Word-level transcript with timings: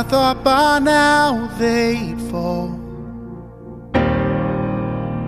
I 0.00 0.02
thought 0.02 0.42
by 0.42 0.78
now 0.78 1.46
they'd 1.58 2.18
fall. 2.30 2.70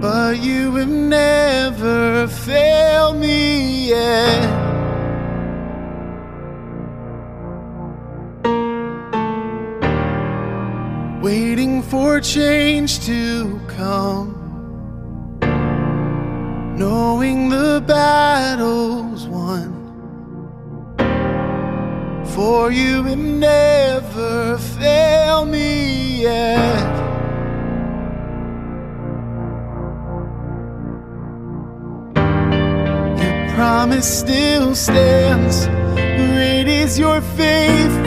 But 0.00 0.38
you 0.42 0.74
have 0.76 0.88
never 0.88 2.26
failed 2.26 3.18
me 3.18 3.90
yet. 3.90 4.48
Waiting 11.22 11.82
for 11.82 12.18
change 12.22 13.04
to 13.04 13.60
come, 13.68 14.32
knowing 16.78 17.50
the 17.50 17.84
battle 17.86 19.01
for 22.42 22.72
you 22.72 23.04
have 23.04 23.18
never 23.18 24.58
fail 24.58 25.44
me 25.44 26.22
yet. 26.22 26.92
Your 33.22 33.54
promise 33.54 34.08
still 34.22 34.74
stands, 34.74 35.66
great 35.94 36.66
is 36.66 36.98
your 36.98 37.20
faith. 37.38 38.01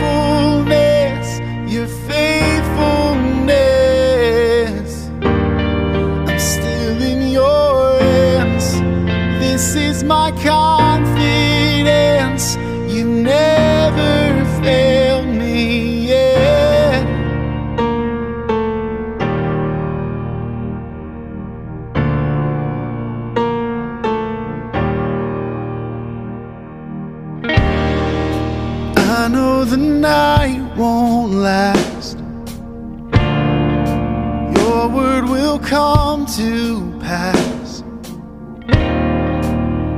come 35.65 36.27
to 36.27 36.97
pass. 36.99 37.81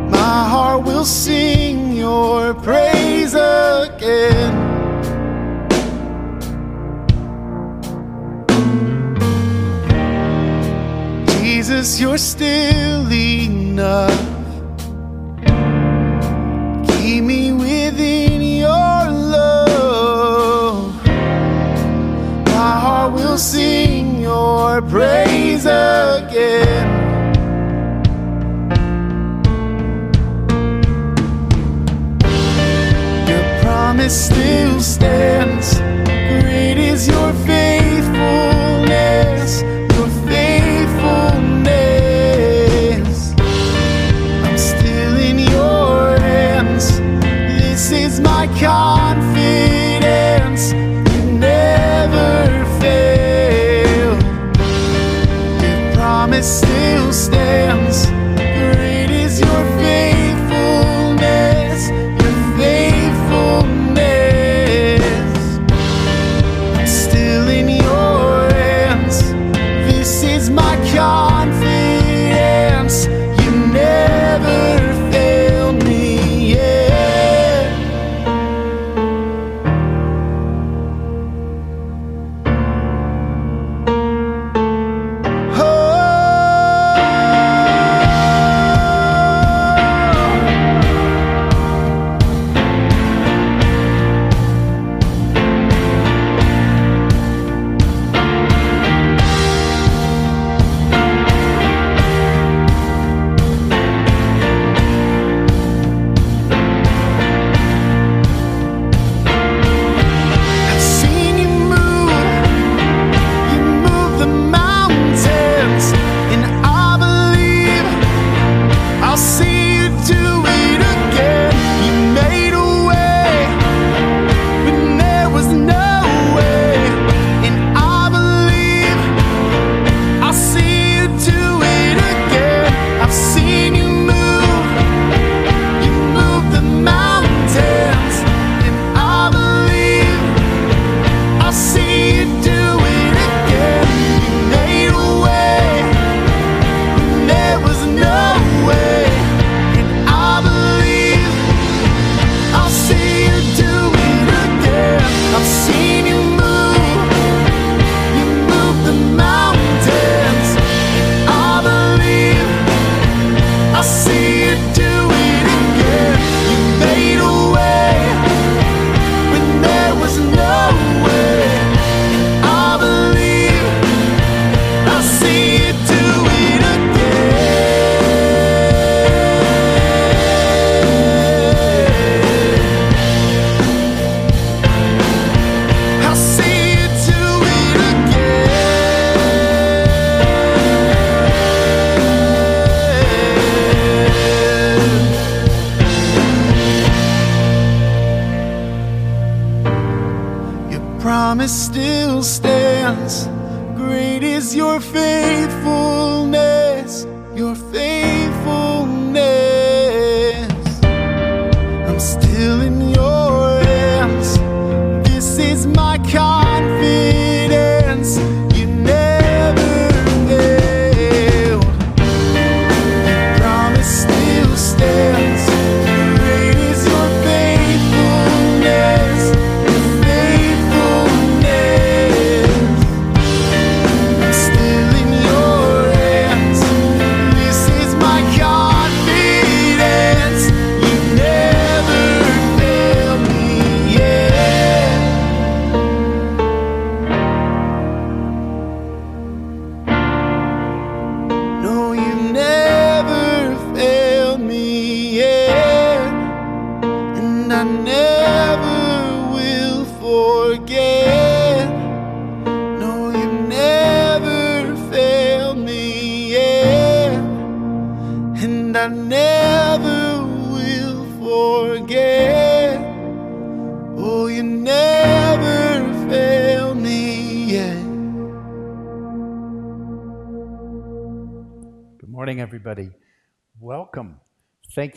My 0.09 0.39
heart 0.49 0.85
will 0.85 1.03
sing 1.03 1.93
your 1.93 2.53
praise 2.53 3.33
again. 3.33 4.53
Jesus, 11.41 11.99
you're 11.99 12.17
still 12.17 13.11
enough. 13.11 14.11
Keep 16.91 17.23
me 17.25 17.51
within 17.51 18.41
your 18.41 19.11
love. 19.35 21.06
My 22.45 22.79
heart 22.79 23.13
will 23.13 23.38
sing 23.38 23.87
my 24.81 24.89
praise 24.91 25.65
again. 25.65 26.88
Your 33.27 33.61
promise 33.63 34.25
still 34.27 34.79
stands. 34.79 35.76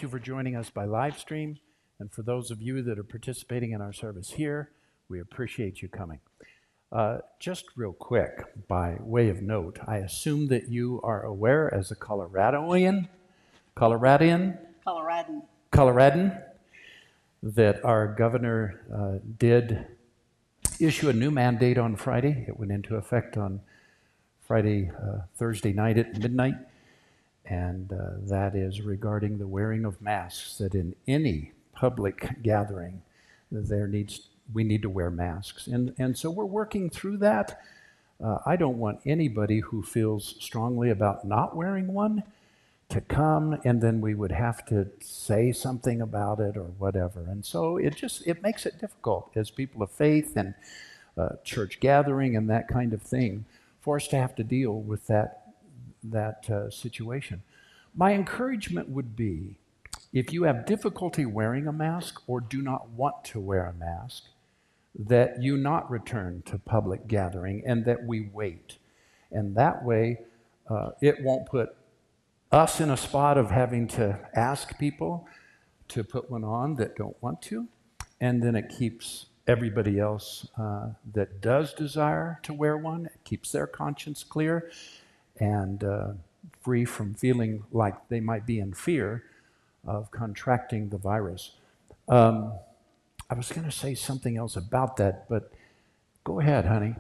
Thank 0.01 0.13
you 0.15 0.19
for 0.19 0.25
joining 0.25 0.57
us 0.57 0.71
by 0.71 0.87
live 0.87 1.19
stream. 1.19 1.59
And 1.99 2.11
for 2.11 2.23
those 2.23 2.51
of 2.51 2.63
you 2.63 2.81
that 2.85 2.99
are 2.99 3.05
participating 3.05 3.73
in 3.73 3.83
our 3.83 3.93
service 3.93 4.31
here, 4.31 4.71
we 5.11 5.21
appreciate 5.21 5.83
you 5.83 5.89
coming. 5.89 6.21
Uh, 6.91 7.19
just 7.39 7.67
real 7.77 7.93
quick, 7.93 8.67
by 8.67 8.97
way 9.01 9.29
of 9.29 9.43
note, 9.43 9.79
I 9.87 9.99
assume 9.99 10.49
that 10.49 10.71
you 10.71 11.03
are 11.05 11.23
aware 11.23 11.75
as 11.75 11.91
a 11.91 11.95
Coloradoan, 11.95 13.11
Coloradian, 13.77 14.57
Coloradan. 14.87 15.43
Coloradan, 15.71 16.43
that 17.43 17.85
our 17.85 18.07
governor 18.07 18.81
uh, 18.91 19.19
did 19.39 19.87
issue 20.81 21.11
a 21.11 21.13
new 21.13 21.31
mandate 21.31 21.77
on 21.77 21.95
Friday. 21.95 22.47
It 22.49 22.59
went 22.59 22.73
into 22.73 22.97
effect 22.97 23.37
on 23.37 23.61
Friday, 24.47 24.91
uh, 24.99 25.25
Thursday 25.37 25.75
night 25.75 25.99
at 25.99 26.17
midnight, 26.17 26.55
and 27.51 27.93
uh, 27.93 28.13
that 28.23 28.55
is 28.55 28.81
regarding 28.81 29.39
the 29.39 29.47
wearing 29.47 29.85
of 29.85 30.01
masks. 30.01 30.57
That 30.59 30.75
in 30.75 30.95
any 31.07 31.53
public 31.75 32.43
gathering, 32.43 33.03
there 33.51 33.89
needs 33.89 34.29
we 34.55 34.65
need 34.65 34.83
to 34.83 34.91
wear 34.91 35.11
masks, 35.11 35.67
and 35.67 35.95
and 35.99 36.17
so 36.17 36.31
we're 36.31 36.47
working 36.47 36.89
through 36.89 37.19
that. 37.19 37.61
Uh, 38.23 38.39
I 38.47 38.57
don't 38.57 38.79
want 38.79 39.01
anybody 39.05 39.61
who 39.61 39.83
feels 39.83 40.37
strongly 40.39 40.91
about 40.91 41.27
not 41.27 41.57
wearing 41.57 41.93
one 41.93 42.23
to 42.91 43.01
come 43.01 43.59
and 43.65 43.81
then 43.81 44.01
we 44.01 44.15
would 44.15 44.33
have 44.33 44.65
to 44.67 44.87
say 45.01 45.53
something 45.53 46.03
about 46.03 46.41
it 46.41 46.57
or 46.57 46.65
whatever 46.79 47.25
and 47.31 47.45
so 47.45 47.77
it 47.77 47.95
just 47.95 48.27
it 48.27 48.43
makes 48.43 48.67
it 48.67 48.81
difficult 48.81 49.31
as 49.37 49.49
people 49.51 49.83
of 49.83 49.91
faith 49.91 50.37
and 50.37 50.55
uh, 51.17 51.31
church 51.45 51.79
gathering 51.81 52.37
and 52.37 52.51
that 52.51 52.67
kind 52.67 52.93
of 52.93 53.01
thing 53.01 53.45
for 53.81 53.97
us 53.97 54.09
to 54.09 54.17
have 54.17 54.35
to 54.35 54.43
deal 54.43 54.81
with 54.81 55.07
that 55.07 55.40
that 56.05 56.49
uh, 56.51 56.71
situation. 56.71 57.43
My 57.95 58.13
encouragement 58.13 58.89
would 58.89 59.17
be 59.17 59.57
if 60.13 60.33
you 60.33 60.45
have 60.45 60.67
difficulty 60.67 61.25
wearing 61.25 61.67
a 61.67 61.73
mask 61.73 62.21
or 62.27 62.41
do 62.41 62.63
not 62.63 62.89
want 62.91 63.25
to 63.27 63.41
wear 63.41 63.67
a 63.67 63.73
mask 63.73 64.25
that 64.99 65.41
you 65.41 65.57
not 65.57 65.91
return 65.91 66.43
to 66.47 66.59
public 66.59 67.07
gathering 67.07 67.63
and 67.65 67.85
that 67.85 68.05
we 68.05 68.29
wait. 68.33 68.79
And 69.31 69.55
that 69.57 69.85
way 69.85 70.21
uh, 70.69 70.91
it 71.01 71.23
won't 71.23 71.47
put 71.47 71.77
us 72.51 72.81
in 72.81 72.91
a 72.91 72.97
spot 72.97 73.39
of 73.39 73.51
having 73.51 73.87
to 73.87 74.19
ask 74.35 74.79
people 74.79 75.27
to 75.89 76.03
put 76.03 76.31
one 76.31 76.45
on 76.45 76.77
that 76.77 76.97
don't 76.97 77.21
want 77.21 77.43
to, 77.43 77.67
and 78.21 78.43
then 78.43 78.57
it 78.57 78.69
keeps 78.69 79.27
everybody 79.47 79.99
else 79.99 80.47
uh, 80.59 80.89
that 81.13 81.41
does 81.41 81.75
desire 81.75 82.39
to 82.43 82.53
wear 82.53 82.77
one, 82.77 83.07
it 83.07 83.21
keeps 83.25 83.51
their 83.51 83.67
conscience 83.67 84.23
clear 84.23 84.71
and 85.41 85.83
uh, 85.83 86.13
free 86.61 86.85
from 86.85 87.15
feeling 87.15 87.65
like 87.73 87.95
they 88.09 88.21
might 88.21 88.47
be 88.47 88.61
in 88.61 88.73
fear 88.75 89.25
of 89.87 90.11
contracting 90.11 90.91
the 90.91 90.99
virus. 90.99 91.53
Um, 92.09 92.53
I 93.29 93.35
was 93.35 93.51
going 93.51 93.65
to 93.65 93.73
say 93.73 93.95
something 93.95 94.37
else 94.37 94.57
about 94.57 94.97
that, 94.99 95.29
but 95.29 95.53
go 96.25 96.41
ahead, 96.41 96.67
honey. 96.67 96.95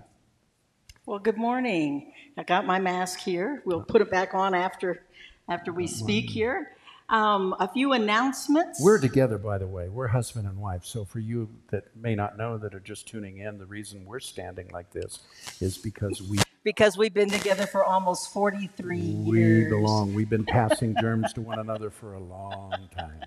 Well, 1.06 1.18
good 1.18 1.36
morning. 1.36 2.12
I 2.36 2.44
got 2.44 2.66
my 2.66 2.78
mask 2.78 3.18
here. 3.18 3.62
We'll 3.64 3.82
put 3.82 4.00
it 4.00 4.10
back 4.10 4.34
on 4.34 4.54
after 4.54 5.02
after 5.48 5.72
we 5.72 5.86
speak 5.86 6.30
here. 6.30 6.72
Um, 7.10 7.56
a 7.58 7.66
few 7.66 7.92
announcements. 7.92 8.80
We're 8.80 9.00
together, 9.00 9.36
by 9.36 9.58
the 9.58 9.66
way. 9.66 9.88
We're 9.88 10.06
husband 10.06 10.46
and 10.46 10.58
wife. 10.58 10.84
So, 10.84 11.04
for 11.04 11.18
you 11.18 11.48
that 11.70 11.84
may 11.96 12.14
not 12.14 12.38
know 12.38 12.56
that 12.58 12.72
are 12.72 12.80
just 12.80 13.08
tuning 13.08 13.38
in, 13.38 13.58
the 13.58 13.66
reason 13.66 14.04
we're 14.04 14.20
standing 14.20 14.68
like 14.68 14.92
this 14.92 15.18
is 15.60 15.76
because 15.76 16.22
we 16.22 16.38
because 16.62 16.96
we've 16.96 17.14
been 17.14 17.30
together 17.30 17.66
for 17.66 17.84
almost 17.84 18.32
43 18.32 18.96
we 18.96 19.38
years. 19.38 19.64
We 19.64 19.70
belong. 19.70 20.14
We've 20.14 20.30
been 20.30 20.44
passing 20.46 20.94
germs 21.00 21.32
to 21.32 21.40
one 21.40 21.58
another 21.58 21.90
for 21.90 22.14
a 22.14 22.20
long 22.20 22.88
time. 22.96 23.24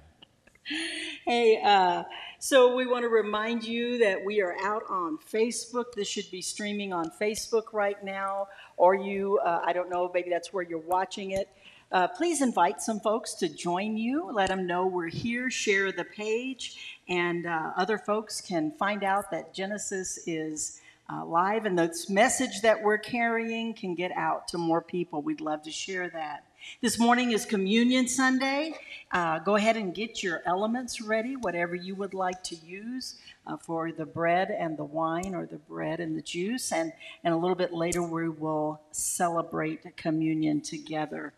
Hey, 1.26 1.62
uh, 1.64 2.04
so 2.40 2.76
we 2.76 2.86
want 2.86 3.04
to 3.04 3.10
remind 3.10 3.64
you 3.64 3.98
that 4.00 4.24
we 4.24 4.42
are 4.42 4.56
out 4.62 4.84
on 4.90 5.18
Facebook. 5.18 5.94
This 5.96 6.08
should 6.08 6.30
be 6.32 6.42
streaming 6.42 6.94
on 6.94 7.12
Facebook 7.20 7.74
right 7.74 8.02
now, 8.04 8.48
or 8.78 8.96
you, 8.96 9.40
uh, 9.40 9.62
I 9.66 9.74
don't 9.74 9.90
know, 9.90 10.10
maybe 10.14 10.30
that's 10.30 10.54
where 10.54 10.64
you're 10.64 10.80
watching 10.80 11.32
it. 11.32 11.50
Uh, 11.94 12.08
please 12.08 12.42
invite 12.42 12.82
some 12.82 13.00
folks 13.00 13.36
to 13.36 13.48
join 13.48 13.96
you. 13.96 14.28
Let 14.32 14.48
them 14.50 14.66
know 14.66 14.88
we're 14.88 15.10
here. 15.10 15.52
Share 15.52 15.92
the 15.92 16.04
page, 16.04 17.00
and 17.08 17.46
uh, 17.46 17.72
other 17.78 18.00
folks 18.00 18.42
can 18.42 18.72
find 18.72 19.04
out 19.04 19.30
that 19.30 19.54
Genesis 19.54 20.28
is 20.28 20.82
uh, 21.08 21.24
live, 21.24 21.66
and 21.68 21.78
this 21.78 22.10
message 22.10 22.62
that 22.64 22.82
we're 22.82 22.98
carrying 22.98 23.76
can 23.76 23.94
get 23.94 24.12
out 24.14 24.48
to 24.48 24.58
more 24.58 24.82
people. 24.82 25.22
We'd 25.22 25.40
love 25.40 25.62
to 25.64 25.72
share 25.72 26.10
that. 26.10 26.46
This 26.82 26.98
morning 26.98 27.32
is 27.32 27.46
Communion 27.46 28.08
Sunday. 28.08 28.74
Uh, 29.12 29.38
go 29.38 29.56
ahead 29.56 29.78
and 29.78 29.94
get 29.94 30.24
your 30.24 30.42
elements 30.48 31.00
ready, 31.00 31.36
whatever 31.36 31.76
you 31.76 31.94
would 31.94 32.16
like 32.16 32.42
to 32.46 32.56
use 32.56 33.20
uh, 33.46 33.56
for 33.58 33.92
the 33.92 34.06
bread 34.06 34.50
and 34.50 34.78
the 34.78 34.84
wine 34.84 35.36
or 35.36 35.46
the 35.46 35.58
bread 35.58 36.00
and 36.00 36.18
the 36.18 36.24
juice. 36.24 36.72
And, 36.72 36.92
and 37.24 37.36
a 37.36 37.38
little 37.38 37.56
bit 37.56 37.72
later, 37.72 38.02
we 38.02 38.30
will 38.30 38.82
celebrate 38.92 39.96
communion 39.96 40.62
together. 40.62 41.34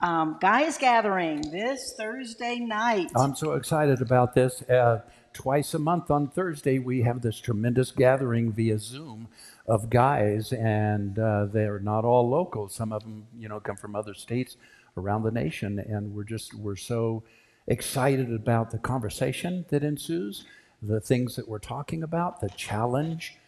Um, 0.00 0.38
guys 0.40 0.76
Gathering 0.76 1.40
this 1.50 1.94
Thursday 1.96 2.58
night. 2.58 3.10
I'm 3.16 3.34
so 3.34 3.52
excited 3.52 4.02
about 4.02 4.34
this. 4.34 4.62
Uh, 4.62 5.02
twice 5.32 5.72
a 5.72 5.78
month 5.78 6.10
on 6.10 6.28
Thursday, 6.28 6.78
we 6.78 7.02
have 7.02 7.22
this 7.22 7.38
tremendous 7.38 7.90
gathering 7.90 8.52
via 8.52 8.78
Zoom 8.78 9.28
of 9.66 9.88
guys, 9.90 10.52
and 10.52 11.18
uh, 11.18 11.46
they're 11.46 11.78
not 11.78 12.04
all 12.04 12.28
local. 12.28 12.68
Some 12.68 12.92
of 12.92 13.02
them, 13.02 13.26
you 13.38 13.48
know, 13.48 13.60
come 13.60 13.76
from 13.76 13.96
other 13.96 14.14
states 14.14 14.56
around 14.96 15.22
the 15.22 15.30
nation, 15.30 15.78
and 15.78 16.14
we're 16.14 16.24
just 16.24 16.54
we're 16.54 16.76
so 16.76 17.22
excited 17.66 18.32
about 18.32 18.72
the 18.72 18.78
conversation 18.78 19.64
that 19.70 19.82
ensues, 19.82 20.44
the 20.82 21.00
things 21.00 21.36
that 21.36 21.48
we're 21.48 21.58
talking 21.58 22.02
about, 22.02 22.40
the 22.40 22.50
challenge 22.50 23.38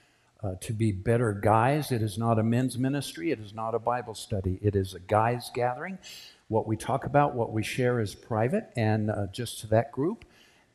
uh, 0.43 0.55
to 0.61 0.73
be 0.73 0.93
better 0.93 1.33
guys. 1.33 1.91
It 1.93 2.03
is 2.03 2.17
not 2.17 2.39
a 2.39 2.43
men's 2.43 2.79
ministry. 2.79 3.31
It 3.31 3.41
is 3.41 3.53
not 3.53 3.75
a 3.75 3.79
Bible 3.79 4.15
study. 4.15 4.59
It 4.63 4.77
is 4.77 4.95
a 4.95 5.01
guys 5.01 5.51
gathering. 5.53 5.99
What 6.49 6.67
we 6.67 6.77
talk 6.77 7.05
about, 7.05 7.35
what 7.35 7.53
we 7.53 7.63
share 7.63 8.01
is 8.01 8.15
private 8.15 8.71
and 8.77 9.11
uh, 9.11 9.27
just 9.33 9.61
to 9.61 9.67
that 9.69 9.93
group. 9.93 10.25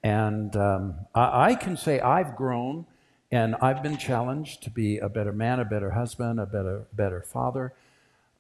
And 0.04 0.56
um, 0.56 0.96
I, 1.16 1.51
I 1.51 1.56
can 1.56 1.78
say 1.78 2.00
I've 2.00 2.36
grown 2.36 2.86
and 3.32 3.56
I've 3.62 3.82
been 3.82 3.98
challenged 3.98 4.63
to 4.63 4.70
be 4.70 4.98
a 4.98 5.08
better 5.08 5.32
man, 5.32 5.60
a 5.60 5.66
better 5.66 5.92
husband, 5.92 6.40
a 6.40 6.46
better, 6.46 6.88
better 6.94 7.22
father, 7.22 7.74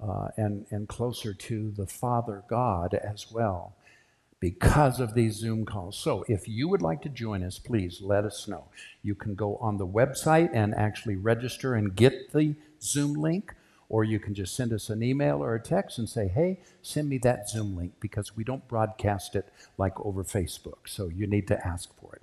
uh, 0.01 0.29
and, 0.35 0.65
and 0.71 0.87
closer 0.87 1.33
to 1.33 1.71
the 1.71 1.87
Father 1.87 2.43
God 2.49 2.93
as 2.93 3.31
well 3.31 3.75
because 4.41 4.99
of 4.99 5.13
these 5.13 5.35
Zoom 5.35 5.65
calls. 5.65 5.95
So 5.95 6.25
if 6.27 6.47
you 6.47 6.67
would 6.67 6.81
like 6.81 7.01
to 7.03 7.09
join 7.09 7.43
us, 7.43 7.59
please 7.59 8.01
let 8.01 8.25
us 8.25 8.47
know. 8.47 8.65
You 9.03 9.15
can 9.15 9.35
go 9.35 9.55
on 9.57 9.77
the 9.77 9.87
website 9.87 10.49
and 10.51 10.73
actually 10.75 11.15
register 11.15 11.75
and 11.75 11.95
get 11.95 12.33
the 12.33 12.55
Zoom 12.81 13.13
link, 13.13 13.53
or 13.91 14.05
you 14.05 14.19
can 14.19 14.33
just 14.33 14.55
send 14.55 14.71
us 14.71 14.89
an 14.89 15.03
email 15.03 15.43
or 15.43 15.53
a 15.53 15.59
text 15.59 15.99
and 15.99 16.07
say, 16.07 16.29
hey, 16.29 16.57
send 16.81 17.09
me 17.09 17.17
that 17.17 17.49
Zoom 17.49 17.75
link 17.75 17.91
because 17.99 18.37
we 18.37 18.43
don't 18.45 18.65
broadcast 18.69 19.35
it 19.35 19.49
like 19.77 19.99
over 20.05 20.23
Facebook. 20.23 20.87
So 20.87 21.09
you 21.09 21.27
need 21.27 21.45
to 21.49 21.67
ask 21.67 21.89
for 21.99 22.15
it. 22.15 22.21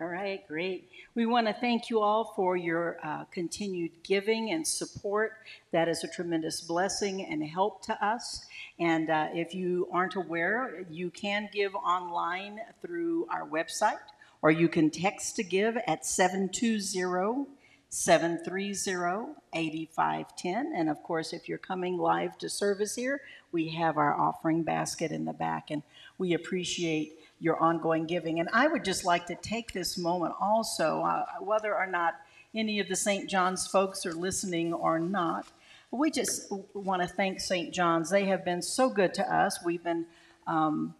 All 0.00 0.06
right, 0.06 0.46
great. 0.46 0.88
We 1.16 1.26
want 1.26 1.48
to 1.48 1.52
thank 1.52 1.90
you 1.90 2.00
all 2.00 2.32
for 2.36 2.56
your 2.56 2.98
uh, 3.02 3.24
continued 3.32 3.90
giving 4.04 4.52
and 4.52 4.64
support. 4.64 5.32
That 5.72 5.88
is 5.88 6.04
a 6.04 6.08
tremendous 6.08 6.60
blessing 6.60 7.26
and 7.26 7.42
help 7.42 7.82
to 7.86 8.04
us. 8.04 8.46
And 8.78 9.10
uh, 9.10 9.30
if 9.34 9.52
you 9.52 9.88
aren't 9.92 10.14
aware, 10.14 10.86
you 10.88 11.10
can 11.10 11.48
give 11.52 11.74
online 11.74 12.60
through 12.82 13.26
our 13.30 13.48
website, 13.48 13.98
or 14.42 14.52
you 14.52 14.68
can 14.68 14.90
text 14.90 15.34
to 15.36 15.42
give 15.42 15.76
at 15.88 16.06
720 16.06 17.46
730 17.94 19.34
8510. 19.52 20.72
And 20.74 20.90
of 20.90 21.00
course, 21.04 21.32
if 21.32 21.48
you're 21.48 21.58
coming 21.58 21.96
live 21.96 22.36
to 22.38 22.50
service 22.50 22.96
here, 22.96 23.20
we 23.52 23.68
have 23.68 23.96
our 23.96 24.12
offering 24.12 24.64
basket 24.64 25.12
in 25.12 25.24
the 25.24 25.32
back, 25.32 25.70
and 25.70 25.82
we 26.18 26.34
appreciate 26.34 27.12
your 27.38 27.56
ongoing 27.62 28.06
giving. 28.06 28.40
And 28.40 28.48
I 28.52 28.66
would 28.66 28.84
just 28.84 29.04
like 29.04 29.26
to 29.26 29.36
take 29.36 29.72
this 29.72 29.96
moment 29.96 30.34
also, 30.40 31.02
uh, 31.02 31.24
whether 31.40 31.72
or 31.72 31.86
not 31.86 32.14
any 32.52 32.80
of 32.80 32.88
the 32.88 32.96
St. 32.96 33.30
John's 33.30 33.66
folks 33.66 34.04
are 34.04 34.12
listening 34.12 34.72
or 34.74 34.98
not, 34.98 35.46
we 35.92 36.10
just 36.10 36.50
want 36.74 37.00
to 37.00 37.06
thank 37.06 37.38
St. 37.38 37.72
John's. 37.72 38.10
They 38.10 38.24
have 38.24 38.44
been 38.44 38.62
so 38.62 38.88
good 38.88 39.14
to 39.14 39.32
us. 39.32 39.64
We've 39.64 39.84
been 39.84 40.06
um, 40.48 40.94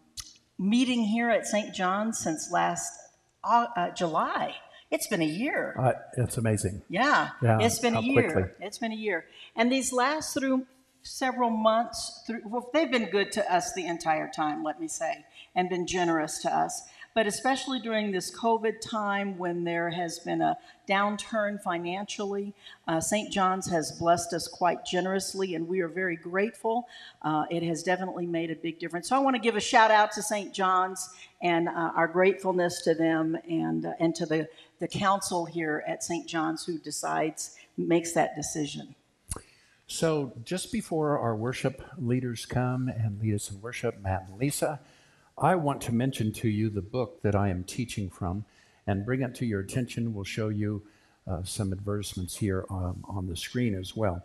meeting 0.61 1.03
here 1.03 1.29
at 1.31 1.47
St. 1.47 1.75
John's 1.75 2.19
since 2.19 2.53
last 2.53 2.93
uh, 3.43 3.67
uh, 3.77 3.91
July. 3.91 4.55
It's 4.95 5.09
been 5.09 5.23
a 5.23 5.27
year. 5.27 5.75
Uh, 5.77 5.93
it's 6.17 6.37
amazing. 6.37 6.83
Yeah, 6.89 7.31
Yeah, 7.43 7.59
it's 7.61 7.81
been 7.81 7.97
a 7.97 8.01
year. 8.01 8.31
quickly. 8.31 8.51
It's 8.61 8.79
been 8.79 8.93
a 8.93 8.95
year. 8.95 9.25
And 9.57 9.71
these 9.71 9.93
last 9.93 10.35
through 10.35 10.67
several 11.03 11.51
months, 11.51 12.23
through, 12.29 12.43
well, 12.47 12.71
they've 12.73 12.93
been 12.93 13.11
good 13.11 13.33
to 13.33 13.53
us 13.53 13.73
the 13.73 13.87
entire 13.87 14.31
time, 14.31 14.63
let 14.63 14.81
me 14.81 14.87
say, 14.87 15.25
and 15.57 15.69
been 15.69 15.89
generous 15.89 16.39
to 16.43 16.57
us. 16.57 16.85
But 17.13 17.29
especially 17.29 17.79
during 17.79 18.11
this 18.11 18.37
COVID 18.37 18.81
time 18.81 19.39
when 19.39 19.63
there 19.63 19.91
has 19.91 20.19
been 20.19 20.41
a 20.41 20.59
downturn 20.89 21.63
financially, 21.63 22.55
uh, 22.89 23.01
St. 23.01 23.33
John's 23.33 23.71
has 23.71 23.93
blessed 23.93 24.33
us 24.33 24.49
quite 24.49 24.85
generously, 24.85 25.55
and 25.55 25.69
we 25.69 25.81
are 25.81 25.89
very 25.89 26.17
grateful. 26.17 26.89
Uh, 27.23 27.45
it 27.51 27.63
has 27.63 27.85
definitely 27.85 28.27
made 28.27 28.51
a 28.51 28.57
big 28.57 28.81
difference. 28.81 29.09
So 29.09 29.17
I 29.17 29.21
want 29.21 29.37
to 29.37 29.41
give 29.41 29.55
a 29.55 29.61
shout 29.61 29.93
out 29.93 30.11
to 30.13 30.23
St. 30.23 30.53
John's 30.53 31.09
and 31.41 31.69
uh, 31.69 31.93
our 31.95 32.09
gratefulness 32.09 32.83
to 32.83 32.95
them 32.95 33.37
and, 33.49 33.87
uh, 33.87 33.93
and 34.01 34.13
to 34.17 34.27
the, 34.27 34.49
the 34.79 34.89
council 34.89 35.45
here 35.47 35.85
at 35.87 36.03
St. 36.03 36.27
John's 36.29 36.65
who 36.65 36.79
decides, 36.79 37.57
makes 37.77 38.13
that 38.13 38.37
decision. 38.37 38.95
So, 39.87 40.33
just 40.45 40.73
before 40.73 41.19
our 41.19 41.37
worship 41.37 41.83
leaders 41.99 42.47
come 42.47 42.89
and 42.89 43.21
lead 43.21 43.35
us 43.35 43.51
in 43.51 43.61
worship, 43.61 44.01
Matt 44.01 44.27
and 44.31 44.41
Lisa, 44.41 44.81
I 45.37 45.57
want 45.57 45.83
to 45.83 45.93
mention 45.93 46.33
to 46.35 46.49
you 46.49 46.71
the 46.71 46.83
book 46.83 47.21
that 47.23 47.35
I 47.35 47.49
am 47.49 47.65
teaching 47.65 48.09
from 48.09 48.45
and 48.87 49.05
bring 49.05 49.23
it 49.23 49.35
to 49.37 49.47
your 49.47 49.61
attention. 49.61 50.15
We'll 50.15 50.25
show 50.25 50.49
you 50.49 50.83
uh, 51.27 51.43
some 51.43 51.73
advertisements 51.73 52.37
here 52.37 52.65
um, 52.71 53.05
on 53.09 53.27
the 53.27 53.37
screen 53.37 53.75
as 53.75 53.97
well. 53.97 54.23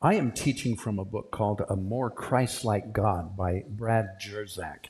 I 0.00 0.14
am 0.14 0.32
teaching 0.32 0.76
from 0.76 0.98
a 0.98 1.04
book 1.04 1.30
called 1.30 1.62
A 1.68 1.76
More 1.76 2.10
Christ 2.10 2.64
Like 2.64 2.92
God 2.92 3.36
by 3.36 3.64
Brad 3.68 4.20
Jersak. 4.20 4.86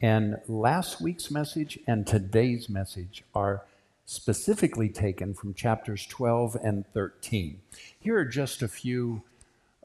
And 0.00 0.36
last 0.48 1.00
week's 1.00 1.30
message 1.30 1.78
and 1.86 2.06
today's 2.06 2.68
message 2.68 3.24
are 3.34 3.62
specifically 4.10 4.88
taken 4.88 5.32
from 5.32 5.54
chapters 5.54 6.04
12 6.04 6.56
and 6.64 6.84
13. 6.94 7.60
Here 8.00 8.18
are 8.18 8.24
just 8.24 8.60
a 8.60 8.66
few 8.66 9.22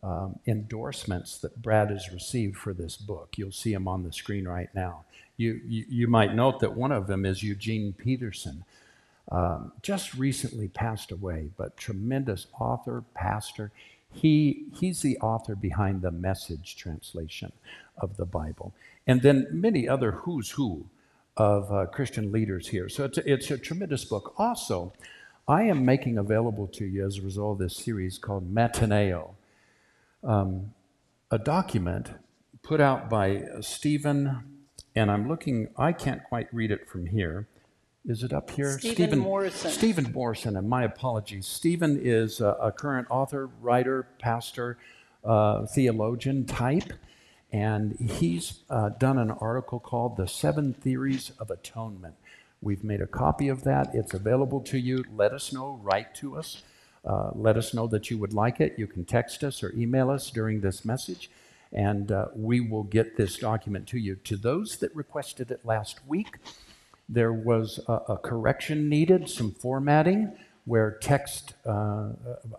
um, 0.01 0.39
endorsements 0.47 1.37
that 1.37 1.61
Brad 1.61 1.91
has 1.91 2.11
received 2.11 2.57
for 2.57 2.73
this 2.73 2.97
book. 2.97 3.35
You'll 3.37 3.51
see 3.51 3.71
them 3.71 3.87
on 3.87 4.01
the 4.01 4.11
screen 4.11 4.47
right 4.47 4.69
now. 4.73 5.03
You, 5.37 5.61
you, 5.67 5.85
you 5.87 6.07
might 6.07 6.33
note 6.33 6.59
that 6.61 6.75
one 6.75 6.91
of 6.91 7.05
them 7.05 7.23
is 7.23 7.43
Eugene 7.43 7.93
Peterson. 7.93 8.63
Um, 9.31 9.73
just 9.83 10.15
recently 10.15 10.69
passed 10.69 11.11
away, 11.11 11.51
but 11.55 11.77
tremendous 11.77 12.47
author, 12.59 13.03
pastor. 13.13 13.71
He, 14.11 14.65
he's 14.73 15.03
the 15.03 15.19
author 15.19 15.53
behind 15.53 16.01
the 16.01 16.09
message 16.09 16.77
translation 16.77 17.51
of 17.99 18.17
the 18.17 18.25
Bible. 18.25 18.73
And 19.05 19.21
then 19.21 19.45
many 19.51 19.87
other 19.87 20.13
who's 20.13 20.49
who 20.49 20.85
of 21.37 21.71
uh, 21.71 21.85
Christian 21.87 22.31
leaders 22.31 22.67
here. 22.67 22.89
So 22.89 23.05
it's 23.05 23.17
a, 23.17 23.31
it's 23.31 23.51
a 23.51 23.57
tremendous 23.57 24.05
book. 24.05 24.33
Also, 24.37 24.93
I 25.47 25.63
am 25.63 25.85
making 25.85 26.17
available 26.17 26.67
to 26.67 26.85
you 26.85 27.05
as 27.05 27.17
a 27.17 27.21
result 27.21 27.53
of 27.53 27.59
this 27.59 27.77
series 27.77 28.17
called 28.17 28.53
Metanoia 28.53 29.29
um, 30.25 30.73
a 31.31 31.37
document 31.37 32.11
put 32.63 32.81
out 32.81 33.09
by 33.09 33.37
uh, 33.37 33.61
Stephen, 33.61 34.43
and 34.95 35.11
I'm 35.11 35.27
looking, 35.27 35.69
I 35.77 35.93
can't 35.93 36.23
quite 36.23 36.47
read 36.53 36.71
it 36.71 36.89
from 36.89 37.05
here. 37.05 37.47
Is 38.05 38.23
it 38.23 38.33
up 38.33 38.51
here? 38.51 38.77
Stephen 38.79 39.19
Morrison. 39.19 39.71
Stephen 39.71 40.11
Morrison, 40.11 40.57
and 40.57 40.69
my 40.69 40.83
apologies. 40.83 41.47
Stephen 41.47 41.99
is 42.01 42.39
a, 42.39 42.49
a 42.61 42.71
current 42.71 43.07
author, 43.09 43.49
writer, 43.61 44.07
pastor, 44.19 44.77
uh, 45.23 45.65
theologian 45.65 46.45
type, 46.45 46.93
and 47.55 47.97
he's 48.19 48.59
uh, 48.69 48.89
done 48.89 49.17
an 49.17 49.31
article 49.31 49.79
called 49.79 50.17
The 50.17 50.27
Seven 50.27 50.73
Theories 50.73 51.31
of 51.39 51.49
Atonement. 51.49 52.15
We've 52.61 52.83
made 52.83 52.99
a 52.99 53.07
copy 53.07 53.47
of 53.47 53.63
that. 53.63 53.95
It's 53.95 54.13
available 54.13 54.59
to 54.63 54.77
you. 54.77 55.05
Let 55.15 55.31
us 55.31 55.53
know, 55.53 55.79
write 55.81 56.13
to 56.15 56.35
us. 56.35 56.63
Uh, 57.05 57.31
let 57.33 57.55
us 57.55 57.73
know 57.73 57.87
that 57.87 58.11
you 58.11 58.17
would 58.17 58.33
like 58.33 58.59
it. 58.59 58.77
You 58.77 58.87
can 58.87 59.05
text 59.05 59.41
us 59.41 59.63
or 59.63 59.71
email 59.73 60.09
us 60.09 60.31
during 60.31 60.59
this 60.59 60.83
message, 60.83 61.31
and 61.71 62.11
uh, 62.11 62.25
we 62.35 62.59
will 62.59 62.83
get 62.83 63.15
this 63.15 63.37
document 63.37 63.87
to 63.87 63.99
you. 63.99 64.15
To 64.15 64.35
those 64.35 64.75
that 64.79 64.93
requested 64.93 65.49
it 65.49 65.61
last 65.63 66.05
week, 66.05 66.39
there 67.07 67.31
was 67.31 67.79
a, 67.87 67.93
a 68.09 68.17
correction 68.17 68.89
needed, 68.89 69.29
some 69.29 69.51
formatting, 69.53 70.33
where 70.65 70.91
text 70.99 71.53
uh, 71.65 72.09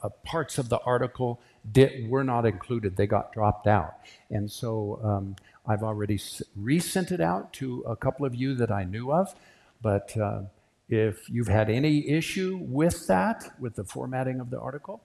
uh, 0.02 0.08
parts 0.24 0.56
of 0.56 0.70
the 0.70 0.78
article 0.86 1.38
did, 1.72 2.08
were 2.08 2.24
not 2.24 2.46
included. 2.46 2.96
They 2.96 3.06
got 3.06 3.32
dropped 3.32 3.66
out. 3.66 3.94
And 4.30 4.50
so 4.50 5.00
um, 5.02 5.36
I've 5.66 5.82
already 5.82 6.20
resent 6.54 7.12
it 7.12 7.20
out 7.20 7.52
to 7.54 7.82
a 7.82 7.96
couple 7.96 8.26
of 8.26 8.34
you 8.34 8.54
that 8.54 8.70
I 8.70 8.84
knew 8.84 9.12
of, 9.12 9.34
but 9.82 10.16
uh, 10.16 10.42
if 10.88 11.28
you've 11.28 11.48
had 11.48 11.68
any 11.68 12.08
issue 12.08 12.58
with 12.62 13.06
that, 13.08 13.44
with 13.58 13.74
the 13.74 13.84
formatting 13.84 14.40
of 14.40 14.50
the 14.50 14.60
article, 14.60 15.02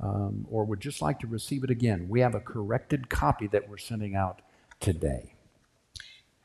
um, 0.00 0.46
or 0.50 0.64
would 0.64 0.80
just 0.80 1.02
like 1.02 1.18
to 1.20 1.26
receive 1.26 1.64
it 1.64 1.70
again, 1.70 2.08
we 2.08 2.20
have 2.20 2.34
a 2.34 2.40
corrected 2.40 3.08
copy 3.08 3.46
that 3.48 3.68
we're 3.68 3.78
sending 3.78 4.14
out 4.14 4.40
today. 4.80 5.34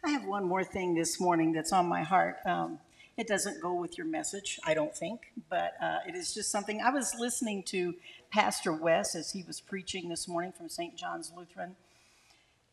I 0.04 0.10
have 0.10 0.26
one 0.26 0.44
more 0.44 0.64
thing 0.64 0.96
this 0.96 1.20
morning 1.20 1.54
that's 1.54 1.72
on 1.72 1.86
my 1.88 2.04
heart. 2.04 2.38
Um, 2.46 2.80
it 3.16 3.28
doesn't 3.28 3.62
go 3.62 3.76
with 3.76 3.98
your 3.98 4.08
message, 4.08 4.60
I 4.66 4.74
don't 4.74 4.96
think, 4.96 5.32
but 5.50 5.74
uh, 5.82 6.00
it 6.08 6.16
is 6.16 6.34
just 6.34 6.52
something. 6.52 6.82
I 6.82 6.90
was 6.90 7.14
listening 7.18 7.64
to 7.68 7.94
Pastor 8.34 8.74
Wes 8.74 9.16
as 9.16 9.32
he 9.32 9.44
was 9.44 9.62
preaching 9.62 10.10
this 10.10 10.28
morning 10.28 10.52
from 10.52 10.68
St. 10.68 10.96
John's 10.98 11.32
Lutheran, 11.38 11.76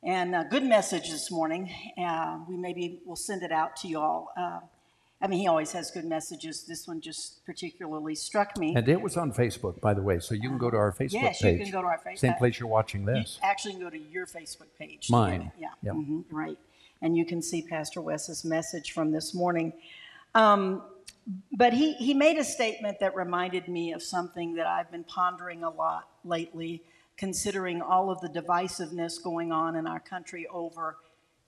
and 0.03 0.35
a 0.35 0.43
good 0.43 0.65
message 0.65 1.11
this 1.11 1.31
morning. 1.31 1.71
Uh, 1.99 2.39
we 2.49 2.57
maybe 2.57 2.99
will 3.05 3.15
send 3.15 3.43
it 3.43 3.53
out 3.53 3.77
to 3.77 3.89
you 3.89 4.01
all. 4.01 4.33
Uh, 4.39 4.61
I 5.21 5.27
mean, 5.27 5.39
he 5.41 5.47
always 5.49 5.73
has 5.73 5.91
good 5.91 6.07
messages. 6.07 6.63
This 6.63 6.89
one 6.89 7.03
just 7.03 7.45
particularly 7.45 8.15
struck 8.15 8.57
me. 8.57 8.75
And 8.75 8.89
it 8.89 9.03
was 9.03 9.19
on 9.19 9.35
Facebook, 9.35 9.79
by 9.83 9.93
the 9.93 10.01
way, 10.01 10.19
so 10.19 10.35
you 10.35 10.49
can 10.49 10.57
go 10.57 10.71
to 10.71 10.79
our 10.79 10.93
Facebook 10.93 11.21
page. 11.21 11.43
Yes, 11.43 11.43
you 11.43 11.59
can 11.59 11.71
go 11.71 11.83
to 11.83 11.89
our 11.89 11.99
Facebook. 11.99 12.19
Same 12.19 12.35
place 12.35 12.59
you're 12.59 12.67
watching 12.67 13.03
You 13.03 13.07
this. 13.09 13.39
actually 13.43 13.73
can 13.75 13.83
go 13.83 13.91
to 13.91 13.99
your 13.99 14.25
Facebook 14.25 14.69
page. 14.79 15.11
Mine. 15.11 15.53
it. 15.59 15.61
Yeah. 15.61 15.69
Yep. 15.83 15.95
mhm, 15.95 16.25
right. 16.31 16.57
And 17.03 17.19
you 17.19 17.27
can 17.27 17.43
see 17.43 17.61
Pastor 17.61 18.01
Wes's 18.01 18.47
message 18.47 18.93
from 18.93 19.13
this 19.13 19.35
morning. 19.35 19.75
Um, 20.35 20.81
but 21.53 21.73
he, 21.73 21.95
he 21.95 22.15
made 22.15 22.39
a 22.39 22.45
statement 22.45 23.01
that 23.01 23.15
reminded 23.15 23.69
me 23.69 23.93
of 23.93 24.03
something 24.03 24.55
that 24.55 24.67
I've 24.67 24.91
been 24.91 25.05
pondering 25.05 25.63
a 25.63 25.71
lot 25.71 26.09
lately, 26.25 26.83
considering 27.17 27.83
all 27.83 28.11
of 28.11 28.21
the 28.21 28.29
divisiveness 28.29 29.23
going 29.23 29.53
on 29.53 29.77
in 29.77 29.87
our 29.87 30.01
country 30.01 30.47
over 30.49 30.97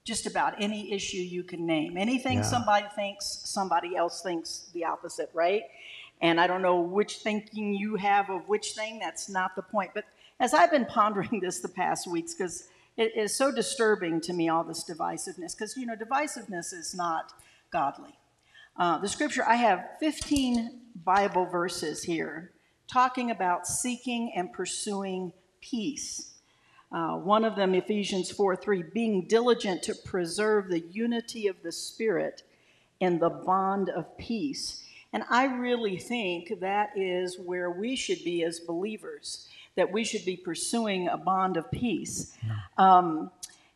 just 0.05 0.27
about 0.27 0.61
any 0.61 0.93
issue 0.93 1.19
you 1.19 1.45
can 1.45 1.65
name. 1.65 1.97
Anything 1.97 2.39
Yeah. 2.39 2.43
somebody 2.43 2.87
thinks, 2.95 3.27
somebody 3.45 3.97
else 3.97 4.21
thinks 4.21 4.69
the 4.73 4.85
opposite, 4.85 5.31
right? 5.33 5.63
And 6.21 6.41
I 6.41 6.47
don't 6.47 6.63
know 6.63 6.81
which 6.81 7.19
thinking 7.19 7.73
you 7.75 7.97
have 7.97 8.29
of 8.31 8.49
which 8.49 8.73
thing, 8.75 8.99
that's 8.99 9.29
not 9.29 9.55
the 9.57 9.63
point. 9.63 9.93
But 9.95 10.05
as 10.41 10.55
I've 10.55 10.71
been 10.71 10.87
pondering 10.87 11.41
this 11.41 11.61
the 11.61 11.69
past 11.69 12.07
weeks, 12.07 12.35
because 12.35 12.69
it 12.97 13.17
is 13.17 13.35
so 13.35 13.51
disturbing 13.51 14.21
to 14.23 14.33
me, 14.33 14.49
all 14.49 14.65
this 14.65 14.85
divisiveness, 14.85 15.57
because, 15.57 15.77
you 15.77 15.87
know, 15.87 15.97
divisiveness 15.97 16.73
is 16.73 16.95
not 16.95 17.33
godly. 17.71 18.19
Uh, 18.77 18.99
the 18.99 19.09
scripture, 19.09 19.45
I 19.47 19.57
have 19.57 19.85
15 20.01 20.81
Bible 21.05 21.47
verses 21.47 22.03
here 22.03 22.53
talking 22.87 23.31
about 23.31 23.67
seeking 23.67 24.33
and 24.35 24.53
pursuing 24.53 25.33
peace. 25.61 26.35
Uh, 26.91 27.17
one 27.17 27.45
of 27.45 27.57
them, 27.57 27.75
Ephesians 27.75 28.31
4 28.31 28.57
3, 28.57 28.85
being 28.95 29.27
diligent 29.27 29.83
to 29.83 29.95
preserve 29.95 30.69
the 30.69 30.81
unity 30.81 31.47
of 31.47 31.57
the 31.63 31.73
Spirit 31.73 32.43
in 33.01 33.19
the 33.19 33.31
bond 33.31 33.89
of 33.91 34.17
peace. 34.19 34.83
And 35.13 35.25
I 35.29 35.45
really 35.45 35.99
think 35.99 36.61
that 36.61 36.91
is 36.97 37.39
where 37.39 37.71
we 37.71 37.97
should 37.97 38.25
be 38.25 38.43
as 38.43 38.61
believers, 38.61 39.49
that 39.75 39.91
we 39.93 40.05
should 40.05 40.25
be 40.25 40.37
pursuing 40.37 41.09
a 41.09 41.19
bond 41.19 41.57
of 41.57 41.71
peace. 41.71 42.37
Um, 42.79 43.31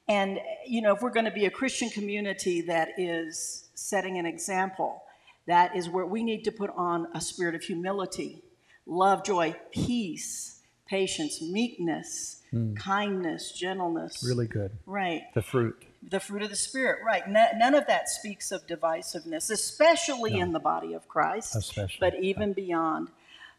and, 0.09 0.41
you 0.67 0.81
know, 0.81 0.95
if 0.95 1.03
we're 1.03 1.11
going 1.11 1.27
to 1.27 1.31
be 1.31 1.47
a 1.47 1.51
Christian 1.51 1.91
community 1.91 2.63
that 2.63 2.91
is 2.99 3.66
setting 3.81 4.19
an 4.19 4.27
example, 4.27 5.03
That 5.47 5.77
is 5.77 5.89
where 5.89 6.05
we 6.07 6.25
need 6.25 6.43
to 6.45 6.51
put 6.51 6.71
on 6.77 7.07
a 7.15 7.21
spirit 7.21 7.55
of 7.55 7.63
humility, 7.63 8.43
love, 8.85 9.23
joy, 9.25 9.55
peace, 9.71 10.61
patience, 10.89 11.41
meekness, 11.41 12.43
kindness, 12.77 13.53
gentleness. 13.53 14.25
Really 14.27 14.47
good. 14.49 14.73
Right. 14.87 15.23
The 15.35 15.43
fruit. 15.43 15.85
The 16.03 16.19
fruit 16.21 16.43
of 16.43 16.51
the 16.51 16.57
Spirit, 16.57 17.01
right. 17.05 17.29
No- 17.29 17.49
None 17.57 17.75
of 17.75 17.87
that 17.87 18.09
speaks 18.09 18.51
of 18.51 18.67
divisiveness, 18.67 19.51
especially 19.51 20.39
in 20.39 20.53
the 20.53 20.61
body 20.61 20.95
of 20.95 21.07
Christ, 21.09 21.55
Especially, 21.57 21.99
but 22.01 22.15
even 22.23 22.53
beyond. 22.53 23.09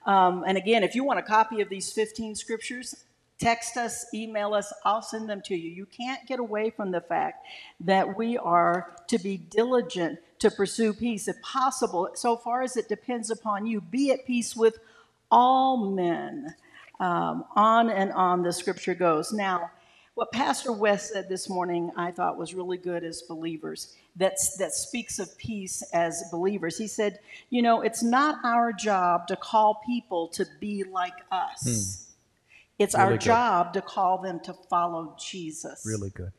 Um, 0.05 0.43
and 0.47 0.57
again, 0.57 0.83
if 0.83 0.95
you 0.95 1.03
want 1.03 1.19
a 1.19 1.23
copy 1.23 1.59
of 1.61 1.69
these 1.69 1.91
15 1.91 2.35
scriptures, 2.35 2.95
text 3.39 3.77
us, 3.77 4.05
email 4.13 4.53
us, 4.53 4.71
I'll 4.83 5.01
send 5.01 5.29
them 5.29 5.41
to 5.45 5.55
you. 5.55 5.69
You 5.69 5.85
can't 5.85 6.25
get 6.27 6.39
away 6.39 6.69
from 6.69 6.91
the 6.91 7.01
fact 7.01 7.45
that 7.81 8.17
we 8.17 8.37
are 8.37 8.95
to 9.07 9.19
be 9.19 9.37
diligent 9.37 10.19
to 10.39 10.51
pursue 10.51 10.93
peace, 10.93 11.27
if 11.27 11.41
possible, 11.41 12.09
so 12.15 12.35
far 12.35 12.61
as 12.61 12.77
it 12.77 12.89
depends 12.89 13.31
upon 13.31 13.65
you. 13.65 13.81
Be 13.81 14.11
at 14.11 14.25
peace 14.25 14.55
with 14.55 14.77
all 15.31 15.91
men. 15.91 16.55
Um, 16.99 17.45
on 17.55 17.91
and 17.91 18.11
on 18.13 18.41
the 18.41 18.51
scripture 18.51 18.95
goes. 18.95 19.31
Now, 19.31 19.69
what 20.15 20.31
Pastor 20.31 20.71
Wes 20.71 21.11
said 21.13 21.29
this 21.29 21.47
morning, 21.47 21.91
I 21.95 22.09
thought 22.09 22.37
was 22.39 22.55
really 22.55 22.79
good 22.79 23.03
as 23.03 23.21
believers. 23.21 23.95
That's, 24.15 24.57
that 24.57 24.73
speaks 24.73 25.19
of 25.19 25.37
peace 25.37 25.83
as 25.93 26.23
believers. 26.31 26.75
He 26.75 26.87
said, 26.87 27.19
You 27.51 27.61
know, 27.61 27.81
it's 27.81 28.01
not 28.01 28.43
our 28.43 28.73
job 28.73 29.27
to 29.27 29.35
call 29.35 29.79
people 29.85 30.27
to 30.29 30.47
be 30.59 30.83
like 30.83 31.13
us, 31.31 32.06
it's 32.79 32.95
our 32.95 33.11
good. 33.11 33.21
job 33.21 33.73
to 33.73 33.81
call 33.81 34.21
them 34.21 34.39
to 34.41 34.53
follow 34.69 35.15
Jesus. 35.19 35.83
Really 35.85 36.09
good. 36.09 36.31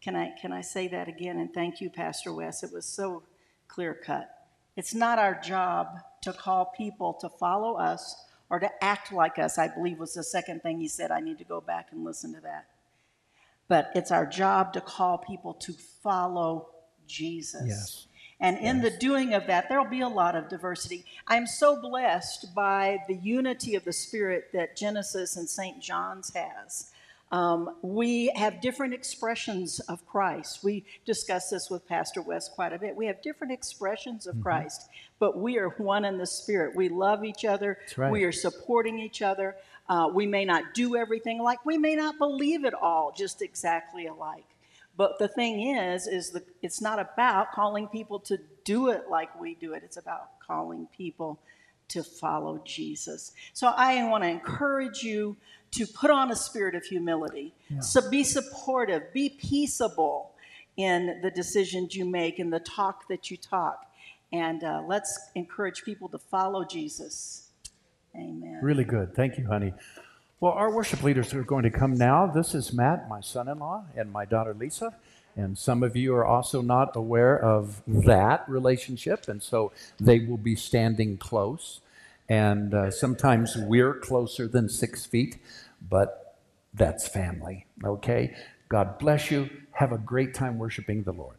Can 0.00 0.16
I, 0.16 0.32
can 0.40 0.52
I 0.52 0.60
say 0.60 0.88
that 0.88 1.08
again? 1.08 1.38
And 1.38 1.52
thank 1.52 1.80
you, 1.80 1.90
Pastor 1.90 2.32
Wes. 2.32 2.62
It 2.62 2.72
was 2.72 2.84
so 2.84 3.22
clear 3.68 3.94
cut. 3.94 4.28
It's 4.76 4.94
not 4.94 5.18
our 5.18 5.40
job 5.40 5.88
to 6.22 6.32
call 6.32 6.66
people 6.76 7.14
to 7.14 7.28
follow 7.28 7.76
us 7.76 8.16
or 8.50 8.58
to 8.60 8.84
act 8.84 9.12
like 9.12 9.38
us, 9.38 9.58
I 9.58 9.68
believe 9.68 9.98
was 9.98 10.14
the 10.14 10.22
second 10.22 10.62
thing 10.62 10.78
he 10.78 10.88
said. 10.88 11.10
I 11.10 11.20
need 11.20 11.38
to 11.38 11.44
go 11.44 11.60
back 11.60 11.88
and 11.90 12.04
listen 12.04 12.34
to 12.34 12.40
that. 12.42 12.66
But 13.68 13.90
it's 13.94 14.10
our 14.10 14.26
job 14.26 14.74
to 14.74 14.80
call 14.80 15.18
people 15.18 15.54
to 15.54 15.72
follow 16.02 16.68
Jesus. 17.06 17.64
Yes. 17.66 18.06
And 18.40 18.58
in 18.58 18.80
the 18.82 18.90
doing 18.90 19.32
of 19.34 19.46
that, 19.46 19.68
there'll 19.68 19.84
be 19.88 20.00
a 20.00 20.08
lot 20.08 20.34
of 20.36 20.48
diversity. 20.48 21.04
I'm 21.28 21.46
so 21.46 21.80
blessed 21.80 22.54
by 22.54 22.98
the 23.08 23.14
unity 23.16 23.74
of 23.76 23.84
the 23.84 23.92
Spirit 23.92 24.50
that 24.52 24.76
Genesis 24.76 25.36
and 25.36 25.48
St. 25.48 25.80
John's 25.80 26.32
has. 26.34 26.90
Um, 27.32 27.76
we 27.82 28.30
have 28.36 28.60
different 28.60 28.92
expressions 28.94 29.80
of 29.80 30.06
Christ. 30.06 30.62
We 30.62 30.84
discuss 31.04 31.50
this 31.50 31.68
with 31.70 31.86
Pastor 31.88 32.22
Wes 32.22 32.48
quite 32.48 32.72
a 32.72 32.78
bit. 32.78 32.94
We 32.94 33.06
have 33.06 33.22
different 33.22 33.52
expressions 33.52 34.26
Mm-hmm. 34.26 34.38
of 34.38 34.42
Christ, 34.44 34.88
but 35.18 35.38
we 35.38 35.58
are 35.58 35.70
one 35.70 36.04
in 36.04 36.18
the 36.18 36.26
Spirit. 36.26 36.76
We 36.76 36.88
love 36.88 37.24
each 37.24 37.44
other. 37.44 37.78
right. 37.96 38.12
We 38.12 38.24
are 38.24 38.32
supporting 38.32 38.98
each 38.98 39.22
other. 39.22 39.56
Uh, 39.88 40.10
we 40.12 40.26
may 40.26 40.44
not 40.44 40.74
do 40.74 40.96
everything 40.96 41.38
like, 41.42 41.64
we 41.66 41.76
may 41.78 41.94
not 41.94 42.18
believe 42.18 42.64
it 42.64 42.74
all 42.74 43.12
just 43.16 43.42
exactly 43.42 44.06
alike. 44.06 44.44
But 44.96 45.18
the 45.18 45.28
thing 45.28 45.76
is, 45.76 46.06
is 46.06 46.30
the, 46.30 46.44
it's 46.62 46.80
not 46.80 46.98
about 46.98 47.52
calling 47.52 47.88
people 47.88 48.20
to 48.20 48.38
do 48.64 48.90
it 48.90 49.04
like 49.10 49.38
we 49.40 49.54
do 49.54 49.72
it. 49.72 49.82
It's 49.84 49.96
about 49.96 50.38
calling 50.46 50.86
people 50.96 51.38
to 51.88 52.02
follow 52.02 52.62
Jesus. 52.64 53.32
So 53.52 53.68
I 53.68 54.08
want 54.08 54.24
to 54.24 54.30
encourage 54.30 55.02
you 55.02 55.36
to 55.72 55.86
put 55.86 56.10
on 56.10 56.30
a 56.30 56.36
spirit 56.36 56.74
of 56.74 56.84
humility. 56.84 57.52
So 57.80 58.08
be 58.08 58.22
supportive, 58.22 59.12
be 59.12 59.28
peaceable 59.28 60.30
in 60.76 61.20
the 61.22 61.30
decisions 61.30 61.94
you 61.94 62.04
make 62.04 62.38
and 62.38 62.52
the 62.52 62.60
talk 62.60 63.08
that 63.08 63.30
you 63.30 63.36
talk. 63.36 63.86
And 64.32 64.62
uh, 64.64 64.82
let's 64.86 65.30
encourage 65.34 65.84
people 65.84 66.08
to 66.10 66.18
follow 66.18 66.64
Jesus. 66.64 67.50
Amen. 68.16 68.60
Really 68.62 68.84
good. 68.84 69.14
Thank 69.14 69.38
you, 69.38 69.46
honey. 69.46 69.72
Well, 70.40 70.52
our 70.52 70.70
worship 70.70 71.02
leaders 71.02 71.32
are 71.32 71.44
going 71.44 71.62
to 71.62 71.70
come 71.70 71.94
now. 71.94 72.26
This 72.26 72.54
is 72.54 72.72
Matt, 72.72 73.08
my 73.08 73.20
son 73.20 73.48
in 73.48 73.60
law, 73.60 73.84
and 73.96 74.12
my 74.12 74.24
daughter 74.24 74.52
Lisa. 74.52 74.94
And 75.36 75.56
some 75.56 75.82
of 75.82 75.96
you 75.96 76.14
are 76.14 76.24
also 76.24 76.60
not 76.60 76.96
aware 76.96 77.38
of 77.42 77.82
that 77.86 78.48
relationship, 78.48 79.28
and 79.28 79.42
so 79.42 79.72
they 79.98 80.18
will 80.20 80.36
be 80.36 80.56
standing 80.56 81.16
close. 81.18 81.80
And 82.28 82.74
uh, 82.74 82.90
sometimes 82.90 83.56
we're 83.56 83.94
closer 83.94 84.48
than 84.48 84.68
six 84.68 85.06
feet, 85.06 85.38
but 85.88 86.36
that's 86.74 87.06
family, 87.06 87.66
okay? 87.84 88.34
God 88.68 88.98
bless 88.98 89.30
you. 89.30 89.48
Have 89.72 89.92
a 89.92 89.98
great 89.98 90.34
time 90.34 90.58
worshiping 90.58 91.04
the 91.04 91.12
Lord. 91.12 91.36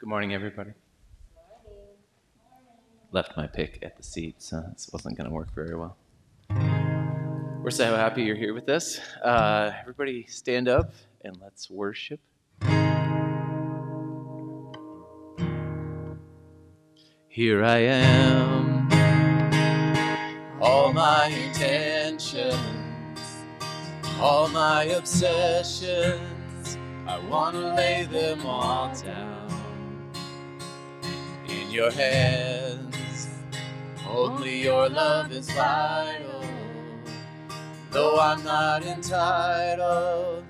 Good 0.00 0.08
morning, 0.08 0.32
everybody. 0.32 0.70
Left 3.12 3.36
my 3.36 3.46
pick 3.46 3.80
at 3.82 3.98
the 3.98 4.02
seat, 4.02 4.36
so 4.38 4.64
this 4.72 4.88
wasn't 4.90 5.18
going 5.18 5.28
to 5.28 5.34
work 5.34 5.54
very 5.54 5.76
well. 5.76 5.98
We're 7.62 7.68
so 7.68 7.94
happy 7.96 8.22
you're 8.22 8.34
here 8.34 8.54
with 8.54 8.70
us. 8.70 8.98
Uh, 9.22 9.72
everybody, 9.78 10.24
stand 10.26 10.68
up 10.68 10.94
and 11.22 11.36
let's 11.42 11.68
worship. 11.68 12.18
Here 17.28 17.62
I 17.62 17.80
am, 17.80 18.88
all 20.62 20.94
my 20.94 21.26
intentions, 21.26 22.56
all 24.18 24.48
my 24.48 24.84
obsessions. 24.84 26.78
I 27.06 27.18
want 27.28 27.54
to 27.54 27.74
lay 27.74 28.04
them 28.10 28.46
all 28.46 28.94
down 28.94 29.49
your 31.70 31.90
hands. 31.90 33.28
Only 34.08 34.62
your 34.64 34.88
love 34.88 35.30
is 35.30 35.48
vital. 35.50 36.44
Though 37.90 38.18
I'm 38.18 38.42
not 38.42 38.84
entitled, 38.84 40.44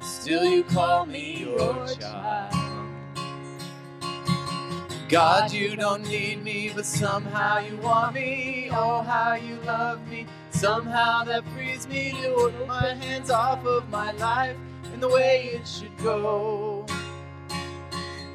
still 0.00 0.44
you 0.44 0.64
call 0.64 1.04
me 1.04 1.40
your 1.40 1.86
child. 1.88 2.54
God, 5.08 5.52
you 5.52 5.76
don't 5.76 6.08
need 6.08 6.42
me, 6.42 6.72
but 6.74 6.86
somehow 6.86 7.58
you 7.58 7.76
want 7.76 8.14
me. 8.14 8.70
Oh, 8.72 9.02
how 9.02 9.34
you 9.34 9.56
love 9.66 10.06
me. 10.08 10.26
Somehow 10.52 11.24
that 11.24 11.44
frees 11.48 11.86
me 11.86 12.12
to 12.22 12.32
order 12.32 12.64
my 12.66 12.94
hands 12.94 13.30
off 13.30 13.62
of 13.66 13.90
my 13.90 14.12
life 14.12 14.56
in 14.94 15.00
the 15.00 15.08
way 15.08 15.50
it 15.52 15.68
should 15.68 15.96
go. 15.98 16.86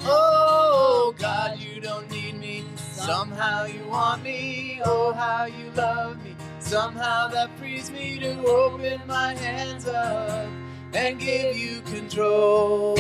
Oh, 0.10 1.14
God, 1.18 1.60
you 1.60 1.82
don't 1.82 2.10
need 2.10 2.40
me. 2.40 2.66
Somehow 2.78 3.66
you 3.66 3.86
want 3.88 4.24
me. 4.24 4.82
Oh, 4.86 5.12
how 5.14 5.46
you 5.46 5.72
love 5.76 6.24
me. 6.24 6.36
Somehow 6.60 7.28
that 7.30 7.50
frees 7.58 7.92
me 7.92 8.20
to 8.20 8.46
open 8.46 9.02
my 9.08 9.34
hands 9.36 9.88
up 9.88 10.50
and 10.94 11.20
give 11.20 11.58
you 11.58 11.82
control. 11.82 12.98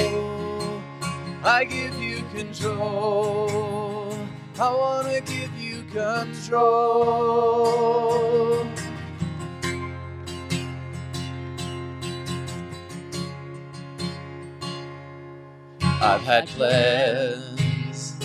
I 1.43 1.63
give 1.65 1.95
you 2.01 2.23
control. 2.35 4.11
I 4.59 4.73
want 4.73 5.07
to 5.07 5.21
give 5.21 5.55
you 5.57 5.83
control. 5.93 6.67
I've 15.99 16.21
had 16.21 16.47
plans 16.49 18.15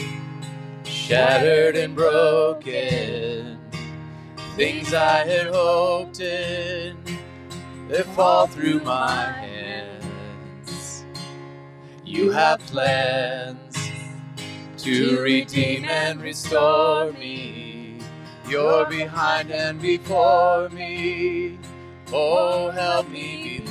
shattered 0.85 1.75
and 1.75 1.95
broken. 1.97 3.59
Things 4.57 4.93
I 4.93 5.25
had 5.25 5.47
hoped 5.47 6.21
in, 6.21 6.99
they 7.89 8.03
fall 8.03 8.47
through 8.47 8.81
my 8.81 9.33
hands. 9.33 11.07
You 12.05 12.31
have 12.31 12.61
plans 12.61 13.91
to 14.79 15.23
redeem 15.23 15.87
and 15.87 16.21
restore 16.21 17.13
me. 17.13 18.01
You're 18.47 18.85
behind 18.85 19.51
and 19.51 19.81
before 19.81 20.69
me. 20.69 21.59
Oh, 22.13 22.71
help 22.71 23.09
me 23.09 23.62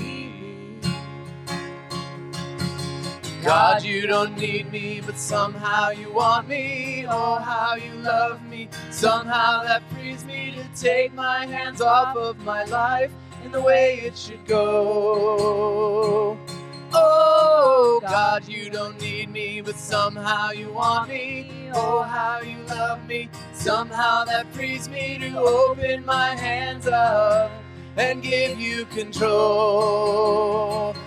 God, 3.43 3.83
you 3.83 4.05
don't 4.05 4.37
need 4.37 4.71
me, 4.71 5.01
but 5.03 5.17
somehow 5.17 5.89
you 5.89 6.11
want 6.11 6.47
me. 6.47 7.07
Oh, 7.09 7.39
how 7.39 7.75
you 7.75 7.91
love 7.95 8.43
me. 8.45 8.69
Somehow 8.91 9.63
that 9.63 9.81
frees 9.91 10.23
me 10.25 10.53
to 10.55 10.63
take 10.79 11.13
my 11.15 11.47
hands 11.47 11.81
off 11.81 12.15
of 12.15 12.37
my 12.45 12.65
life 12.65 13.11
in 13.43 13.51
the 13.51 13.59
way 13.61 14.01
it 14.01 14.15
should 14.15 14.45
go. 14.45 16.37
Oh, 16.93 17.99
God, 18.03 18.47
you 18.47 18.69
don't 18.69 19.01
need 19.01 19.31
me, 19.31 19.61
but 19.61 19.75
somehow 19.75 20.51
you 20.51 20.71
want 20.73 21.09
me. 21.09 21.69
Oh, 21.73 22.03
how 22.03 22.41
you 22.41 22.57
love 22.67 23.03
me. 23.07 23.27
Somehow 23.53 24.23
that 24.25 24.53
frees 24.53 24.87
me 24.87 25.17
to 25.17 25.39
open 25.39 26.05
my 26.05 26.35
hands 26.35 26.85
up 26.85 27.49
and 27.97 28.21
give 28.21 28.59
you 28.59 28.85
control. 28.85 29.31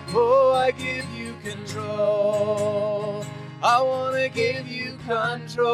Oh, 0.09 0.53
I 0.53 0.71
give 0.71 1.09
you 1.11 1.14
control. 1.45 3.23
I 3.61 3.81
want 3.81 4.15
to 4.15 4.29
give 4.29 4.67
you 4.67 4.97
control. 5.05 5.67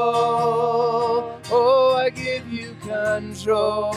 Oh, 1.50 1.96
I 1.98 2.10
give 2.10 2.52
you 2.52 2.76
control. 2.82 3.92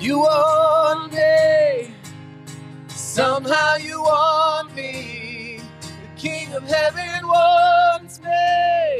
You 0.00 0.18
want 0.18 1.12
me, 1.12 1.92
somehow 2.88 3.76
you 3.76 4.02
want 4.02 4.74
me. 4.74 5.60
The 5.80 6.20
King 6.20 6.52
of 6.54 6.64
Heaven 6.64 7.26
wants 7.26 8.20
me. 8.22 8.97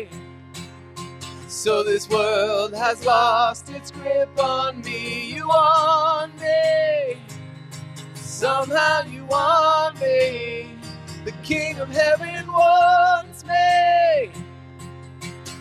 So 1.58 1.82
this 1.82 2.08
world 2.08 2.72
has 2.72 3.04
lost 3.04 3.68
its 3.70 3.90
grip 3.90 4.30
on 4.38 4.80
me. 4.82 5.34
You 5.34 5.48
want 5.48 6.40
me, 6.40 7.16
somehow 8.14 9.02
you 9.02 9.24
want 9.24 10.00
me. 10.00 10.70
The 11.24 11.32
King 11.42 11.80
of 11.80 11.88
Heaven 11.88 12.46
wants 12.46 13.44
me. 13.44 14.30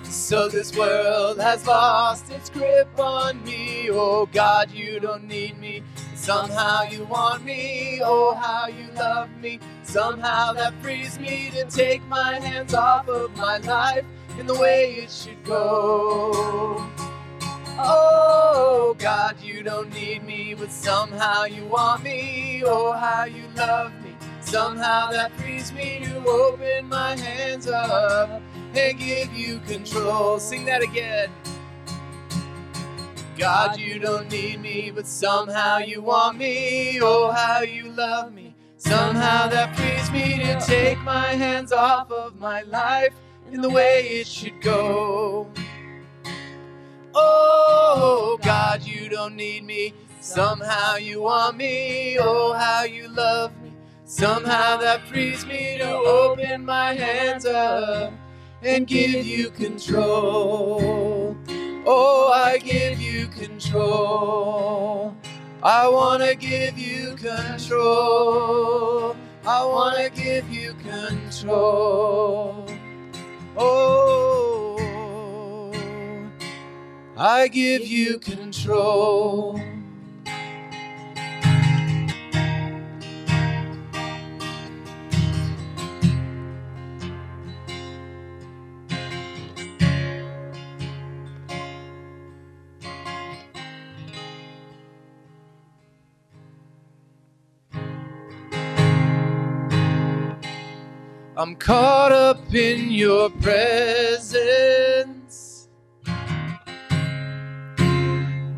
So 0.03 0.47
this 0.47 0.77
world 0.77 1.39
has 1.39 1.65
lost 1.65 2.29
its 2.29 2.51
grip 2.51 2.99
on 2.99 3.43
me. 3.43 3.89
Oh 3.89 4.27
God, 4.27 4.69
you 4.69 4.99
don't 4.99 5.23
need 5.23 5.57
me. 5.57 5.81
Somehow 6.13 6.83
you 6.83 7.05
want 7.05 7.43
me. 7.43 8.01
Oh, 8.03 8.35
how 8.35 8.67
you 8.67 8.87
love 8.93 9.35
me. 9.41 9.59
Somehow 9.81 10.53
that 10.53 10.79
frees 10.83 11.17
me 11.17 11.49
to 11.55 11.65
take 11.65 12.03
my 12.03 12.39
hands 12.39 12.75
off 12.75 13.07
of 13.09 13.35
my 13.35 13.57
life 13.57 14.05
in 14.39 14.45
the 14.45 14.53
way 14.53 14.95
it 14.95 15.11
should 15.11 15.43
go. 15.43 16.85
Oh 17.79 18.95
God, 18.97 19.35
you 19.41 19.63
don't 19.63 19.91
need 19.93 20.23
me, 20.23 20.53
but 20.53 20.71
somehow 20.71 21.45
you 21.45 21.65
want 21.65 22.03
me. 22.03 22.63
Oh, 22.65 22.91
how 22.91 23.25
you 23.25 23.43
love 23.55 23.91
me. 24.03 24.15
Somehow 24.41 25.11
that 25.11 25.31
frees 25.33 25.71
me 25.73 26.01
to 26.03 26.25
open 26.27 26.87
my 26.87 27.15
hands 27.17 27.67
up 27.67 28.41
and 28.75 28.99
give 28.99 29.33
you 29.33 29.59
control. 29.67 30.39
Sing 30.39 30.65
that 30.65 30.81
again. 30.81 31.29
God, 33.37 33.79
you 33.79 33.99
don't 33.99 34.31
need 34.31 34.59
me, 34.61 34.91
but 34.93 35.05
somehow 35.05 35.77
you 35.77 36.01
want 36.01 36.37
me. 36.37 36.99
Oh, 37.01 37.31
how 37.31 37.61
you 37.61 37.89
love 37.89 38.33
me. 38.33 38.55
Somehow 38.77 39.47
that 39.49 39.75
frees 39.75 40.11
me 40.11 40.37
to 40.43 40.59
take 40.61 40.99
my 40.99 41.33
hands 41.33 41.71
off 41.71 42.11
of 42.11 42.39
my 42.39 42.61
life 42.63 43.13
in 43.51 43.61
the 43.61 43.69
way 43.69 44.07
it 44.19 44.27
should 44.27 44.61
go. 44.61 45.47
Oh, 47.13 48.39
God, 48.43 48.83
you 48.83 49.09
don't 49.09 49.35
need 49.35 49.63
me. 49.63 49.93
Somehow 50.19 50.97
you 50.97 51.21
want 51.21 51.57
me. 51.57 52.17
Oh, 52.19 52.53
how 52.53 52.83
you 52.83 53.07
love 53.07 53.51
me. 53.61 53.73
Somehow 54.05 54.77
that 54.77 55.07
frees 55.07 55.45
me 55.45 55.77
to 55.79 55.89
open 55.89 56.65
my 56.65 56.93
hands 56.93 57.45
up 57.45 58.13
and 58.61 58.87
give 58.87 59.25
you 59.25 59.49
control. 59.51 61.35
Oh, 61.85 62.31
I 62.33 62.57
give 62.57 62.99
you 62.99 63.27
control. 63.27 65.15
I 65.63 65.87
want 65.87 66.23
to 66.23 66.35
give 66.35 66.77
you 66.77 67.15
control. 67.15 69.15
I 69.45 69.65
want 69.65 69.97
to 69.97 70.21
give 70.21 70.49
you 70.49 70.73
control. 70.75 72.67
Oh, 73.59 74.77
I 77.17 77.47
give 77.47 77.87
you 77.87 78.19
control. 78.19 79.59
I'm 101.39 101.55
caught 101.55 102.11
up 102.11 102.51
in 102.51 102.89
your 102.89 103.29
presence. 103.29 103.67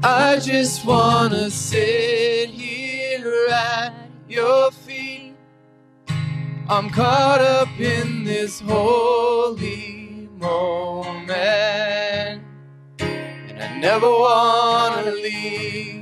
I 0.02 0.40
just 0.42 0.86
wanna 0.86 1.52
sit 1.52 2.50
here 2.50 3.48
at 3.52 3.94
your 4.30 4.72
feet. 4.72 5.36
I'm 6.70 6.90
caught 6.90 7.42
up 7.42 7.68
in 7.82 8.24
this 8.24 8.62
holy 8.62 10.30
moment, 10.38 12.42
and 13.02 13.62
I 13.62 13.78
never 13.78 14.10
wanna 14.10 15.12
leave. 15.12 15.99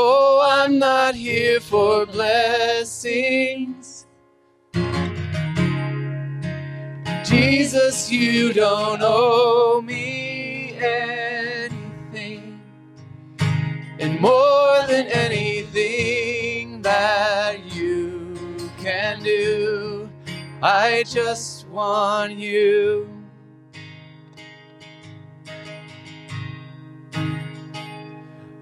Oh, 0.00 0.40
I'm 0.48 0.78
not 0.78 1.16
here 1.16 1.58
for 1.58 2.06
blessings. 2.06 3.66
Jesus, 7.24 8.08
you 8.08 8.52
don't 8.52 9.00
owe 9.02 9.82
me 9.84 10.74
anything. 10.76 12.60
And 13.98 14.20
more 14.20 14.86
than 14.86 15.08
anything 15.08 16.80
that 16.82 17.58
you 17.74 18.36
can 18.78 19.20
do, 19.24 20.08
I 20.62 21.02
just 21.08 21.66
want 21.66 22.34
you. 22.34 23.17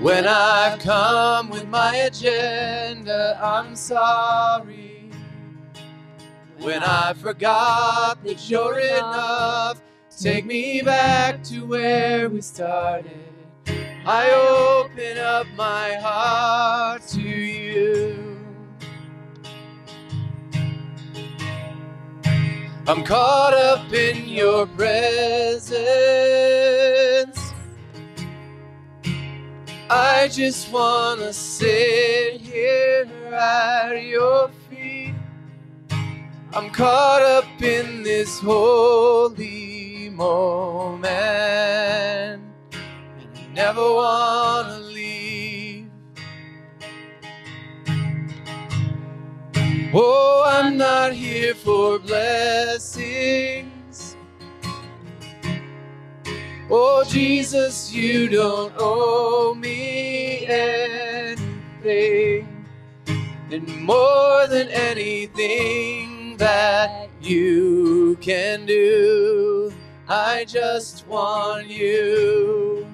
when 0.00 0.26
I've 0.26 0.78
come 0.78 1.50
with 1.50 1.68
my 1.68 1.94
agenda. 1.96 3.38
I'm 3.42 3.76
sorry 3.76 5.10
when 6.58 6.82
I 6.82 7.12
forgot 7.14 8.24
that 8.24 8.48
you're 8.48 8.78
enough. 8.78 9.82
Take 10.18 10.46
me 10.46 10.80
back 10.82 11.42
to 11.44 11.66
where 11.66 12.28
we 12.30 12.40
started. 12.40 13.26
I 14.06 14.30
open 14.30 15.18
up 15.18 15.46
my 15.56 15.94
heart 15.94 17.02
to 17.08 17.20
you. 17.20 18.38
I'm 22.86 23.04
caught 23.04 23.52
up 23.54 23.92
in 23.92 24.26
your 24.28 24.66
presence. 24.66 25.70
I 29.92 30.28
just 30.28 30.70
wanna 30.70 31.32
sit 31.32 32.40
here 32.40 33.08
at 33.34 34.04
your 34.04 34.48
feet. 34.68 35.16
I'm 36.52 36.70
caught 36.70 37.22
up 37.22 37.60
in 37.60 38.04
this 38.04 38.38
holy 38.38 40.08
moment, 40.10 41.04
and 41.06 42.40
I 43.34 43.48
never 43.52 43.82
wanna 43.82 44.78
leave. 44.78 45.90
Oh, 49.92 50.44
I'm 50.46 50.76
not 50.76 51.14
here 51.14 51.56
for 51.56 51.98
blessings. 51.98 53.79
Oh, 56.72 57.02
Jesus, 57.04 57.92
you 57.92 58.28
don't 58.28 58.72
owe 58.78 59.54
me 59.54 60.46
anything. 60.46 61.36
And 63.50 63.66
more 63.82 64.46
than 64.46 64.68
anything 64.68 66.36
that 66.36 67.08
you 67.20 68.16
can 68.20 68.66
do. 68.66 69.72
I 70.08 70.44
just 70.44 71.06
want 71.08 71.68
you. 71.68 72.86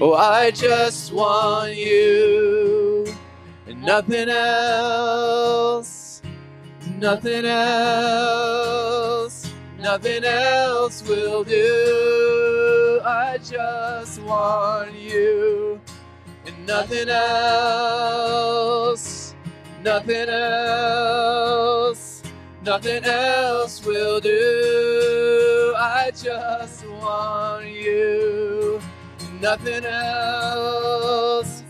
Oh, 0.00 0.14
I 0.14 0.50
just 0.52 1.12
want 1.12 1.76
you 1.76 3.06
and 3.66 3.82
nothing 3.82 4.28
else, 4.28 6.22
nothing 6.98 7.44
else, 7.44 8.81
nothing 9.82 10.24
else 10.24 11.02
will 11.08 11.42
do. 11.42 13.00
I 13.04 13.38
just 13.38 14.22
want 14.22 14.94
you 14.94 15.80
and 16.46 16.66
nothing 16.66 17.08
else, 17.08 18.44
nothing 19.82 20.28
else, 20.28 22.22
nothing 22.64 23.02
else 23.04 23.84
will 23.84 24.20
do. 24.20 25.74
I 25.76 26.12
just 26.14 26.86
want 26.86 27.66
you, 27.66 28.80
nothing 29.40 29.84
else, 29.84 31.64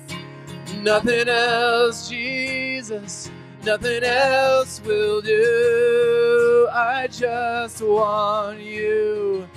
nothing 0.83 1.31
else, 1.31 2.11
Jesus, 2.11 3.31
nothing 3.65 4.05
else 4.05 4.83
will 4.85 5.23
do. 5.23 6.22
I 6.71 7.07
just 7.09 7.83
want 7.83 8.61
you, 8.61 9.49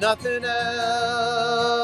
nothing 0.00 0.44
else, 0.44 1.80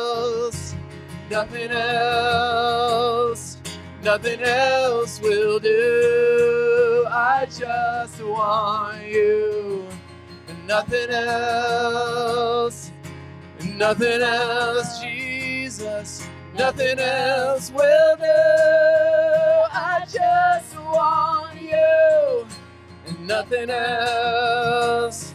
nothing 1.30 1.70
else, 1.70 3.58
nothing 4.02 4.42
else 4.42 5.20
will 5.20 5.58
do. 5.58 7.06
I 7.08 7.46
just 7.46 8.22
want 8.22 9.06
you, 9.06 9.86
nothing 10.66 11.10
else, 11.10 12.90
nothing 13.64 14.22
else, 14.22 15.00
Jesus, 15.00 16.28
nothing 16.56 16.98
else 16.98 17.70
will 17.70 18.16
do. 18.16 18.24
I 19.72 20.04
just 20.10 20.76
want 20.78 21.60
you, 21.60 22.45
nothing 23.26 23.70
else, 23.70 25.34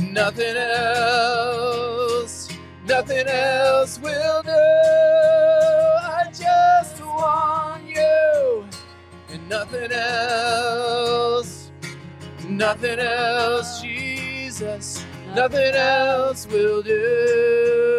nothing 0.00 0.56
else, 0.56 2.48
nothing 2.84 3.26
else 3.28 4.00
will 4.00 4.42
do. 4.42 4.50
I 4.50 6.24
just 6.32 7.00
want 7.00 7.84
you, 7.86 8.66
and 9.30 9.48
nothing 9.48 9.92
else, 9.92 11.70
nothing 12.48 12.98
else, 12.98 13.80
Jesus, 13.80 15.04
nothing 15.34 15.74
else 15.74 16.48
will 16.48 16.82
do. 16.82 17.95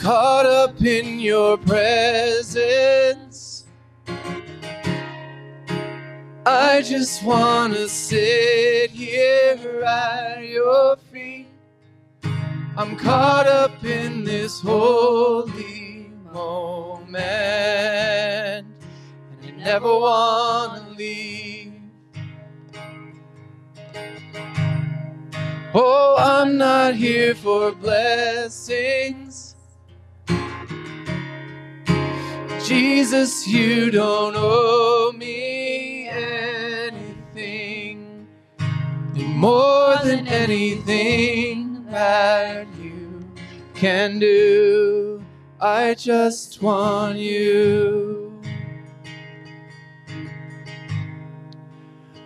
Caught 0.00 0.46
up 0.46 0.80
in 0.80 1.20
your 1.20 1.58
presence. 1.58 3.66
I 6.46 6.80
just 6.80 7.22
want 7.22 7.74
to 7.74 7.86
sit 7.86 8.92
here 8.92 9.82
at 9.82 10.42
your 10.42 10.96
feet. 11.12 11.48
I'm 12.78 12.96
caught 12.96 13.46
up 13.46 13.84
in 13.84 14.24
this 14.24 14.62
holy 14.62 16.10
moment. 16.32 17.14
And 17.14 18.64
I 19.44 19.50
never 19.58 19.86
want 19.86 20.82
to 20.82 20.90
leave. 20.94 21.74
Oh, 25.74 26.16
I'm 26.18 26.56
not 26.56 26.94
here 26.94 27.34
for 27.34 27.72
blessings. 27.72 29.49
Jesus, 32.64 33.46
you 33.46 33.90
don't 33.90 34.34
owe 34.36 35.12
me 35.16 36.08
anything 36.08 38.26
more 39.16 39.96
than 40.04 40.28
anything 40.28 41.84
that 41.86 42.66
you 42.78 43.24
can 43.74 44.18
do. 44.18 45.22
I 45.60 45.94
just 45.94 46.62
want 46.62 47.18
you. 47.18 48.40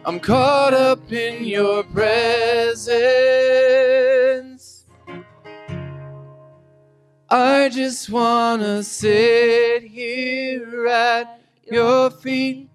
I'm 0.05 0.21
caught 0.21 0.75
up 0.75 1.11
in 1.13 1.45
your 1.45 1.85
presence. 1.85 3.74
I 7.31 7.71
just 7.71 8.11
want 8.11 8.61
to 8.63 8.85
sit 8.85 9.83
here 9.83 10.87
at 10.87 11.41
your 11.71 12.11
feet. 12.11 12.69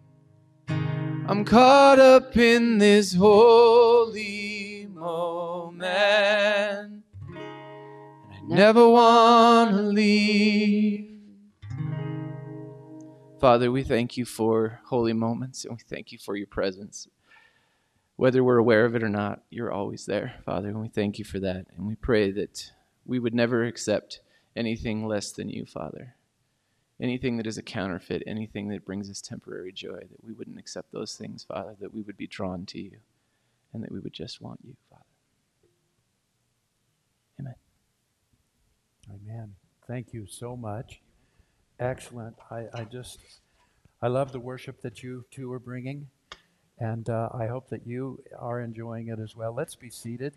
I'm 0.68 1.46
caught 1.46 2.00
up 2.00 2.36
in 2.36 2.80
this 2.80 3.14
holy 3.14 4.88
moment. 4.92 5.84
I 7.40 8.40
never 8.48 8.90
want 8.90 9.76
to 9.76 9.84
leave. 9.84 11.22
Father, 13.40 13.72
we 13.72 13.84
thank 13.84 14.18
you 14.18 14.26
for 14.26 14.82
holy 14.86 15.14
moments 15.14 15.64
and 15.64 15.78
we 15.78 15.84
thank 15.88 16.12
you 16.12 16.18
for 16.18 16.36
your 16.36 16.48
presence. 16.48 17.08
Whether 18.16 18.44
we're 18.44 18.58
aware 18.58 18.86
of 18.86 18.96
it 18.96 19.04
or 19.04 19.10
not, 19.10 19.44
you're 19.52 19.72
always 19.72 20.08
there, 20.08 20.34
Father, 20.44 20.70
and 20.70 20.82
we 20.82 20.90
thank 20.90 21.20
you 21.20 21.24
for 21.24 21.40
that. 21.40 21.68
And 21.78 21.86
we 21.86 21.96
pray 21.96 22.32
that 22.32 22.72
we 23.06 23.20
would 23.20 23.36
never 23.36 23.64
accept 23.64 24.22
anything 24.60 25.08
less 25.08 25.32
than 25.32 25.50
you, 25.50 25.66
Father. 25.66 26.16
Anything 27.02 27.38
that 27.38 27.48
is 27.48 27.58
a 27.58 27.64
counterfeit, 27.64 28.22
anything 28.28 28.68
that 28.68 28.86
brings 28.86 29.10
us 29.10 29.22
temporary 29.22 29.72
joy, 29.72 30.00
that 30.00 30.24
we 30.24 30.34
wouldn't 30.34 30.60
accept 30.60 30.92
those 30.92 31.16
things, 31.16 31.46
Father, 31.46 31.78
that 31.80 31.94
we 31.94 32.02
would 32.02 32.18
be 32.18 32.28
drawn 32.28 32.66
to 32.66 32.80
you, 32.80 32.98
and 33.74 33.82
that 33.82 33.92
we 33.92 34.02
would 34.02 34.12
just 34.12 34.42
want 34.42 34.60
you, 34.62 34.76
Father. 34.90 35.04
Amen. 37.40 37.56
Amen. 39.10 39.56
Thank 39.88 40.14
you 40.14 40.28
so 40.28 40.58
much. 40.58 41.00
Excellent. 41.80 42.36
I, 42.52 42.66
I 42.74 42.84
just, 42.84 43.20
I 44.02 44.10
love 44.10 44.34
the 44.34 44.42
worship 44.42 44.82
that 44.82 45.02
you 45.02 45.24
two 45.32 45.54
are 45.54 45.60
bringing, 45.60 46.10
and 46.80 47.10
uh, 47.10 47.30
I 47.34 47.48
hope 47.48 47.70
that 47.70 47.88
you 47.88 48.22
are 48.38 48.60
enjoying 48.60 49.08
it 49.08 49.20
as 49.20 49.38
well. 49.38 49.56
Let's 49.56 49.76
be 49.76 49.90
seated. 49.90 50.34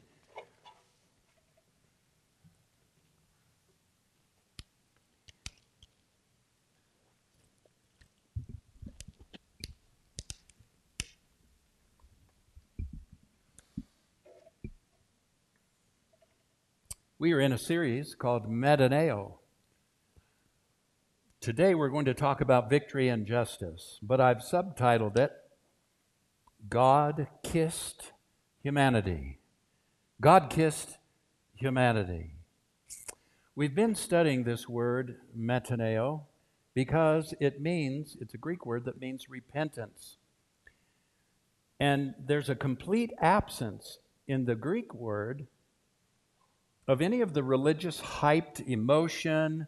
We 17.22 17.32
are 17.34 17.40
in 17.40 17.52
a 17.52 17.56
series 17.56 18.16
called 18.16 18.50
Metanoia. 18.50 19.34
Today 21.40 21.72
we're 21.72 21.88
going 21.88 22.06
to 22.06 22.14
talk 22.14 22.40
about 22.40 22.68
victory 22.68 23.06
and 23.06 23.28
justice, 23.28 24.00
but 24.02 24.20
I've 24.20 24.38
subtitled 24.38 25.16
it 25.16 25.30
God 26.68 27.28
Kissed 27.44 28.10
Humanity. 28.64 29.38
God 30.20 30.50
Kissed 30.50 30.98
Humanity. 31.54 32.32
We've 33.54 33.76
been 33.76 33.94
studying 33.94 34.42
this 34.42 34.68
word, 34.68 35.18
metanoia, 35.38 36.22
because 36.74 37.34
it 37.38 37.60
means, 37.60 38.16
it's 38.20 38.34
a 38.34 38.38
Greek 38.38 38.66
word 38.66 38.84
that 38.86 39.00
means 39.00 39.30
repentance. 39.30 40.16
And 41.78 42.14
there's 42.18 42.48
a 42.48 42.56
complete 42.56 43.12
absence 43.20 44.00
in 44.26 44.46
the 44.46 44.56
Greek 44.56 44.92
word 44.92 45.46
of 46.88 47.00
any 47.00 47.20
of 47.20 47.32
the 47.32 47.42
religious 47.42 48.00
hyped 48.00 48.66
emotion, 48.66 49.66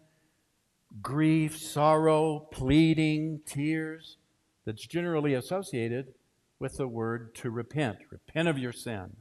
grief, 1.00 1.58
sorrow, 1.58 2.48
pleading, 2.50 3.40
tears 3.46 4.16
that's 4.64 4.86
generally 4.86 5.34
associated 5.34 6.14
with 6.58 6.76
the 6.76 6.88
word 6.88 7.34
to 7.36 7.50
repent. 7.50 7.98
Repent 8.10 8.48
of 8.48 8.58
your 8.58 8.72
sin. 8.72 9.16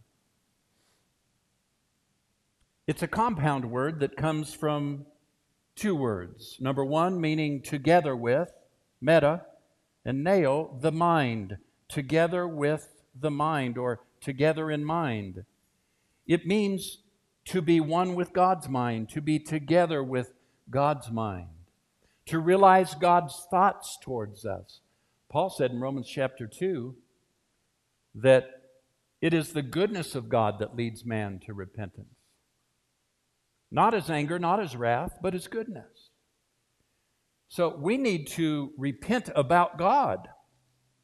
It's 2.87 3.03
a 3.03 3.07
compound 3.07 3.69
word 3.69 3.99
that 4.01 4.17
comes 4.17 4.53
from 4.53 5.05
two 5.75 5.95
words. 5.95 6.57
Number 6.59 6.83
one, 6.83 7.19
meaning 7.19 7.61
together 7.61 8.15
with, 8.15 8.51
meta, 9.01 9.43
and 10.05 10.23
neo, 10.23 10.77
the 10.81 10.91
mind, 10.91 11.57
together 11.87 12.47
with 12.47 12.89
the 13.17 13.31
mind, 13.31 13.77
or 13.77 14.01
together 14.19 14.69
in 14.69 14.83
mind. 14.83 15.45
It 16.27 16.45
means 16.45 17.02
to 17.45 17.61
be 17.61 17.79
one 17.79 18.15
with 18.15 18.33
God's 18.33 18.69
mind, 18.69 19.09
to 19.09 19.21
be 19.21 19.39
together 19.39 20.03
with 20.03 20.33
God's 20.69 21.11
mind, 21.11 21.49
to 22.27 22.39
realize 22.39 22.95
God's 22.95 23.45
thoughts 23.49 23.97
towards 24.01 24.45
us. 24.45 24.79
Paul 25.29 25.49
said 25.49 25.71
in 25.71 25.79
Romans 25.79 26.07
chapter 26.07 26.47
2 26.47 26.95
that 28.15 28.49
it 29.21 29.33
is 29.33 29.53
the 29.53 29.61
goodness 29.61 30.15
of 30.15 30.29
God 30.29 30.59
that 30.59 30.75
leads 30.75 31.05
man 31.05 31.39
to 31.45 31.53
repentance. 31.53 32.07
Not 33.71 33.93
his 33.93 34.09
anger, 34.09 34.37
not 34.37 34.59
his 34.59 34.75
wrath, 34.75 35.17
but 35.21 35.33
his 35.33 35.47
goodness. 35.47 36.09
So 37.47 37.75
we 37.75 37.97
need 37.97 38.27
to 38.29 38.71
repent 38.77 39.29
about 39.35 39.77
God, 39.77 40.27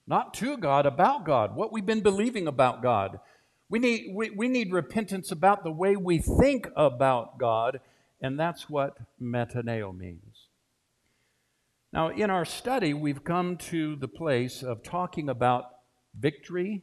not 0.05 0.33
to 0.35 0.57
God, 0.57 0.85
about 0.85 1.25
God, 1.25 1.55
what 1.55 1.71
we've 1.71 1.85
been 1.85 2.01
believing 2.01 2.47
about 2.47 2.83
God. 2.83 3.19
We 3.69 3.77
need, 3.77 4.11
we, 4.15 4.31
we 4.31 4.47
need 4.47 4.71
repentance 4.71 5.31
about 5.31 5.63
the 5.63 5.71
way 5.71 5.95
we 5.95 6.17
think 6.17 6.67
about 6.75 7.37
God, 7.37 7.79
and 8.19 8.39
that's 8.39 8.67
what 8.67 8.97
metanoia 9.21 9.95
means. 9.95 10.47
Now, 11.93 12.09
in 12.09 12.31
our 12.31 12.45
study, 12.45 12.93
we've 12.95 13.23
come 13.23 13.57
to 13.57 13.95
the 13.95 14.07
place 14.07 14.63
of 14.63 14.81
talking 14.81 15.29
about 15.29 15.65
victory 16.19 16.81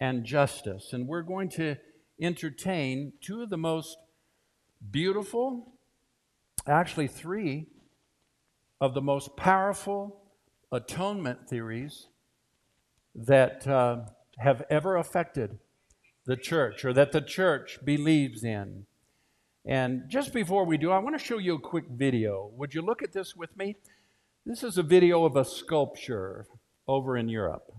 and 0.00 0.24
justice, 0.24 0.92
and 0.92 1.08
we're 1.08 1.22
going 1.22 1.48
to 1.50 1.76
entertain 2.20 3.14
two 3.22 3.42
of 3.42 3.48
the 3.48 3.56
most 3.56 3.96
beautiful, 4.90 5.72
actually, 6.66 7.08
three 7.08 7.68
of 8.80 8.92
the 8.92 9.00
most 9.00 9.34
powerful 9.34 10.20
atonement 10.70 11.48
theories 11.48 12.08
that 13.14 13.66
uh, 13.66 14.00
have 14.36 14.62
ever 14.68 14.96
affected 14.96 15.58
the 16.28 16.36
church 16.36 16.84
or 16.84 16.92
that 16.92 17.10
the 17.10 17.22
church 17.22 17.78
believes 17.82 18.44
in. 18.44 18.84
And 19.64 20.02
just 20.08 20.34
before 20.34 20.66
we 20.66 20.76
do, 20.76 20.90
I 20.90 20.98
want 20.98 21.18
to 21.18 21.24
show 21.24 21.38
you 21.38 21.54
a 21.54 21.58
quick 21.58 21.86
video. 21.90 22.50
Would 22.54 22.74
you 22.74 22.82
look 22.82 23.02
at 23.02 23.14
this 23.14 23.34
with 23.34 23.56
me? 23.56 23.76
This 24.44 24.62
is 24.62 24.76
a 24.76 24.82
video 24.82 25.24
of 25.24 25.36
a 25.36 25.44
sculpture 25.44 26.46
over 26.86 27.16
in 27.16 27.30
Europe. 27.30 27.72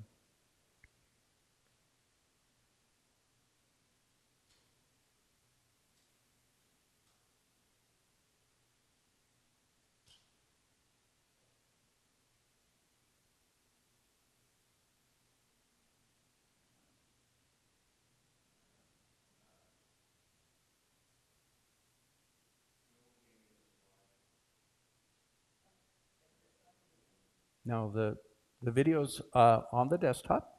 Now, 27.70 27.92
the, 27.94 28.18
the 28.64 28.72
video's 28.72 29.22
uh, 29.36 29.62
on 29.72 29.90
the 29.90 29.98
desktop. 30.00 30.56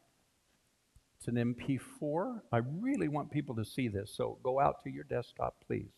It's 1.19 1.27
an 1.27 1.35
MP4. 1.35 2.41
I 2.53 2.59
really 2.79 3.09
want 3.09 3.33
people 3.33 3.57
to 3.57 3.65
see 3.65 3.89
this, 3.89 4.15
so 4.17 4.39
go 4.45 4.61
out 4.61 4.85
to 4.85 4.91
your 4.91 5.03
desktop, 5.03 5.57
please. 5.67 5.91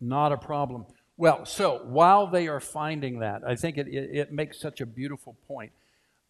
Not 0.00 0.32
a 0.32 0.38
problem. 0.38 0.86
Well, 1.18 1.44
so 1.44 1.82
while 1.84 2.26
they 2.26 2.48
are 2.48 2.58
finding 2.58 3.18
that, 3.18 3.42
I 3.46 3.54
think 3.54 3.76
it, 3.76 3.86
it, 3.86 4.16
it 4.16 4.32
makes 4.32 4.58
such 4.58 4.80
a 4.80 4.86
beautiful 4.86 5.36
point. 5.46 5.72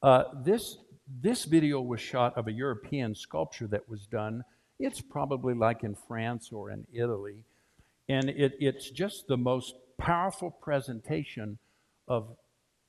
Uh, 0.03 0.25
this, 0.44 0.79
this 1.22 1.44
video 1.44 1.81
was 1.81 2.01
shot 2.01 2.37
of 2.37 2.49
a 2.49 2.53
European 2.53 3.14
sculpture 3.14 3.68
that 3.68 3.88
was 3.88 4.07
done. 4.07 4.42
It's 4.81 5.01
probably 5.01 5.55
like 5.55 5.85
in 5.85 5.94
France 5.94 6.51
or 6.53 6.72
in 6.72 6.85
Italy. 6.92 7.44
And 8.09 8.29
it, 8.29 8.57
it's 8.59 8.90
just 8.90 9.29
the 9.29 9.37
most 9.37 9.77
powerful 9.99 10.51
presentation 10.51 11.59
of, 12.09 12.37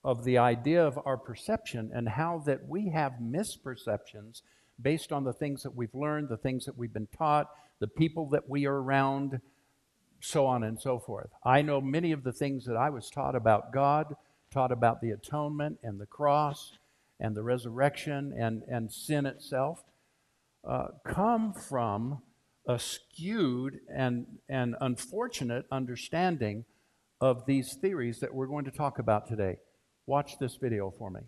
of 0.03 0.23
the 0.23 0.37
idea 0.37 0.85
of 0.85 0.99
our 1.05 1.17
perception 1.17 1.91
and 1.93 2.09
how 2.09 2.41
that 2.45 2.67
we 2.67 2.89
have 2.89 3.13
misperceptions 3.21 4.41
based 4.81 5.11
on 5.11 5.23
the 5.23 5.33
things 5.33 5.63
that 5.63 5.75
we've 5.75 5.93
learned, 5.95 6.29
the 6.29 6.37
things 6.37 6.65
that 6.65 6.77
we've 6.77 6.93
been 6.93 7.07
taught, 7.17 7.49
the 7.79 7.87
people 7.87 8.29
that 8.29 8.49
we 8.49 8.65
are 8.65 8.81
around, 8.81 9.39
so 10.19 10.45
on 10.45 10.63
and 10.63 10.79
so 10.79 10.99
forth. 10.99 11.29
I 11.43 11.61
know 11.61 11.81
many 11.81 12.11
of 12.11 12.23
the 12.23 12.31
things 12.31 12.65
that 12.65 12.75
I 12.75 12.89
was 12.89 13.09
taught 13.09 13.35
about 13.35 13.73
God, 13.73 14.15
taught 14.51 14.71
about 14.71 15.01
the 15.01 15.11
atonement 15.11 15.79
and 15.83 15.99
the 15.99 16.05
cross 16.05 16.77
and 17.19 17.35
the 17.35 17.43
resurrection 17.43 18.33
and, 18.37 18.63
and 18.69 18.91
sin 18.91 19.25
itself, 19.25 19.83
uh, 20.63 20.87
come 21.05 21.53
from 21.53 22.21
a 22.67 22.77
skewed 22.77 23.79
and, 23.89 24.25
and 24.49 24.75
unfortunate 24.81 25.65
understanding 25.71 26.65
of 27.21 27.45
these 27.45 27.73
theories 27.75 28.19
that 28.19 28.33
we're 28.33 28.47
going 28.47 28.65
to 28.65 28.71
talk 28.71 28.99
about 28.99 29.27
today. 29.27 29.57
Watch 30.05 30.37
this 30.39 30.55
video 30.55 30.91
for 30.97 31.09
me. 31.09 31.21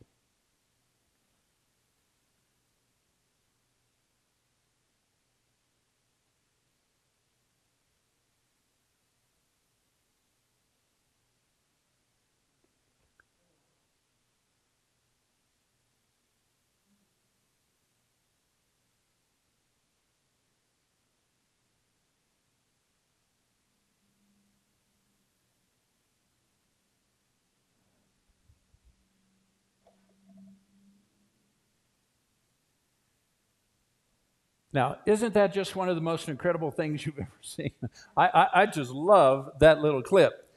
Now, 34.72 34.98
isn't 35.06 35.34
that 35.34 35.54
just 35.54 35.76
one 35.76 35.90
of 35.90 35.96
the 35.96 36.02
most 36.02 36.30
incredible 36.30 36.72
things 36.72 37.06
you've 37.06 37.20
ever 37.20 37.30
seen? 37.42 37.72
I, 38.16 38.28
I, 38.28 38.48
I, 38.62 38.66
just 38.66 38.92
love 38.92 39.52
that 39.60 39.82
little 39.82 40.04
clip. 40.04 40.48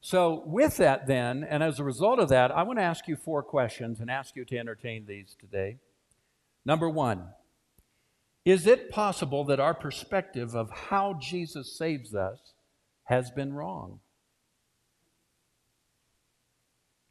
So, 0.00 0.44
with 0.46 0.76
that, 0.76 1.08
then, 1.08 1.42
and 1.42 1.62
as 1.62 1.80
a 1.80 1.84
result 1.84 2.20
of 2.20 2.28
that, 2.28 2.52
I 2.52 2.62
want 2.62 2.78
to 2.78 2.84
ask 2.84 3.08
you 3.08 3.16
four 3.16 3.42
questions 3.42 3.98
and 3.98 4.10
ask 4.10 4.36
you 4.36 4.44
to 4.44 4.56
entertain 4.56 5.06
these 5.06 5.36
today. 5.40 5.78
Number 6.64 6.88
one, 6.88 7.30
is 8.44 8.66
it 8.66 8.90
possible 8.90 9.44
that 9.44 9.60
our 9.60 9.74
perspective 9.74 10.54
of 10.54 10.70
how 10.70 11.18
Jesus 11.20 11.76
saves 11.76 12.14
us 12.14 12.38
has 13.04 13.30
been 13.30 13.52
wrong? 13.52 13.98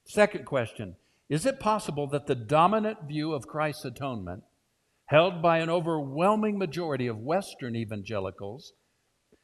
Second 0.05 0.45
question, 0.45 0.95
is 1.27 1.45
it 1.45 1.59
possible 1.59 2.07
that 2.07 2.27
the 2.27 2.35
dominant 2.35 3.03
view 3.03 3.33
of 3.33 3.47
Christ's 3.47 3.83
atonement 3.83 4.43
held 5.07 5.41
by 5.41 5.57
an 5.57 5.69
overwhelming 5.69 6.57
majority 6.57 7.07
of 7.07 7.17
Western 7.17 7.75
evangelicals, 7.75 8.73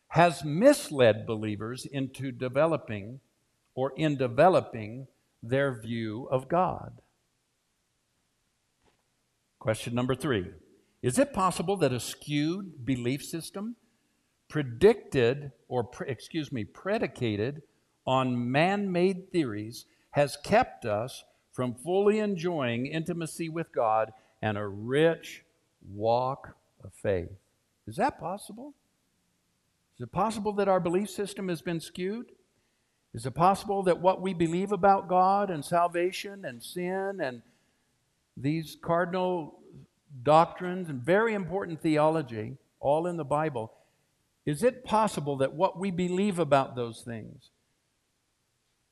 has 0.09 0.43
misled 0.43 1.25
believers 1.25 1.85
into 1.85 2.31
developing 2.31 3.19
or 3.73 3.91
in 3.97 4.15
developing 4.15 5.07
their 5.41 5.81
view 5.81 6.27
of 6.29 6.47
God. 6.47 7.01
Question 9.59 9.95
number 9.95 10.13
three 10.13 10.51
Is 11.01 11.17
it 11.17 11.33
possible 11.33 11.77
that 11.77 11.93
a 11.93 11.99
skewed 11.99 12.85
belief 12.85 13.23
system 13.23 13.75
predicted 14.49 15.51
or, 15.67 15.83
pre- 15.83 16.09
excuse 16.09 16.51
me, 16.51 16.63
predicated 16.63 17.63
on 18.05 18.51
man 18.51 18.91
made 18.91 19.31
theories 19.31 19.85
has 20.11 20.37
kept 20.43 20.85
us 20.85 21.23
from 21.51 21.73
fully 21.73 22.19
enjoying 22.19 22.85
intimacy 22.85 23.49
with 23.49 23.71
God 23.73 24.11
and 24.41 24.57
a 24.57 24.67
rich 24.67 25.42
walk 25.91 26.55
of 26.83 26.93
faith. 26.93 27.31
Is 27.87 27.95
that 27.97 28.19
possible? 28.19 28.73
Is 29.97 30.03
it 30.03 30.11
possible 30.11 30.53
that 30.53 30.67
our 30.67 30.79
belief 30.79 31.09
system 31.09 31.49
has 31.49 31.61
been 31.61 31.79
skewed? 31.79 32.31
Is 33.13 33.25
it 33.25 33.35
possible 33.35 33.83
that 33.83 33.99
what 33.99 34.21
we 34.21 34.33
believe 34.33 34.71
about 34.71 35.07
God 35.07 35.51
and 35.51 35.63
salvation 35.63 36.45
and 36.45 36.63
sin 36.63 37.19
and 37.21 37.41
these 38.35 38.75
cardinal 38.81 39.59
doctrines 40.23 40.89
and 40.89 41.01
very 41.01 41.33
important 41.33 41.81
theology, 41.81 42.57
all 42.79 43.05
in 43.05 43.17
the 43.17 43.23
Bible, 43.23 43.71
is 44.45 44.63
it 44.63 44.83
possible 44.83 45.37
that 45.37 45.53
what 45.53 45.79
we 45.79 45.91
believe 45.91 46.39
about 46.39 46.75
those 46.75 47.01
things 47.01 47.51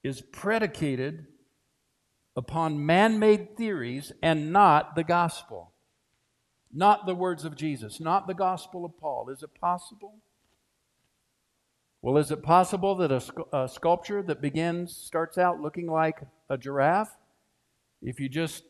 is 0.04 0.22
predicated 0.22 1.26
upon 2.36 2.86
man 2.86 3.20
made 3.20 3.58
theories 3.58 4.12
and 4.22 4.54
not 4.54 4.96
the 4.96 5.04
gospel? 5.04 5.72
Not 6.74 7.06
the 7.06 7.16
words 7.16 7.46
of 7.46 7.56
Jesus, 7.56 8.00
not 8.00 8.28
the 8.28 8.34
gospel 8.34 8.86
of 8.86 8.98
Paul. 8.98 9.30
Is 9.30 9.44
it 9.44 9.54
possible? 9.60 10.16
Well, 12.02 12.18
is 12.18 12.32
it 12.32 12.42
possible 12.42 12.96
that 12.96 13.12
a, 13.12 13.22
a, 13.56 13.70
sculpture 13.70 14.24
that 14.24 14.42
begins, 14.42 14.96
starts 14.96 15.38
out 15.38 15.62
looking 15.62 15.88
like 15.88 16.22
a 16.50 16.58
giraffe, 16.58 17.16
if 18.02 18.20
you 18.20 18.28
just 18.28 18.64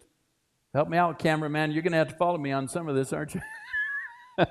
Help 0.74 0.88
me 0.88 0.98
out, 0.98 1.20
cameraman. 1.20 1.72
You're 1.72 1.82
going 1.82 1.92
to 1.92 1.98
have 1.98 2.10
to 2.10 2.16
follow 2.16 2.38
me 2.38 2.52
on 2.52 2.68
some 2.68 2.88
of 2.88 2.96
this, 2.96 3.12
aren't 3.12 3.36
you? 3.36 3.42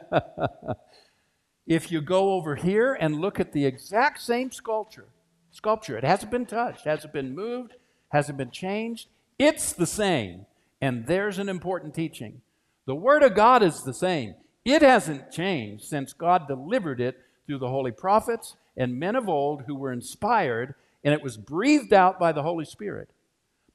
if 1.66 1.90
you 1.90 2.02
go 2.02 2.34
over 2.34 2.56
here 2.56 2.92
and 3.00 3.20
look 3.20 3.40
at 3.40 3.52
the 3.52 3.64
exact 3.64 4.20
same 4.20 4.52
sculpture, 4.52 5.06
sculpture, 5.50 5.96
it 5.96 6.04
hasn't 6.04 6.30
been 6.30 6.44
touched, 6.44 6.84
hasn't 6.84 7.14
been 7.14 7.34
moved, 7.34 7.74
hasn't 8.10 8.36
been 8.36 8.50
changed, 8.50 9.08
it's 9.38 9.72
the 9.72 9.86
same. 9.86 10.44
And 10.82 11.06
there's 11.06 11.38
an 11.38 11.48
important 11.48 11.94
teaching. 11.94 12.42
The 12.90 12.96
Word 12.96 13.22
of 13.22 13.36
God 13.36 13.62
is 13.62 13.84
the 13.84 13.94
same. 13.94 14.34
It 14.64 14.82
hasn't 14.82 15.30
changed 15.30 15.84
since 15.84 16.12
God 16.12 16.48
delivered 16.48 17.00
it 17.00 17.16
through 17.46 17.58
the 17.58 17.68
holy 17.68 17.92
prophets 17.92 18.56
and 18.76 18.98
men 18.98 19.14
of 19.14 19.28
old 19.28 19.62
who 19.68 19.76
were 19.76 19.92
inspired, 19.92 20.74
and 21.04 21.14
it 21.14 21.22
was 21.22 21.36
breathed 21.36 21.92
out 21.92 22.18
by 22.18 22.32
the 22.32 22.42
Holy 22.42 22.64
Spirit. 22.64 23.08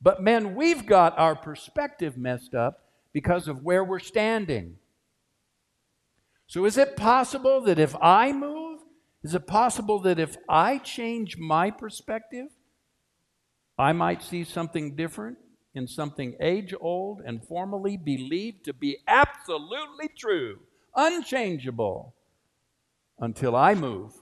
But 0.02 0.22
men, 0.22 0.54
we've 0.54 0.86
got 0.86 1.18
our 1.18 1.34
perspective 1.34 2.18
messed 2.18 2.54
up 2.54 2.90
because 3.14 3.48
of 3.48 3.64
where 3.64 3.86
we're 3.86 4.00
standing. 4.00 4.80
So, 6.48 6.66
is 6.66 6.78
it 6.78 6.98
possible 6.98 7.62
that 7.62 7.80
if 7.80 7.96
I 8.02 8.34
move, 8.34 8.82
is 9.24 9.34
it 9.34 9.48
possible 9.48 10.00
that 10.00 10.20
if 10.20 10.36
I 10.50 10.78
change 10.78 11.38
my 11.38 11.72
perspective, 11.72 12.48
I 13.78 13.94
might 13.94 14.22
see 14.22 14.44
something 14.44 14.98
different 14.98 15.38
in 15.76 15.88
something 15.88 16.36
age 16.40 16.74
old 16.80 17.22
and 17.26 17.46
formally 17.46 17.98
believed 17.98 18.66
to 18.66 18.74
be 18.74 18.98
absolutely 19.08 20.10
true, 20.18 20.60
unchangeable, 20.96 22.14
until 23.20 23.56
I 23.56 23.76
move, 23.76 24.14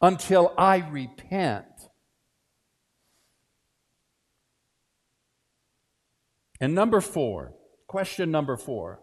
until 0.00 0.52
I 0.56 0.78
repent? 0.78 1.66
And 6.60 6.74
number 6.74 7.00
four, 7.00 7.54
question 7.86 8.30
number 8.30 8.56
four 8.56 9.00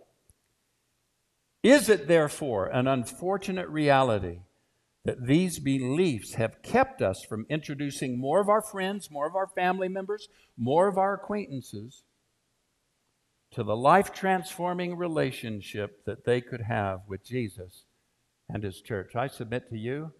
is 1.63 1.89
it 1.89 2.07
therefore 2.07 2.67
an 2.67 2.87
unfortunate 2.87 3.67
reality 3.67 4.39
that 5.07 5.25
these 5.25 5.57
beliefs 5.57 6.33
have 6.33 6.61
kept 6.61 7.01
us 7.01 7.23
from 7.29 7.45
introducing 7.49 8.19
more 8.19 8.41
of 8.41 8.49
our 8.49 8.61
friends, 8.61 9.09
more 9.09 9.25
of 9.25 9.37
our 9.37 9.47
family 9.47 9.87
members, 9.87 10.27
more 10.57 10.89
of 10.89 10.97
our 10.97 11.13
acquaintances 11.13 12.03
to 13.51 13.63
the 13.63 13.77
life 13.77 14.11
transforming 14.11 14.97
relationship 14.97 16.03
that 16.05 16.25
they 16.25 16.41
could 16.41 16.59
have 16.59 16.99
with 17.07 17.25
Jesus 17.25 17.85
and 18.49 18.63
His 18.63 18.81
church? 18.81 19.15
I 19.15 19.27
submit 19.27 19.69
to 19.69 19.77
you 19.77 20.11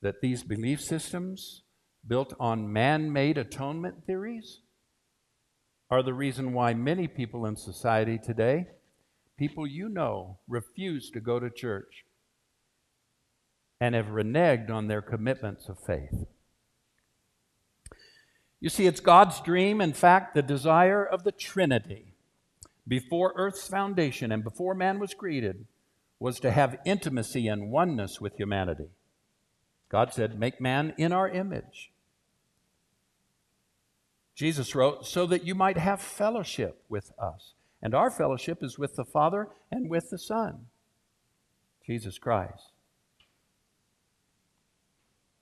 that 0.00 0.22
these 0.22 0.42
belief 0.42 0.80
systems 0.80 1.60
built 2.08 2.32
on 2.40 2.72
man 2.72 3.12
made 3.12 3.36
atonement 3.36 4.06
theories 4.06 4.60
are 5.90 6.02
the 6.02 6.14
reason 6.14 6.54
why 6.54 6.72
many 6.72 7.06
people 7.06 7.44
in 7.44 7.56
society 7.56 8.16
today 8.16 8.64
people 9.38 9.66
you 9.66 9.90
know 9.90 10.38
refuse 10.48 11.10
to 11.10 11.20
go 11.20 11.38
to 11.38 11.50
church 11.50 12.05
and 13.80 13.94
have 13.94 14.06
reneged 14.06 14.70
on 14.70 14.88
their 14.88 15.02
commitments 15.02 15.68
of 15.68 15.78
faith. 15.78 16.26
You 18.60 18.70
see, 18.70 18.86
it's 18.86 19.00
God's 19.00 19.40
dream, 19.40 19.80
in 19.80 19.92
fact, 19.92 20.34
the 20.34 20.42
desire 20.42 21.04
of 21.04 21.24
the 21.24 21.32
Trinity 21.32 22.14
before 22.88 23.32
earth's 23.36 23.66
foundation 23.66 24.32
and 24.32 24.42
before 24.42 24.74
man 24.74 24.98
was 24.98 25.14
created 25.14 25.66
was 26.18 26.40
to 26.40 26.50
have 26.50 26.78
intimacy 26.86 27.48
and 27.48 27.70
oneness 27.70 28.20
with 28.20 28.36
humanity. 28.36 28.88
God 29.88 30.14
said, 30.14 30.38
Make 30.38 30.60
man 30.60 30.94
in 30.96 31.12
our 31.12 31.28
image. 31.28 31.92
Jesus 34.34 34.74
wrote, 34.74 35.06
So 35.06 35.26
that 35.26 35.44
you 35.44 35.54
might 35.54 35.76
have 35.76 36.00
fellowship 36.00 36.82
with 36.88 37.12
us. 37.18 37.52
And 37.82 37.94
our 37.94 38.10
fellowship 38.10 38.62
is 38.62 38.78
with 38.78 38.96
the 38.96 39.04
Father 39.04 39.48
and 39.70 39.90
with 39.90 40.10
the 40.10 40.18
Son, 40.18 40.66
Jesus 41.86 42.18
Christ. 42.18 42.72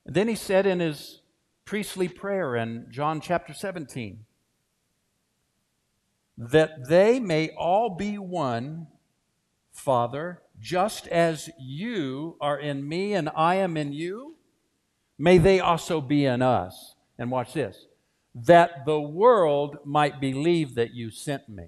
And 0.05 0.15
then 0.15 0.27
he 0.27 0.35
said 0.35 0.65
in 0.65 0.79
his 0.79 1.21
priestly 1.65 2.07
prayer 2.07 2.55
in 2.55 2.87
John 2.89 3.21
chapter 3.21 3.53
17 3.53 4.25
that 6.37 6.87
they 6.89 7.19
may 7.19 7.49
all 7.51 7.89
be 7.89 8.17
one, 8.17 8.87
Father, 9.71 10.41
just 10.59 11.07
as 11.07 11.49
you 11.59 12.37
are 12.41 12.59
in 12.59 12.87
me 12.87 13.13
and 13.13 13.29
I 13.35 13.55
am 13.55 13.77
in 13.77 13.93
you, 13.93 14.35
may 15.17 15.37
they 15.37 15.59
also 15.59 16.01
be 16.01 16.25
in 16.25 16.41
us. 16.41 16.95
And 17.17 17.31
watch 17.31 17.53
this 17.53 17.85
that 18.35 18.85
the 18.85 18.99
world 18.99 19.77
might 19.85 20.19
believe 20.19 20.75
that 20.75 20.93
you 20.93 21.09
sent 21.09 21.47
me. 21.47 21.67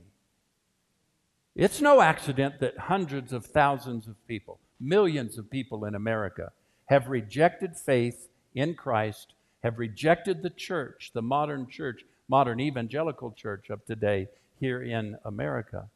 It's 1.56 1.80
no 1.80 2.02
accident 2.02 2.60
that 2.60 2.78
hundreds 2.78 3.32
of 3.32 3.46
thousands 3.46 4.06
of 4.06 4.16
people, 4.28 4.60
millions 4.78 5.38
of 5.38 5.50
people 5.50 5.86
in 5.86 5.96
America, 5.96 6.52
have 6.88 7.08
rejected 7.08 7.78
faith 7.78 8.27
in 8.58 8.74
Christ, 8.74 9.34
have 9.64 9.80
rejected 9.80 10.42
the 10.42 10.50
church, 10.50 11.12
the 11.14 11.22
modern 11.22 11.68
church, 11.70 12.02
modern 12.28 12.60
evangelical 12.60 13.32
church 13.32 13.70
of 13.70 13.86
today 13.86 14.28
here 14.60 14.82
in 14.82 15.18
America 15.24 15.90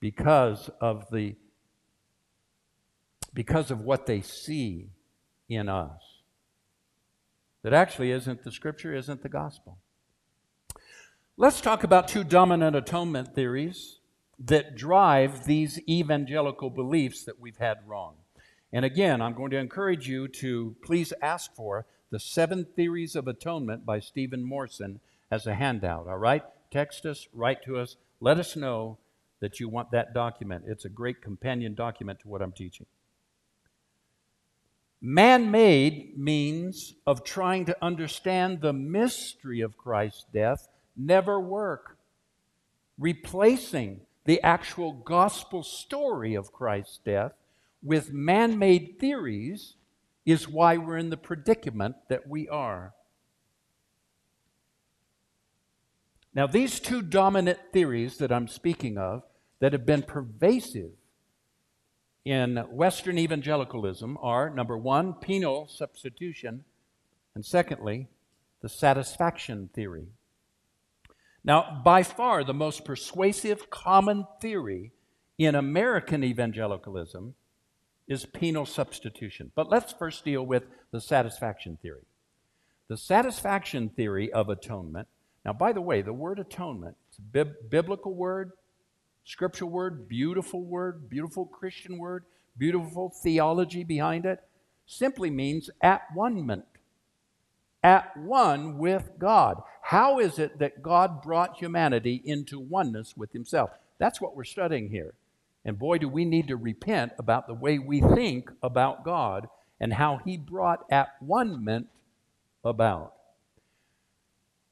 because 0.00 0.70
of 0.80 1.06
the 1.10 1.34
because 3.32 3.72
of 3.72 3.80
what 3.80 4.06
they 4.06 4.20
see 4.20 4.90
in 5.48 5.68
us. 5.68 6.00
That 7.62 7.72
actually 7.72 8.12
isn't 8.12 8.44
the 8.44 8.52
scripture, 8.52 8.94
isn't 8.94 9.22
the 9.22 9.28
gospel. 9.28 9.78
Let's 11.36 11.60
talk 11.60 11.82
about 11.82 12.06
two 12.06 12.22
dominant 12.22 12.76
atonement 12.76 13.34
theories 13.34 13.98
that 14.38 14.76
drive 14.76 15.46
these 15.46 15.80
evangelical 15.88 16.70
beliefs 16.70 17.24
that 17.24 17.40
we've 17.40 17.56
had 17.56 17.78
wrong. 17.86 18.14
And 18.74 18.84
again, 18.84 19.22
I'm 19.22 19.34
going 19.34 19.52
to 19.52 19.58
encourage 19.58 20.08
you 20.08 20.26
to 20.26 20.74
please 20.82 21.12
ask 21.22 21.54
for 21.54 21.86
the 22.10 22.18
Seven 22.18 22.66
Theories 22.74 23.14
of 23.14 23.28
Atonement 23.28 23.86
by 23.86 24.00
Stephen 24.00 24.42
Morrison 24.42 24.98
as 25.30 25.46
a 25.46 25.54
handout, 25.54 26.08
all 26.08 26.18
right? 26.18 26.42
Text 26.72 27.06
us, 27.06 27.28
write 27.32 27.62
to 27.66 27.78
us, 27.78 27.94
let 28.18 28.36
us 28.36 28.56
know 28.56 28.98
that 29.38 29.60
you 29.60 29.68
want 29.68 29.92
that 29.92 30.12
document. 30.12 30.64
It's 30.66 30.84
a 30.84 30.88
great 30.88 31.22
companion 31.22 31.76
document 31.76 32.18
to 32.20 32.28
what 32.28 32.42
I'm 32.42 32.50
teaching. 32.50 32.86
Man 35.00 35.52
made 35.52 36.18
means 36.18 36.94
of 37.06 37.22
trying 37.22 37.66
to 37.66 37.76
understand 37.80 38.60
the 38.60 38.72
mystery 38.72 39.60
of 39.60 39.76
Christ's 39.76 40.26
death 40.32 40.66
never 40.96 41.38
work. 41.38 41.96
Replacing 42.98 44.00
the 44.24 44.42
actual 44.42 44.92
gospel 44.92 45.62
story 45.62 46.34
of 46.34 46.52
Christ's 46.52 46.98
death 47.04 47.34
with 47.84 48.12
man 48.12 48.58
made 48.58 48.98
theories 48.98 49.76
is 50.24 50.48
why 50.48 50.78
we're 50.78 50.96
in 50.96 51.10
the 51.10 51.16
predicament 51.16 51.94
that 52.08 52.26
we 52.26 52.48
are. 52.48 52.94
Now, 56.34 56.46
these 56.46 56.80
two 56.80 57.02
dominant 57.02 57.58
theories 57.72 58.16
that 58.16 58.32
I'm 58.32 58.48
speaking 58.48 58.98
of 58.98 59.22
that 59.60 59.72
have 59.72 59.86
been 59.86 60.02
pervasive 60.02 60.92
in 62.24 62.56
Western 62.70 63.18
evangelicalism 63.18 64.16
are 64.20 64.48
number 64.48 64.78
one, 64.78 65.12
penal 65.12 65.68
substitution, 65.68 66.64
and 67.34 67.44
secondly, 67.44 68.08
the 68.62 68.68
satisfaction 68.68 69.68
theory. 69.74 70.06
Now, 71.44 71.82
by 71.84 72.02
far 72.02 72.42
the 72.42 72.54
most 72.54 72.86
persuasive 72.86 73.68
common 73.68 74.26
theory 74.40 74.92
in 75.36 75.54
American 75.54 76.24
evangelicalism 76.24 77.34
is 78.06 78.26
penal 78.26 78.66
substitution. 78.66 79.50
But 79.54 79.70
let's 79.70 79.92
first 79.92 80.24
deal 80.24 80.44
with 80.44 80.64
the 80.90 81.00
satisfaction 81.00 81.78
theory. 81.80 82.04
The 82.88 82.96
satisfaction 82.96 83.88
theory 83.88 84.32
of 84.32 84.48
atonement. 84.48 85.08
Now, 85.44 85.52
by 85.52 85.72
the 85.72 85.80
way, 85.80 86.02
the 86.02 86.12
word 86.12 86.38
atonement, 86.38 86.96
it's 87.08 87.18
a 87.18 87.22
bib- 87.22 87.70
biblical 87.70 88.14
word, 88.14 88.52
scriptural 89.24 89.70
word, 89.70 90.08
beautiful 90.08 90.62
word, 90.62 91.08
beautiful 91.08 91.46
Christian 91.46 91.98
word, 91.98 92.24
beautiful 92.58 93.10
theology 93.22 93.84
behind 93.84 94.26
it, 94.26 94.40
simply 94.86 95.30
means 95.30 95.70
at 95.80 96.02
one 96.14 96.44
ment 96.46 96.64
at 97.84 98.16
one 98.16 98.78
with 98.78 99.10
God. 99.18 99.62
How 99.82 100.18
is 100.18 100.38
it 100.38 100.58
that 100.58 100.82
God 100.82 101.22
brought 101.22 101.58
humanity 101.58 102.20
into 102.24 102.58
oneness 102.58 103.14
with 103.16 103.32
Himself? 103.32 103.70
That's 103.98 104.20
what 104.20 104.34
we're 104.34 104.44
studying 104.44 104.88
here. 104.88 105.12
And 105.64 105.78
boy, 105.78 105.98
do 105.98 106.08
we 106.08 106.24
need 106.24 106.48
to 106.48 106.56
repent 106.56 107.12
about 107.18 107.46
the 107.46 107.54
way 107.54 107.78
we 107.78 108.00
think 108.00 108.50
about 108.62 109.04
God 109.04 109.48
and 109.80 109.92
how 109.92 110.18
He 110.24 110.36
brought 110.36 110.84
at 110.90 111.08
one 111.20 111.64
ment 111.64 111.88
about. 112.64 113.14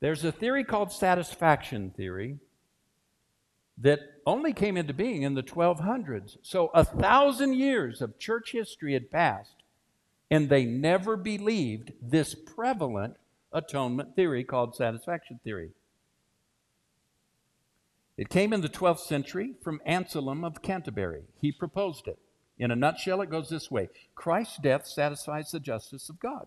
There's 0.01 0.25
a 0.25 0.33
theory 0.33 0.65
called 0.65 0.93
satisfaction 0.93 1.91
theory 1.91 2.39
that 3.79 4.01
only 4.27 4.53
came 4.53 4.77
into 4.77 4.93
being 4.93 5.23
in 5.23 5.35
the 5.35 5.43
1200s. 5.43 6.39
So 6.43 6.71
a 6.75 6.85
thousand 6.85 7.55
years 7.55 8.03
of 8.03 8.19
church 8.19 8.53
history 8.53 8.95
had 8.95 9.11
passed 9.11 9.63
and 10.31 10.49
they 10.49 10.65
never 10.65 11.17
believed 11.17 11.93
this 12.01 12.35
prevalent 12.35 13.17
atonement 13.53 14.17
theory 14.17 14.45
called 14.45 14.75
satisfaction 14.75 15.41
theory. 15.45 15.71
It 18.17 18.29
came 18.29 18.53
in 18.53 18.61
the 18.61 18.69
12th 18.69 19.01
century 19.01 19.55
from 19.63 19.81
Anselm 19.87 20.45
of 20.45 20.63
Canterbury. 20.63 21.23
He 21.41 21.51
proposed 21.51 22.07
it. 22.07 22.19
In 22.59 22.71
a 22.71 22.77
nutshell, 22.77 23.23
it 23.23 23.31
goes 23.31 23.49
this 23.49 23.71
way 23.71 23.89
Christ's 24.15 24.59
death 24.59 24.87
satisfies 24.87 25.51
the 25.51 25.61
justice 25.61 26.09
of 26.09 26.21
God. 26.21 26.47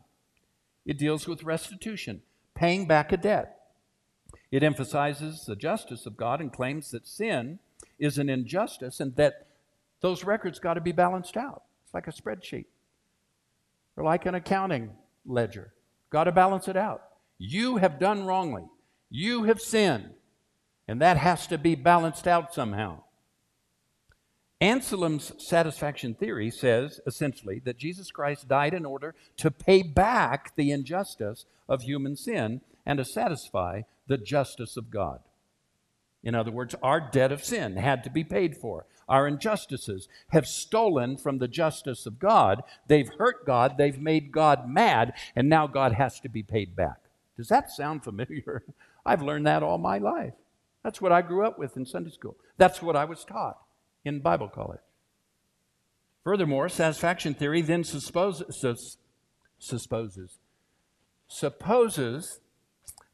It 0.86 0.97
deals 0.97 1.28
with 1.28 1.43
restitution, 1.43 2.22
paying 2.53 2.88
back 2.88 3.11
a 3.11 3.18
debt. 3.18 3.59
It 4.51 4.63
emphasizes 4.63 5.45
the 5.45 5.55
justice 5.55 6.05
of 6.05 6.18
God 6.18 6.39
and 6.39 6.53
claims 6.53 6.91
that 6.91 7.07
sin 7.07 7.59
is 7.97 8.18
an 8.18 8.30
injustice 8.30 8.99
and 8.99 9.16
that 9.16 9.47
those 10.01 10.24
records 10.24 10.59
got 10.59 10.76
to 10.76 10.82
be 10.82 10.91
balanced 10.91 11.36
out. 11.36 11.63
It's 11.84 11.93
like 11.93 12.07
a 12.07 12.11
spreadsheet 12.11 12.66
or 13.97 14.03
like 14.03 14.26
an 14.26 14.36
accounting 14.36 14.91
ledger. 15.26 15.74
Got 16.11 16.26
to 16.26 16.32
balance 16.32 16.68
it 16.68 16.78
out. 16.78 17.03
You 17.38 17.78
have 17.78 17.99
done 17.99 18.26
wrongly. 18.26 18.66
You 19.09 19.43
have 19.43 19.59
sinned. 19.59 20.11
And 20.88 21.01
that 21.01 21.17
has 21.17 21.47
to 21.47 21.57
be 21.57 21.75
balanced 21.75 22.27
out 22.27 22.53
somehow. 22.53 23.01
Anselm's 24.61 25.33
satisfaction 25.38 26.13
theory 26.13 26.49
says 26.49 27.01
essentially 27.05 27.59
that 27.65 27.77
Jesus 27.77 28.09
Christ 28.11 28.47
died 28.47 28.73
in 28.73 28.86
order 28.86 29.13
to 29.38 29.51
pay 29.51 29.83
back 29.83 30.55
the 30.55 30.71
injustice 30.71 31.45
of 31.67 31.81
human 31.81 32.15
sin 32.15 32.61
and 32.86 32.97
to 32.97 33.05
satisfy 33.05 33.81
the 34.07 34.17
justice 34.17 34.77
of 34.77 34.91
God. 34.91 35.19
In 36.23 36.36
other 36.36 36.51
words, 36.51 36.73
our 36.81 36.99
debt 36.99 37.31
of 37.31 37.43
sin 37.43 37.75
had 37.75 38.03
to 38.03 38.09
be 38.09 38.23
paid 38.23 38.55
for. 38.55 38.86
Our 39.07 39.27
injustices 39.27 40.07
have 40.29 40.47
stolen 40.47 41.17
from 41.17 41.38
the 41.38 41.47
justice 41.47 42.05
of 42.05 42.17
God. 42.17 42.63
They've 42.88 43.09
hurt 43.19 43.45
God, 43.45 43.77
they've 43.77 43.99
made 43.99 44.31
God 44.31 44.67
mad, 44.67 45.13
and 45.36 45.47
now 45.47 45.67
God 45.67 45.93
has 45.93 46.19
to 46.21 46.29
be 46.29 46.41
paid 46.41 46.75
back. 46.75 46.97
Does 47.38 47.49
that 47.49 47.71
sound 47.71 48.03
familiar? 48.03 48.63
I've 49.05 49.21
learned 49.21 49.45
that 49.45 49.61
all 49.61 49.77
my 49.77 49.99
life. 49.99 50.33
That's 50.86 51.01
what 51.01 51.11
I 51.11 51.23
grew 51.23 51.43
up 51.43 51.57
with 51.57 51.77
in 51.77 51.86
Sunday 51.88 52.11
school. 52.11 52.38
That's 52.57 52.79
what 52.79 52.95
I 52.95 53.05
was 53.05 53.25
taught 53.25 53.57
in 54.05 54.19
Bible 54.19 54.47
college. 54.47 54.81
Furthermore, 56.23 56.69
satisfaction 56.69 57.33
theory 57.33 57.63
then 57.63 57.83
supposes, 57.83 58.63
supposes, 59.57 60.38
supposes 61.27 62.39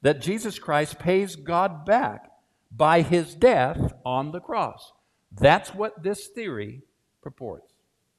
that 0.01 0.19
Jesus 0.19 0.59
Christ 0.59 0.99
pays 0.99 1.37
God 1.37 1.85
back 1.85 2.29
by 2.75 3.03
his 3.03 3.35
death 3.35 3.93
on 4.05 4.33
the 4.33 4.41
cross. 4.41 4.91
That's 5.31 5.73
what 5.73 6.03
this 6.03 6.27
theory 6.27 6.81
purports 7.21 7.71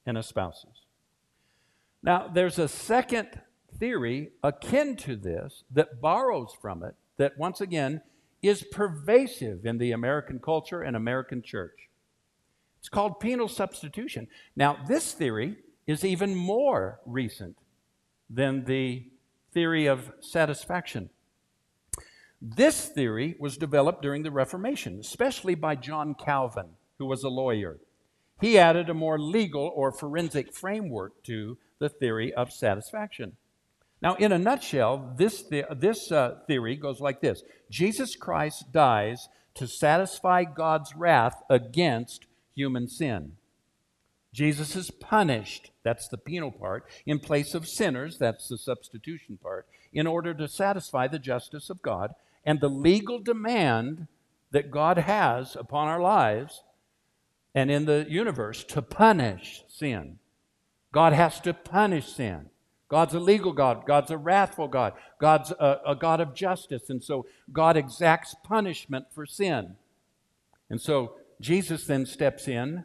and 0.07 0.17
espouses. 0.17 0.87
Now, 2.03 2.27
there's 2.27 2.59
a 2.59 2.69
second 2.69 3.39
theory 3.79 4.31
akin 4.43 4.97
to 4.97 5.15
this 5.15 5.65
that 5.71 6.01
borrows 6.01 6.55
from 6.59 6.83
it, 6.83 6.95
that 7.19 7.37
once 7.37 7.61
again 7.61 8.01
is 8.43 8.65
pervasive 8.65 9.65
in 9.65 9.79
the 9.79 9.93
American 9.93 10.39
culture 10.39 10.83
and 10.83 10.97
American 10.97 11.43
church. 11.43 11.89
It's 12.81 12.89
called 12.89 13.21
penal 13.21 13.49
substitution. 13.49 14.27
Now, 14.57 14.77
this 14.89 15.13
theory 15.13 15.57
is 15.87 16.05
even 16.05 16.35
more 16.35 17.01
recent 17.07 17.57
than 18.29 18.65
the 18.65 19.07
theory 19.53 19.87
of 19.87 20.13
satisfaction. 20.21 21.11
This 22.41 22.89
theory 22.89 23.37
was 23.39 23.57
developed 23.57 24.03
during 24.03 24.25
the 24.25 24.33
Reformation, 24.33 24.99
especially 24.99 25.55
by 25.55 25.77
John 25.77 26.15
Calvin 26.15 26.71
who 27.03 27.07
was 27.07 27.25
a 27.25 27.29
lawyer. 27.29 27.79
He 28.41 28.57
added 28.57 28.89
a 28.89 28.95
more 28.95 29.19
legal 29.19 29.73
or 29.75 29.91
forensic 29.91 30.55
framework 30.55 31.21
to 31.25 31.59
the 31.81 31.89
theory 31.89 32.33
of 32.33 32.53
satisfaction. 32.53 33.37
Now, 34.03 34.17
in 34.17 34.33
a 34.33 34.39
nutshell, 34.39 35.15
this, 35.17 35.45
the, 35.45 35.65
this 35.71 36.11
uh, 36.11 36.39
theory 36.49 36.75
goes 36.77 37.01
like 37.01 37.21
this 37.21 37.43
Jesus 37.71 38.17
Christ 38.17 38.73
dies 38.73 39.29
to 39.55 39.69
satisfy 39.69 40.45
God's 40.45 40.95
wrath 40.97 41.43
against 41.49 42.27
human 42.55 42.89
sin. 42.89 43.37
Jesus 44.33 44.75
is 44.75 44.91
punished, 44.91 45.71
that's 45.83 46.09
the 46.09 46.17
penal 46.17 46.51
part, 46.51 46.87
in 47.05 47.19
place 47.19 47.55
of 47.55 47.69
sinners, 47.69 48.19
that's 48.19 48.49
the 48.49 48.57
substitution 48.57 49.39
part, 49.41 49.67
in 49.93 50.07
order 50.07 50.33
to 50.35 50.49
satisfy 50.49 51.07
the 51.07 51.19
justice 51.19 51.69
of 51.69 51.83
God 51.83 52.15
and 52.45 52.61
the 52.61 52.71
legal 52.71 53.19
demand 53.19 54.09
that 54.51 54.71
God 54.71 54.99
has 54.99 55.55
upon 55.55 55.89
our 55.89 56.01
lives 56.01 56.65
and 57.55 57.71
in 57.71 57.85
the 57.85 58.07
universe 58.09 58.65
to 58.65 58.81
punish 58.81 59.65
sin. 59.69 60.19
God 60.93 61.13
has 61.13 61.39
to 61.41 61.53
punish 61.53 62.07
sin. 62.07 62.49
God's 62.93 63.15
a 63.15 63.21
legal 63.21 63.55
God. 63.55 63.87
God's 63.87 64.11
a 64.11 64.19
wrathful 64.19 64.69
God. 64.69 64.93
God's 65.19 65.51
a, 65.53 65.81
a, 65.87 65.97
God 65.97 66.21
of 66.21 66.35
justice. 66.35 66.91
And 66.91 67.03
so 67.03 67.25
God 67.51 67.75
exacts 67.75 68.37
punishment 68.45 69.07
for 69.15 69.25
sin. 69.25 69.77
And 70.69 70.79
so 70.79 71.15
Jesus 71.41 71.87
then 71.87 72.05
steps 72.05 72.47
in 72.47 72.85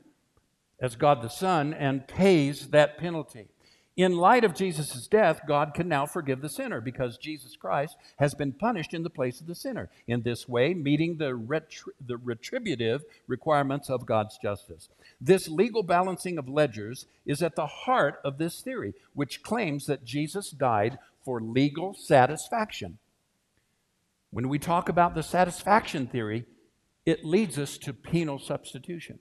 as 0.80 0.96
God 0.96 1.22
the 1.22 1.28
Son 1.28 1.74
and 1.74 2.08
pays 2.08 2.70
that 2.70 2.98
penalty. 2.98 3.50
In 3.98 4.16
light 4.16 4.44
of 4.44 4.54
Jesus' 4.54 5.08
death, 5.08 5.42
God 5.48 5.74
can 5.74 5.88
now 5.88 6.06
forgive 6.06 6.42
the 6.42 6.50
sinner 6.50 6.80
because 6.80 7.18
Jesus 7.18 7.56
Christ 7.56 7.98
has 8.18 8.36
been 8.36 8.54
punished 8.54 8.94
in 8.94 9.02
the 9.02 9.10
place 9.10 9.42
of 9.42 9.48
the 9.48 9.56
sinner. 9.56 9.90
In 10.06 10.22
this 10.22 10.48
way, 10.48 10.76
meeting 10.76 11.18
the, 11.18 11.32
retri- 11.32 11.90
the 12.00 12.16
retributive 12.16 13.04
requirements 13.26 13.90
of 13.90 14.06
God's 14.06 14.38
justice. 14.38 14.90
This 15.20 15.48
legal 15.48 15.82
balancing 15.82 16.38
of 16.38 16.48
ledgers 16.48 17.08
is 17.26 17.42
at 17.42 17.56
the 17.56 17.66
heart 17.66 18.20
of 18.24 18.38
this 18.38 18.62
theory, 18.62 18.94
which 19.16 19.42
claims 19.42 19.88
that 19.88 20.06
Jesus 20.06 20.52
died 20.52 21.00
for 21.26 21.42
legal 21.42 21.96
satisfaction. 21.96 23.00
When 24.30 24.48
we 24.48 24.60
talk 24.60 24.90
about 24.90 25.16
the 25.16 25.24
satisfaction 25.24 26.06
theory, 26.06 26.46
it 27.04 27.26
leads 27.26 27.58
us 27.58 27.80
to 27.80 27.94
penal 27.94 28.38
substitution. 28.38 29.18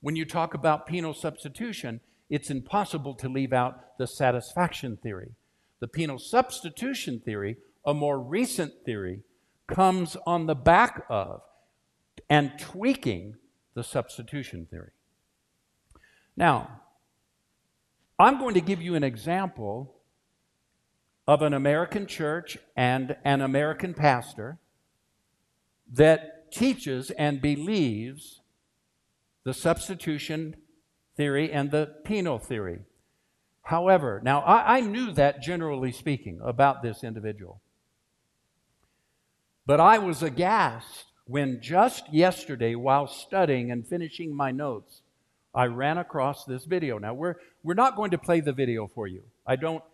When 0.00 0.16
you 0.16 0.24
talk 0.24 0.52
about 0.52 0.86
penal 0.86 1.14
substitution, 1.14 2.00
it's 2.30 2.48
impossible 2.48 3.14
to 3.14 3.28
leave 3.28 3.52
out 3.52 3.98
the 3.98 4.06
satisfaction 4.06 4.96
theory. 5.02 5.32
The 5.80 5.88
penal 5.88 6.18
substitution 6.18 7.20
theory, 7.20 7.56
a 7.84 7.92
more 7.92 8.20
recent 8.20 8.72
theory, 8.84 9.22
comes 9.66 10.16
on 10.26 10.46
the 10.46 10.54
back 10.54 11.04
of 11.10 11.42
and 12.28 12.52
tweaking 12.58 13.36
the 13.74 13.82
substitution 13.82 14.66
theory. 14.70 14.90
Now, 16.36 16.80
I'm 18.18 18.38
going 18.38 18.54
to 18.54 18.60
give 18.60 18.80
you 18.80 18.94
an 18.94 19.04
example 19.04 19.96
of 21.26 21.42
an 21.42 21.54
American 21.54 22.06
church 22.06 22.58
and 22.76 23.16
an 23.24 23.40
American 23.40 23.94
pastor 23.94 24.58
that 25.92 26.52
teaches 26.52 27.10
and 27.12 27.40
believes 27.40 28.40
the 29.44 29.54
substitution 29.54 30.56
theory 31.20 31.52
and 31.52 31.70
the 31.70 31.84
penal 32.02 32.38
theory. 32.38 32.78
However, 33.60 34.22
now 34.24 34.40
I, 34.40 34.78
I 34.78 34.80
knew 34.80 35.12
that 35.12 35.42
generally 35.42 35.92
speaking 35.92 36.40
about 36.42 36.82
this 36.82 37.04
individual. 37.04 37.60
But 39.66 39.80
I 39.80 39.98
was 39.98 40.22
aghast 40.22 41.04
when 41.26 41.60
just 41.60 42.10
yesterday, 42.10 42.74
while 42.74 43.06
studying 43.06 43.70
and 43.70 43.86
finishing 43.86 44.34
my 44.34 44.50
notes, 44.50 45.02
I 45.54 45.66
ran 45.66 45.98
across 45.98 46.46
this 46.46 46.64
video. 46.64 46.96
Now, 46.96 47.12
we're, 47.12 47.34
we're 47.62 47.74
not 47.74 47.96
going 47.96 48.12
to 48.12 48.18
play 48.18 48.40
the 48.40 48.54
video 48.54 48.86
for 48.86 49.06
you. 49.06 49.22
I 49.46 49.56
don't, 49.56 49.84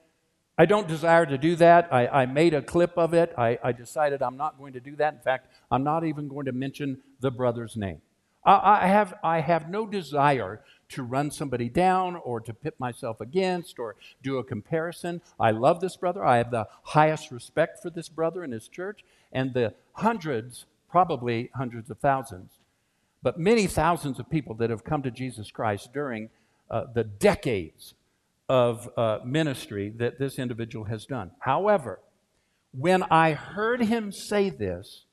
I 0.56 0.64
don't 0.64 0.86
desire 0.86 1.26
to 1.26 1.36
do 1.36 1.56
that. 1.56 1.88
I, 1.92 2.06
I 2.06 2.26
made 2.26 2.54
a 2.54 2.62
clip 2.62 2.96
of 2.96 3.14
it. 3.14 3.34
I, 3.36 3.58
I 3.64 3.72
decided 3.72 4.22
I'm 4.22 4.36
not 4.36 4.58
going 4.58 4.74
to 4.74 4.80
do 4.80 4.94
that. 4.96 5.14
In 5.14 5.20
fact, 5.20 5.48
I'm 5.72 5.82
not 5.82 6.04
even 6.04 6.28
going 6.28 6.46
to 6.46 6.52
mention 6.52 7.02
the 7.18 7.32
brother's 7.32 7.76
name. 7.76 8.00
I, 8.44 8.84
I 8.84 8.86
have, 8.86 9.14
I 9.24 9.40
have 9.40 9.68
no 9.68 9.88
desire 9.88 10.62
to 10.88 11.02
run 11.02 11.30
somebody 11.30 11.68
down 11.68 12.16
or 12.16 12.40
to 12.40 12.54
pit 12.54 12.74
myself 12.78 13.20
against 13.20 13.78
or 13.78 13.96
do 14.22 14.38
a 14.38 14.44
comparison. 14.44 15.20
I 15.38 15.50
love 15.50 15.80
this 15.80 15.96
brother. 15.96 16.24
I 16.24 16.38
have 16.38 16.50
the 16.50 16.68
highest 16.82 17.30
respect 17.30 17.82
for 17.82 17.90
this 17.90 18.08
brother 18.08 18.44
and 18.44 18.52
his 18.52 18.68
church 18.68 19.04
and 19.32 19.52
the 19.52 19.74
hundreds, 19.94 20.66
probably 20.90 21.50
hundreds 21.54 21.90
of 21.90 21.98
thousands, 21.98 22.52
but 23.22 23.38
many 23.38 23.66
thousands 23.66 24.18
of 24.18 24.30
people 24.30 24.54
that 24.54 24.70
have 24.70 24.84
come 24.84 25.02
to 25.02 25.10
Jesus 25.10 25.50
Christ 25.50 25.92
during 25.92 26.30
uh, 26.70 26.84
the 26.94 27.04
decades 27.04 27.94
of 28.48 28.88
uh, 28.96 29.18
ministry 29.24 29.92
that 29.96 30.18
this 30.18 30.38
individual 30.38 30.84
has 30.84 31.04
done. 31.04 31.32
However, 31.40 32.00
when 32.72 33.02
I 33.04 33.32
heard 33.32 33.82
him 33.82 34.12
say 34.12 34.50
this 34.50 35.04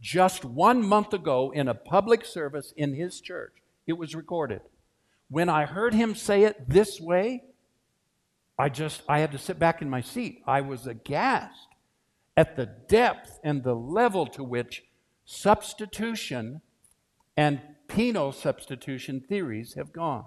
just 0.00 0.44
one 0.44 0.86
month 0.86 1.12
ago 1.12 1.52
in 1.54 1.68
a 1.68 1.74
public 1.74 2.24
service 2.24 2.72
in 2.76 2.94
his 2.94 3.20
church, 3.20 3.52
it 3.86 3.94
was 3.94 4.14
recorded. 4.14 4.60
When 5.28 5.48
I 5.48 5.66
heard 5.66 5.94
him 5.94 6.14
say 6.14 6.44
it 6.44 6.68
this 6.68 7.00
way, 7.00 7.44
I 8.58 8.68
just, 8.68 9.02
I 9.08 9.18
had 9.18 9.32
to 9.32 9.38
sit 9.38 9.58
back 9.58 9.82
in 9.82 9.90
my 9.90 10.00
seat. 10.00 10.42
I 10.46 10.60
was 10.60 10.86
aghast 10.86 11.68
at 12.36 12.56
the 12.56 12.66
depth 12.66 13.38
and 13.42 13.62
the 13.62 13.74
level 13.74 14.26
to 14.28 14.44
which 14.44 14.84
substitution 15.24 16.60
and 17.36 17.60
penal 17.88 18.32
substitution 18.32 19.20
theories 19.20 19.74
have 19.74 19.92
gone 19.92 20.26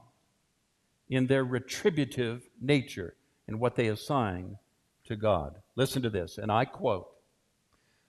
in 1.09 1.27
their 1.27 1.43
retributive 1.43 2.49
nature 2.61 3.15
and 3.47 3.59
what 3.59 3.75
they 3.75 3.87
assign 3.87 4.57
to 5.05 5.15
God. 5.15 5.55
Listen 5.75 6.01
to 6.03 6.09
this, 6.09 6.37
and 6.37 6.51
I 6.51 6.65
quote 6.65 7.07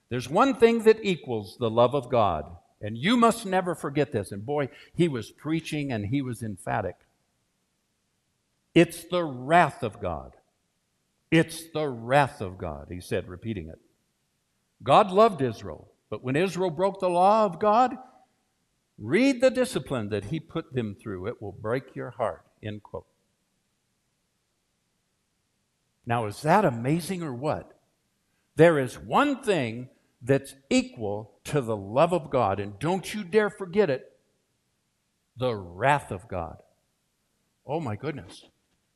There's 0.09 0.29
one 0.29 0.53
thing 0.55 0.83
that 0.83 1.03
equals 1.03 1.57
the 1.59 1.69
love 1.69 1.95
of 1.95 2.09
God, 2.09 2.57
And 2.81 2.97
you 2.97 3.15
must 3.15 3.45
never 3.45 3.75
forget 3.75 4.11
this. 4.11 4.31
And 4.31 4.45
boy, 4.45 4.69
he 4.93 5.07
was 5.07 5.31
preaching 5.31 5.91
and 5.91 6.07
he 6.07 6.21
was 6.21 6.41
emphatic. 6.41 6.95
It's 8.73 9.03
the 9.03 9.23
wrath 9.23 9.83
of 9.83 10.01
God. 10.01 10.33
It's 11.29 11.69
the 11.71 11.87
wrath 11.87 12.41
of 12.41 12.57
God, 12.57 12.87
he 12.89 12.99
said, 12.99 13.27
repeating 13.27 13.69
it. 13.69 13.79
God 14.83 15.11
loved 15.11 15.41
Israel, 15.41 15.91
but 16.09 16.23
when 16.23 16.35
Israel 16.35 16.71
broke 16.71 16.99
the 16.99 17.09
law 17.09 17.45
of 17.45 17.59
God, 17.59 17.95
read 18.97 19.39
the 19.39 19.51
discipline 19.51 20.09
that 20.09 20.25
he 20.25 20.39
put 20.39 20.73
them 20.73 20.95
through. 20.95 21.27
It 21.27 21.41
will 21.41 21.51
break 21.53 21.95
your 21.95 22.09
heart. 22.09 22.43
End 22.61 22.83
quote. 22.83 23.05
Now, 26.05 26.25
is 26.25 26.41
that 26.41 26.65
amazing 26.65 27.23
or 27.23 27.33
what? 27.33 27.77
There 28.55 28.79
is 28.79 28.99
one 28.99 29.43
thing 29.43 29.89
that's 30.21 30.55
equal 30.69 31.39
to 31.45 31.61
the 31.61 31.75
love 31.75 32.13
of 32.13 32.29
God, 32.29 32.59
and 32.59 32.77
don't 32.79 33.13
you 33.13 33.23
dare 33.23 33.49
forget 33.49 33.89
it 33.89 34.11
the 35.37 35.55
wrath 35.55 36.11
of 36.11 36.27
God. 36.27 36.57
Oh 37.65 37.79
my 37.79 37.95
goodness. 37.95 38.45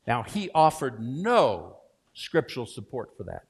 Now, 0.05 0.23
he 0.23 0.49
offered 0.53 1.01
no 1.01 1.77
scriptural 2.13 2.65
support 2.65 3.11
for 3.17 3.23
that 3.23 3.43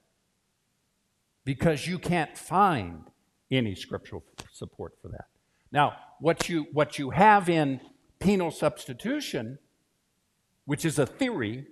because 1.44 1.86
you 1.86 1.98
can't 1.98 2.36
find 2.36 3.04
any 3.50 3.74
scriptural 3.74 4.24
support 4.52 4.94
for 5.02 5.08
that. 5.08 5.26
Now, 5.70 5.96
what 6.20 6.48
you, 6.48 6.66
what 6.72 6.98
you 6.98 7.10
have 7.10 7.48
in 7.48 7.80
penal 8.18 8.50
substitution, 8.50 9.58
which 10.64 10.84
is 10.84 10.98
a 10.98 11.06
theory, 11.06 11.66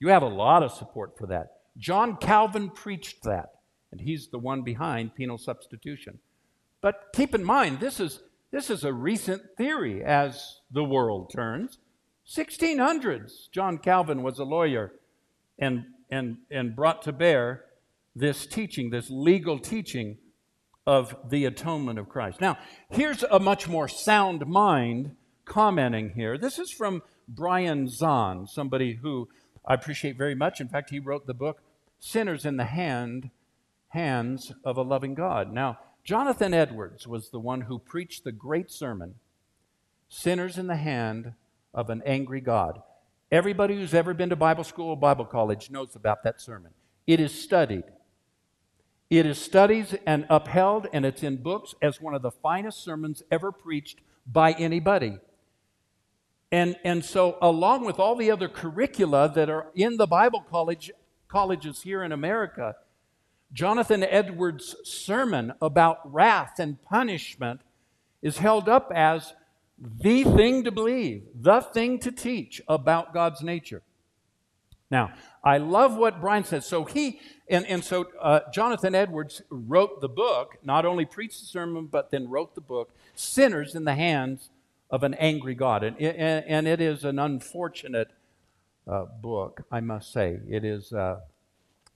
you 0.00 0.08
have 0.08 0.22
a 0.22 0.28
lot 0.28 0.62
of 0.62 0.72
support 0.72 1.16
for 1.18 1.26
that. 1.26 1.48
John 1.76 2.16
Calvin 2.16 2.70
preached 2.70 3.22
that, 3.24 3.50
and 3.94 4.00
he's 4.00 4.26
the 4.26 4.38
one 4.40 4.62
behind 4.62 5.14
penal 5.14 5.38
substitution. 5.38 6.18
But 6.80 7.10
keep 7.14 7.32
in 7.32 7.44
mind, 7.44 7.78
this 7.78 8.00
is, 8.00 8.20
this 8.50 8.70
is 8.70 8.82
a 8.82 8.92
recent 8.92 9.56
theory 9.56 10.02
as 10.02 10.58
the 10.68 10.82
world 10.82 11.30
turns. 11.32 11.78
1600s, 12.28 13.52
John 13.52 13.78
Calvin 13.78 14.24
was 14.24 14.40
a 14.40 14.44
lawyer 14.44 14.94
and, 15.60 15.84
and, 16.10 16.38
and 16.50 16.74
brought 16.74 17.02
to 17.02 17.12
bear 17.12 17.66
this 18.16 18.46
teaching, 18.46 18.90
this 18.90 19.08
legal 19.10 19.60
teaching 19.60 20.18
of 20.84 21.14
the 21.30 21.44
atonement 21.44 22.00
of 22.00 22.08
Christ. 22.08 22.40
Now, 22.40 22.58
here's 22.90 23.22
a 23.22 23.38
much 23.38 23.68
more 23.68 23.86
sound 23.86 24.44
mind 24.48 25.14
commenting 25.44 26.10
here. 26.16 26.36
This 26.36 26.58
is 26.58 26.72
from 26.72 27.02
Brian 27.28 27.86
Zahnd, 27.86 28.48
somebody 28.48 28.94
who 28.94 29.28
I 29.64 29.74
appreciate 29.74 30.18
very 30.18 30.34
much. 30.34 30.60
In 30.60 30.68
fact, 30.68 30.90
he 30.90 30.98
wrote 30.98 31.28
the 31.28 31.32
book 31.32 31.62
Sinners 32.00 32.44
in 32.44 32.56
the 32.56 32.64
Hand 32.64 33.30
Hands 33.94 34.52
of 34.64 34.76
a 34.76 34.82
Loving 34.82 35.14
God. 35.14 35.52
Now, 35.52 35.78
Jonathan 36.02 36.52
Edwards 36.52 37.06
was 37.06 37.30
the 37.30 37.38
one 37.38 37.62
who 37.62 37.78
preached 37.78 38.24
the 38.24 38.32
great 38.32 38.68
sermon, 38.68 39.14
Sinners 40.08 40.58
in 40.58 40.66
the 40.66 40.76
Hand 40.76 41.34
of 41.72 41.90
an 41.90 42.02
Angry 42.04 42.40
God. 42.40 42.82
Everybody 43.30 43.76
who's 43.76 43.94
ever 43.94 44.12
been 44.12 44.30
to 44.30 44.36
Bible 44.36 44.64
school 44.64 44.88
or 44.88 44.96
Bible 44.96 45.24
college 45.24 45.70
knows 45.70 45.94
about 45.94 46.24
that 46.24 46.40
sermon. 46.40 46.72
It 47.06 47.20
is 47.20 47.32
studied. 47.40 47.84
It 49.10 49.26
is 49.26 49.38
studied 49.40 50.00
and 50.04 50.26
upheld, 50.28 50.88
and 50.92 51.06
it's 51.06 51.22
in 51.22 51.36
books 51.36 51.76
as 51.80 52.00
one 52.00 52.14
of 52.14 52.22
the 52.22 52.32
finest 52.32 52.82
sermons 52.82 53.22
ever 53.30 53.52
preached 53.52 54.00
by 54.26 54.54
anybody. 54.54 55.18
And, 56.50 56.74
and 56.84 57.04
so, 57.04 57.38
along 57.40 57.84
with 57.84 58.00
all 58.00 58.16
the 58.16 58.32
other 58.32 58.48
curricula 58.48 59.30
that 59.36 59.48
are 59.48 59.68
in 59.76 59.98
the 59.98 60.08
Bible 60.08 60.40
college, 60.40 60.90
colleges 61.28 61.82
here 61.82 62.02
in 62.02 62.10
America, 62.10 62.74
Jonathan 63.54 64.02
Edwards' 64.02 64.74
sermon 64.82 65.52
about 65.62 66.12
wrath 66.12 66.58
and 66.58 66.82
punishment 66.84 67.60
is 68.20 68.38
held 68.38 68.68
up 68.68 68.90
as 68.92 69.32
the 69.78 70.24
thing 70.24 70.64
to 70.64 70.72
believe, 70.72 71.22
the 71.34 71.60
thing 71.60 72.00
to 72.00 72.10
teach 72.10 72.60
about 72.66 73.14
God's 73.14 73.42
nature. 73.42 73.82
Now, 74.90 75.12
I 75.42 75.58
love 75.58 75.96
what 75.96 76.20
Brian 76.20 76.44
says. 76.44 76.66
So 76.66 76.84
he, 76.84 77.20
and, 77.48 77.64
and 77.66 77.84
so 77.84 78.06
uh, 78.20 78.40
Jonathan 78.52 78.94
Edwards 78.94 79.40
wrote 79.50 80.00
the 80.00 80.08
book, 80.08 80.56
not 80.64 80.84
only 80.84 81.04
preached 81.04 81.40
the 81.40 81.46
sermon, 81.46 81.86
but 81.86 82.10
then 82.10 82.28
wrote 82.28 82.54
the 82.54 82.60
book, 82.60 82.90
Sinners 83.14 83.74
in 83.74 83.84
the 83.84 83.94
Hands 83.94 84.50
of 84.90 85.04
an 85.04 85.14
Angry 85.14 85.54
God. 85.54 85.84
And, 85.84 85.96
and, 86.00 86.44
and 86.46 86.66
it 86.66 86.80
is 86.80 87.04
an 87.04 87.18
unfortunate 87.18 88.10
uh, 88.86 89.04
book, 89.04 89.62
I 89.70 89.80
must 89.80 90.12
say. 90.12 90.38
It 90.48 90.64
is, 90.64 90.92
uh, 90.92 91.20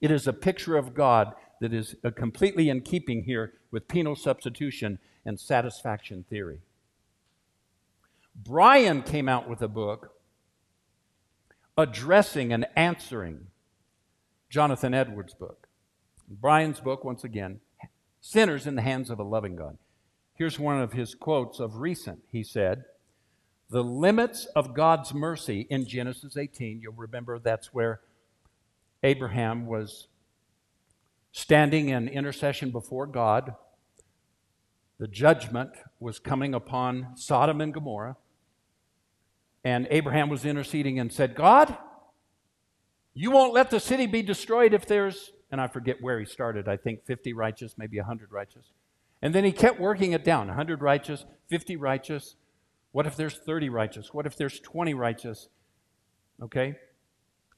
it 0.00 0.10
is 0.10 0.26
a 0.26 0.32
picture 0.32 0.76
of 0.76 0.94
God 0.94 1.34
that 1.60 1.72
is 1.72 1.96
uh, 2.04 2.10
completely 2.10 2.68
in 2.68 2.80
keeping 2.80 3.24
here 3.24 3.54
with 3.70 3.88
penal 3.88 4.16
substitution 4.16 4.98
and 5.24 5.38
satisfaction 5.38 6.24
theory. 6.28 6.60
Brian 8.34 9.02
came 9.02 9.28
out 9.28 9.48
with 9.48 9.62
a 9.62 9.68
book 9.68 10.12
addressing 11.76 12.52
and 12.52 12.66
answering 12.76 13.46
Jonathan 14.50 14.94
Edwards' 14.94 15.34
book. 15.34 15.68
Brian's 16.28 16.80
book, 16.80 17.04
once 17.04 17.24
again, 17.24 17.60
Sinners 18.20 18.66
in 18.66 18.74
the 18.74 18.82
Hands 18.82 19.08
of 19.10 19.18
a 19.18 19.24
Loving 19.24 19.56
God. 19.56 19.78
Here's 20.34 20.58
one 20.58 20.80
of 20.80 20.92
his 20.92 21.14
quotes 21.14 21.60
of 21.60 21.76
recent. 21.76 22.20
He 22.30 22.42
said, 22.42 22.84
The 23.70 23.82
limits 23.82 24.46
of 24.56 24.74
God's 24.74 25.14
mercy 25.14 25.66
in 25.70 25.86
Genesis 25.86 26.36
18, 26.36 26.80
you'll 26.80 26.92
remember 26.92 27.38
that's 27.38 27.72
where 27.72 28.00
Abraham 29.02 29.66
was 29.66 30.08
standing 31.32 31.88
in 31.90 32.08
intercession 32.08 32.70
before 32.70 33.06
God. 33.06 33.54
The 34.98 35.08
judgment 35.08 35.70
was 36.00 36.18
coming 36.18 36.54
upon 36.54 37.16
Sodom 37.16 37.60
and 37.60 37.72
Gomorrah. 37.72 38.16
And 39.64 39.86
Abraham 39.90 40.28
was 40.28 40.44
interceding 40.44 40.98
and 40.98 41.12
said, 41.12 41.34
God, 41.34 41.76
you 43.14 43.30
won't 43.30 43.52
let 43.52 43.70
the 43.70 43.80
city 43.80 44.06
be 44.06 44.22
destroyed 44.22 44.72
if 44.72 44.86
there's, 44.86 45.32
and 45.50 45.60
I 45.60 45.66
forget 45.66 46.00
where 46.00 46.18
he 46.20 46.24
started, 46.24 46.68
I 46.68 46.76
think 46.76 47.04
50 47.04 47.32
righteous, 47.32 47.74
maybe 47.76 47.98
100 47.98 48.30
righteous. 48.32 48.72
And 49.20 49.34
then 49.34 49.44
he 49.44 49.52
kept 49.52 49.80
working 49.80 50.12
it 50.12 50.24
down 50.24 50.46
100 50.46 50.80
righteous, 50.80 51.24
50 51.48 51.76
righteous. 51.76 52.36
What 52.92 53.06
if 53.06 53.16
there's 53.16 53.36
30 53.36 53.68
righteous? 53.68 54.14
What 54.14 54.26
if 54.26 54.36
there's 54.36 54.60
20 54.60 54.94
righteous? 54.94 55.48
Okay? 56.42 56.76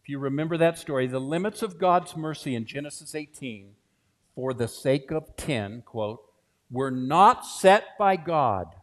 If 0.02 0.08
you 0.08 0.18
remember 0.18 0.56
that 0.56 0.78
story, 0.78 1.06
the 1.06 1.20
limits 1.20 1.62
of 1.62 1.78
God's 1.78 2.16
mercy 2.16 2.54
in 2.54 2.66
Genesis 2.66 3.14
18, 3.14 3.74
for 4.34 4.54
the 4.54 4.68
sake 4.68 5.10
of 5.10 5.36
10, 5.36 5.82
quote, 5.82 6.20
were 6.70 6.90
not 6.90 7.44
set 7.44 7.98
by 7.98 8.16
God 8.16 8.74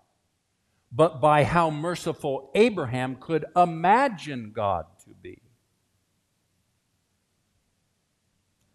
but 0.91 1.19
by 1.19 1.43
how 1.43 1.69
merciful 1.69 2.51
Abraham 2.55 3.17
could 3.19 3.45
imagine 3.55 4.51
God 4.53 4.85
to 5.05 5.13
be. 5.21 5.41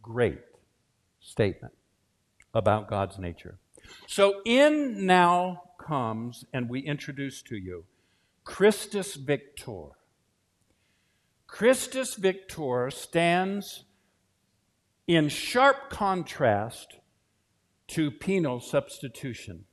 Great 0.02 0.40
statement 1.20 1.74
about 2.52 2.88
God's 2.88 3.18
nature. 3.18 3.58
So, 4.06 4.42
in 4.44 5.06
now 5.06 5.62
comes, 5.78 6.44
and 6.52 6.68
we 6.68 6.80
introduce 6.80 7.42
to 7.42 7.56
you 7.56 7.84
Christus 8.44 9.14
Victor. 9.14 9.90
Christus 11.52 12.14
Victor 12.14 12.90
stands 12.90 13.84
in 15.06 15.28
sharp 15.28 15.90
contrast 15.90 16.96
to 17.88 18.10
penal 18.10 18.58
substitution, 18.58 19.66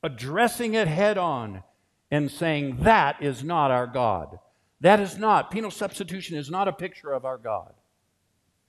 addressing 0.00 0.74
it 0.74 0.86
head 0.86 1.18
on 1.18 1.64
and 2.08 2.30
saying, 2.30 2.76
That 2.82 3.20
is 3.20 3.42
not 3.42 3.72
our 3.72 3.88
God. 3.88 4.38
That 4.80 5.00
is 5.00 5.18
not, 5.18 5.50
penal 5.50 5.72
substitution 5.72 6.36
is 6.36 6.50
not 6.50 6.68
a 6.68 6.72
picture 6.72 7.12
of 7.12 7.24
our 7.24 7.36
God. 7.36 7.74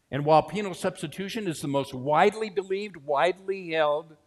And 0.10 0.26
while 0.26 0.42
penal 0.42 0.74
substitution 0.74 1.48
is 1.48 1.62
the 1.62 1.68
most 1.68 1.94
widely 1.94 2.50
believed, 2.50 2.98
widely 2.98 3.70
held 3.74 4.18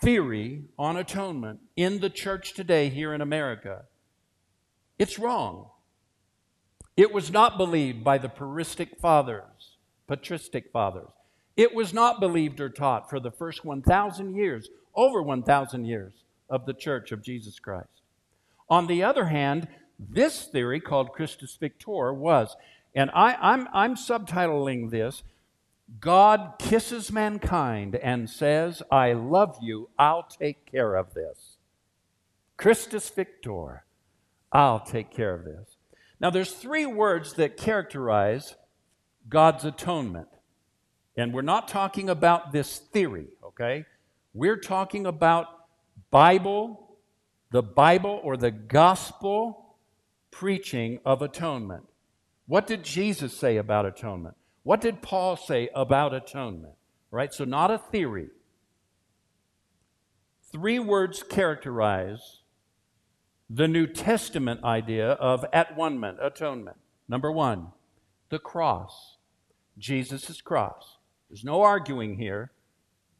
theory 0.00 0.62
on 0.78 0.96
atonement 0.96 1.58
in 1.74 1.98
the 1.98 2.10
church 2.10 2.54
today 2.54 2.88
here 2.88 3.12
in 3.12 3.20
America, 3.20 3.86
it's 4.96 5.18
wrong. 5.18 5.71
It 6.96 7.12
was 7.12 7.30
not 7.30 7.56
believed 7.56 8.04
by 8.04 8.18
the 8.18 8.28
patristic 8.28 8.98
fathers, 9.00 9.76
patristic 10.06 10.70
fathers. 10.72 11.08
It 11.56 11.74
was 11.74 11.92
not 11.92 12.20
believed 12.20 12.60
or 12.60 12.68
taught 12.68 13.08
for 13.08 13.20
the 13.20 13.30
first 13.30 13.64
1,000 13.64 14.34
years, 14.34 14.68
over 14.94 15.22
1,000 15.22 15.84
years 15.84 16.12
of 16.48 16.66
the 16.66 16.74
church 16.74 17.12
of 17.12 17.22
Jesus 17.22 17.58
Christ. 17.58 17.88
On 18.68 18.86
the 18.86 19.02
other 19.02 19.26
hand, 19.26 19.68
this 19.98 20.44
theory 20.44 20.80
called 20.80 21.12
Christus 21.12 21.56
Victor 21.56 22.12
was, 22.12 22.56
and 22.94 23.10
I, 23.14 23.36
I'm, 23.40 23.68
I'm 23.72 23.94
subtitling 23.94 24.90
this 24.90 25.22
God 26.00 26.54
kisses 26.58 27.12
mankind 27.12 27.96
and 27.96 28.30
says, 28.30 28.82
I 28.90 29.12
love 29.12 29.58
you, 29.60 29.90
I'll 29.98 30.22
take 30.22 30.64
care 30.64 30.94
of 30.94 31.12
this. 31.12 31.56
Christus 32.56 33.10
Victor, 33.10 33.84
I'll 34.50 34.80
take 34.80 35.10
care 35.10 35.34
of 35.34 35.44
this. 35.44 35.71
Now, 36.22 36.30
there's 36.30 36.52
three 36.52 36.86
words 36.86 37.32
that 37.34 37.56
characterize 37.56 38.54
God's 39.28 39.64
atonement. 39.64 40.28
And 41.16 41.34
we're 41.34 41.42
not 41.42 41.66
talking 41.66 42.08
about 42.08 42.52
this 42.52 42.78
theory, 42.78 43.26
okay? 43.44 43.84
We're 44.32 44.56
talking 44.56 45.04
about 45.04 45.48
Bible, 46.12 46.96
the 47.50 47.62
Bible 47.62 48.20
or 48.22 48.36
the 48.36 48.52
gospel 48.52 49.74
preaching 50.30 51.00
of 51.04 51.22
atonement. 51.22 51.82
What 52.46 52.68
did 52.68 52.84
Jesus 52.84 53.36
say 53.36 53.56
about 53.56 53.84
atonement? 53.84 54.36
What 54.62 54.80
did 54.80 55.02
Paul 55.02 55.36
say 55.36 55.70
about 55.74 56.14
atonement? 56.14 56.74
Right? 57.10 57.34
So, 57.34 57.44
not 57.44 57.72
a 57.72 57.78
theory. 57.78 58.28
Three 60.52 60.78
words 60.78 61.22
characterize 61.22 62.41
the 63.54 63.68
New 63.68 63.86
Testament 63.86 64.64
idea 64.64 65.10
of 65.10 65.44
at 65.52 65.76
one 65.76 66.00
man, 66.00 66.16
atonement. 66.22 66.78
Number 67.06 67.30
one, 67.30 67.68
the 68.30 68.38
cross. 68.38 69.18
Jesus' 69.76 70.40
cross. 70.40 70.96
There's 71.28 71.44
no 71.44 71.60
arguing 71.60 72.16
here. 72.16 72.50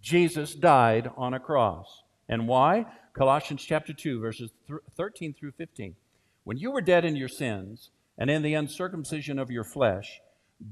Jesus 0.00 0.54
died 0.54 1.10
on 1.18 1.34
a 1.34 1.40
cross. 1.40 2.02
And 2.30 2.48
why? 2.48 2.86
Colossians 3.12 3.62
chapter 3.62 3.92
2, 3.92 4.20
verses 4.20 4.50
13 4.96 5.34
through 5.34 5.52
15. 5.52 5.96
When 6.44 6.56
you 6.56 6.70
were 6.70 6.80
dead 6.80 7.04
in 7.04 7.14
your 7.14 7.28
sins 7.28 7.90
and 8.16 8.30
in 8.30 8.40
the 8.40 8.54
uncircumcision 8.54 9.38
of 9.38 9.50
your 9.50 9.64
flesh, 9.64 10.22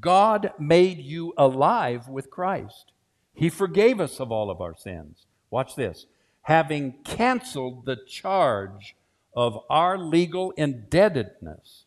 God 0.00 0.52
made 0.58 0.98
you 0.98 1.34
alive 1.36 2.08
with 2.08 2.30
Christ. 2.30 2.92
He 3.34 3.50
forgave 3.50 4.00
us 4.00 4.20
of 4.20 4.32
all 4.32 4.50
of 4.50 4.62
our 4.62 4.74
sins. 4.74 5.26
Watch 5.50 5.76
this. 5.76 6.06
Having 6.42 6.94
canceled 7.04 7.84
the 7.84 7.96
charge 7.96 8.94
of 9.34 9.58
our 9.68 9.96
legal 9.96 10.52
indebtedness, 10.52 11.84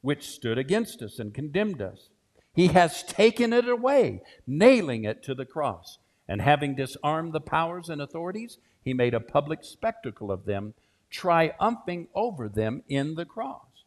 which 0.00 0.28
stood 0.28 0.58
against 0.58 1.02
us 1.02 1.18
and 1.18 1.34
condemned 1.34 1.82
us. 1.82 2.08
He 2.54 2.68
has 2.68 3.02
taken 3.02 3.52
it 3.52 3.68
away, 3.68 4.22
nailing 4.46 5.04
it 5.04 5.22
to 5.24 5.34
the 5.34 5.44
cross. 5.44 5.98
And 6.28 6.40
having 6.40 6.74
disarmed 6.74 7.32
the 7.32 7.40
powers 7.40 7.88
and 7.88 8.00
authorities, 8.00 8.58
he 8.82 8.94
made 8.94 9.14
a 9.14 9.20
public 9.20 9.62
spectacle 9.62 10.32
of 10.32 10.44
them, 10.44 10.74
triumphing 11.10 12.08
over 12.14 12.48
them 12.48 12.82
in 12.88 13.14
the 13.14 13.24
cross. 13.24 13.84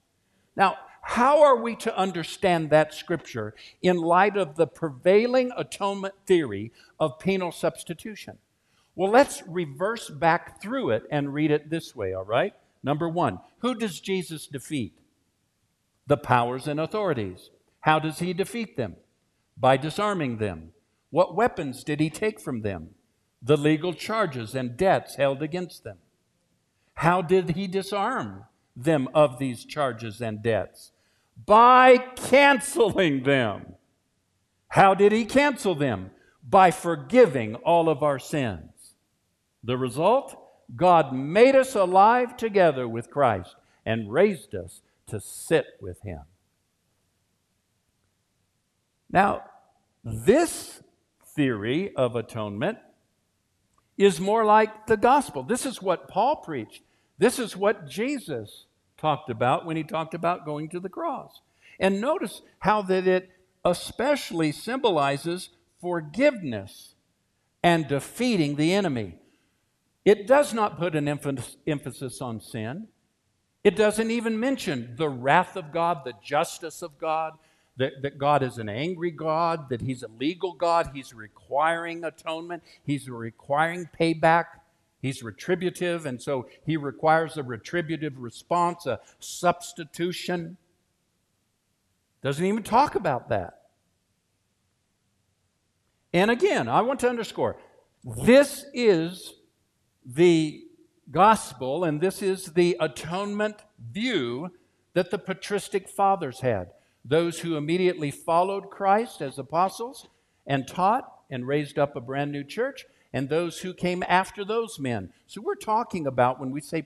Now, 0.55 0.77
how 1.01 1.41
are 1.41 1.55
we 1.55 1.75
to 1.77 1.97
understand 1.97 2.69
that 2.69 2.93
scripture 2.93 3.55
in 3.81 3.97
light 3.97 4.37
of 4.37 4.55
the 4.55 4.67
prevailing 4.67 5.51
atonement 5.57 6.13
theory 6.25 6.71
of 6.99 7.19
penal 7.19 7.51
substitution? 7.51 8.37
Well, 8.95 9.11
let's 9.11 9.41
reverse 9.47 10.09
back 10.09 10.61
through 10.61 10.91
it 10.91 11.03
and 11.09 11.33
read 11.33 11.51
it 11.51 11.69
this 11.69 11.95
way, 11.95 12.13
all 12.13 12.25
right? 12.25 12.53
Number 12.83 13.09
one, 13.09 13.39
who 13.59 13.75
does 13.75 13.99
Jesus 13.99 14.47
defeat? 14.47 14.93
The 16.07 16.17
powers 16.17 16.67
and 16.67 16.79
authorities. 16.79 17.49
How 17.81 17.99
does 17.99 18.19
he 18.19 18.33
defeat 18.33 18.77
them? 18.77 18.95
By 19.57 19.77
disarming 19.77 20.37
them. 20.37 20.71
What 21.09 21.35
weapons 21.35 21.83
did 21.83 21.99
he 21.99 22.09
take 22.09 22.39
from 22.39 22.61
them? 22.61 22.89
The 23.41 23.57
legal 23.57 23.93
charges 23.93 24.55
and 24.55 24.77
debts 24.77 25.15
held 25.15 25.41
against 25.41 25.83
them. 25.83 25.97
How 26.95 27.21
did 27.21 27.51
he 27.51 27.67
disarm 27.67 28.45
them 28.75 29.07
of 29.13 29.39
these 29.39 29.65
charges 29.65 30.21
and 30.21 30.43
debts? 30.43 30.91
By 31.45 31.97
canceling 31.97 33.23
them. 33.23 33.75
How 34.69 34.93
did 34.93 35.11
he 35.11 35.25
cancel 35.25 35.75
them? 35.75 36.11
By 36.47 36.71
forgiving 36.71 37.55
all 37.55 37.89
of 37.89 38.03
our 38.03 38.19
sins. 38.19 38.95
The 39.63 39.77
result? 39.77 40.35
God 40.75 41.13
made 41.13 41.55
us 41.55 41.75
alive 41.75 42.37
together 42.37 42.87
with 42.87 43.09
Christ 43.09 43.55
and 43.85 44.11
raised 44.11 44.53
us 44.53 44.81
to 45.07 45.19
sit 45.19 45.65
with 45.81 46.01
him. 46.01 46.21
Now, 49.11 49.43
this 50.03 50.83
theory 51.35 51.95
of 51.95 52.15
atonement 52.15 52.77
is 53.97 54.19
more 54.19 54.45
like 54.45 54.87
the 54.87 54.97
gospel. 54.97 55.43
This 55.43 55.65
is 55.65 55.81
what 55.81 56.07
Paul 56.07 56.37
preached. 56.37 56.83
This 57.17 57.39
is 57.39 57.57
what 57.57 57.87
Jesus 57.87 58.65
talked 58.97 59.29
about 59.29 59.65
when 59.65 59.75
he 59.75 59.83
talked 59.83 60.13
about 60.13 60.45
going 60.45 60.69
to 60.69 60.79
the 60.79 60.89
cross. 60.89 61.41
And 61.79 61.99
notice 61.99 62.41
how 62.59 62.81
that 62.83 63.07
it 63.07 63.29
especially 63.65 64.51
symbolizes 64.51 65.49
forgiveness 65.81 66.95
and 67.63 67.87
defeating 67.87 68.55
the 68.55 68.73
enemy. 68.73 69.17
It 70.09 70.25
does 70.25 70.55
not 70.55 70.79
put 70.79 70.95
an 70.95 71.07
emphasis 71.07 72.19
on 72.19 72.41
sin. 72.41 72.87
It 73.63 73.75
doesn't 73.75 74.09
even 74.09 74.39
mention 74.39 74.95
the 74.97 75.07
wrath 75.07 75.55
of 75.55 75.71
God, 75.71 76.03
the 76.03 76.15
justice 76.23 76.81
of 76.81 76.97
God, 76.97 77.33
that, 77.77 78.01
that 78.01 78.17
God 78.17 78.41
is 78.41 78.57
an 78.57 78.69
angry 78.69 79.11
God, 79.11 79.69
that 79.69 79.81
He's 79.81 80.01
a 80.01 80.07
legal 80.07 80.53
God, 80.53 80.89
He's 80.95 81.13
requiring 81.13 82.03
atonement, 82.03 82.63
He's 82.83 83.07
requiring 83.07 83.87
payback, 83.99 84.45
He's 84.99 85.21
retributive, 85.21 86.07
and 86.07 86.19
so 86.19 86.49
He 86.65 86.75
requires 86.75 87.37
a 87.37 87.43
retributive 87.43 88.17
response, 88.17 88.87
a 88.87 88.99
substitution. 89.19 90.57
Doesn't 92.23 92.43
even 92.43 92.63
talk 92.63 92.95
about 92.95 93.29
that. 93.29 93.61
And 96.11 96.31
again, 96.31 96.67
I 96.67 96.81
want 96.81 96.99
to 97.01 97.09
underscore 97.09 97.57
this 98.03 98.65
is 98.73 99.35
the 100.05 100.63
gospel, 101.11 101.83
and 101.83 102.01
this 102.01 102.21
is 102.21 102.53
the 102.53 102.77
atonement 102.79 103.63
view 103.91 104.51
that 104.93 105.11
the 105.11 105.17
patristic 105.17 105.87
fathers 105.87 106.41
had. 106.41 106.71
Those 107.05 107.39
who 107.39 107.55
immediately 107.55 108.11
followed 108.11 108.69
Christ 108.69 109.21
as 109.21 109.39
apostles 109.39 110.07
and 110.45 110.67
taught 110.67 111.11
and 111.29 111.47
raised 111.47 111.79
up 111.79 111.95
a 111.95 112.01
brand 112.01 112.31
new 112.31 112.43
church, 112.43 112.85
and 113.13 113.29
those 113.29 113.59
who 113.59 113.73
came 113.73 114.03
after 114.07 114.43
those 114.43 114.79
men. 114.79 115.11
So 115.27 115.41
we're 115.41 115.55
talking 115.55 116.05
about, 116.05 116.39
when 116.39 116.51
we 116.51 116.61
say 116.61 116.85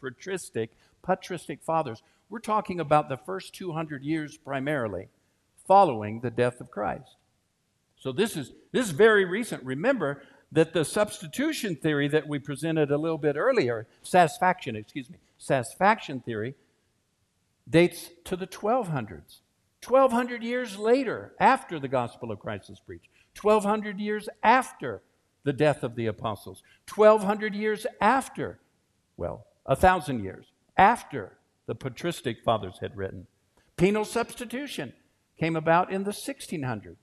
patristic, 0.00 0.70
patristic 1.02 1.62
fathers, 1.62 2.02
we're 2.30 2.38
talking 2.38 2.80
about 2.80 3.08
the 3.08 3.16
first 3.16 3.54
200 3.54 4.02
years 4.02 4.36
primarily 4.36 5.08
following 5.66 6.20
the 6.20 6.30
death 6.30 6.60
of 6.60 6.70
Christ. 6.70 7.16
So 7.98 8.10
this 8.10 8.36
is 8.36 8.52
this 8.72 8.86
is 8.86 8.92
very 8.92 9.24
recent. 9.24 9.62
Remember, 9.64 10.22
that 10.52 10.74
the 10.74 10.84
substitution 10.84 11.74
theory 11.74 12.08
that 12.08 12.28
we 12.28 12.38
presented 12.38 12.90
a 12.90 12.98
little 12.98 13.18
bit 13.18 13.36
earlier, 13.36 13.86
satisfaction, 14.02 14.76
excuse 14.76 15.08
me, 15.08 15.16
satisfaction 15.38 16.20
theory, 16.20 16.54
dates 17.68 18.10
to 18.24 18.36
the 18.36 18.46
1200s. 18.46 19.40
1200 19.84 20.44
years 20.44 20.78
later, 20.78 21.32
after 21.40 21.80
the 21.80 21.88
gospel 21.88 22.30
of 22.30 22.38
Christ 22.38 22.70
is 22.70 22.78
preached, 22.78 23.08
1200 23.40 23.98
years 23.98 24.28
after 24.42 25.02
the 25.42 25.52
death 25.52 25.82
of 25.82 25.96
the 25.96 26.06
apostles, 26.06 26.62
1200 26.94 27.54
years 27.54 27.86
after, 28.00 28.60
well, 29.16 29.46
a 29.66 29.74
thousand 29.74 30.22
years 30.22 30.46
after 30.76 31.38
the 31.66 31.74
patristic 31.74 32.44
fathers 32.44 32.78
had 32.80 32.96
written. 32.96 33.26
Penal 33.76 34.04
substitution 34.04 34.92
came 35.38 35.56
about 35.56 35.90
in 35.90 36.04
the 36.04 36.10
1600s, 36.12 36.96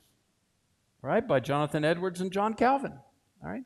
right, 1.02 1.28
by 1.28 1.40
Jonathan 1.40 1.84
Edwards 1.84 2.22
and 2.22 2.32
John 2.32 2.54
Calvin. 2.54 2.94
All 3.44 3.50
right? 3.50 3.64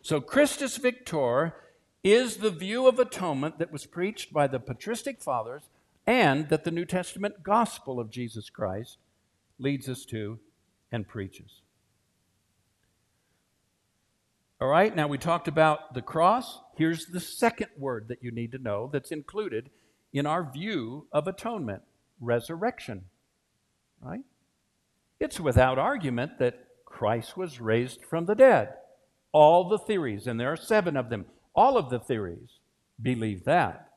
So, 0.00 0.20
Christus 0.20 0.76
Victor 0.76 1.54
is 2.02 2.38
the 2.38 2.50
view 2.50 2.88
of 2.88 2.98
atonement 2.98 3.58
that 3.58 3.72
was 3.72 3.86
preached 3.86 4.32
by 4.32 4.48
the 4.48 4.58
patristic 4.58 5.22
fathers 5.22 5.62
and 6.06 6.48
that 6.48 6.64
the 6.64 6.72
New 6.72 6.84
Testament 6.84 7.42
gospel 7.44 8.00
of 8.00 8.10
Jesus 8.10 8.50
Christ 8.50 8.98
leads 9.58 9.88
us 9.88 10.04
to 10.06 10.40
and 10.90 11.06
preaches. 11.06 11.60
All 14.60 14.68
right, 14.68 14.94
now 14.94 15.08
we 15.08 15.18
talked 15.18 15.48
about 15.48 15.94
the 15.94 16.02
cross. 16.02 16.60
Here's 16.76 17.06
the 17.06 17.20
second 17.20 17.68
word 17.76 18.08
that 18.08 18.22
you 18.22 18.30
need 18.30 18.52
to 18.52 18.58
know 18.58 18.90
that's 18.92 19.10
included 19.10 19.70
in 20.12 20.26
our 20.26 20.48
view 20.52 21.06
of 21.12 21.26
atonement 21.26 21.82
resurrection. 22.20 23.04
Right? 24.00 24.22
It's 25.22 25.38
without 25.38 25.78
argument 25.78 26.40
that 26.40 26.66
Christ 26.84 27.36
was 27.36 27.60
raised 27.60 28.04
from 28.04 28.26
the 28.26 28.34
dead. 28.34 28.74
All 29.30 29.68
the 29.68 29.78
theories, 29.78 30.26
and 30.26 30.40
there 30.40 30.52
are 30.52 30.56
seven 30.56 30.96
of 30.96 31.10
them, 31.10 31.26
all 31.54 31.78
of 31.78 31.90
the 31.90 32.00
theories 32.00 32.58
believe 33.00 33.44
that. 33.44 33.88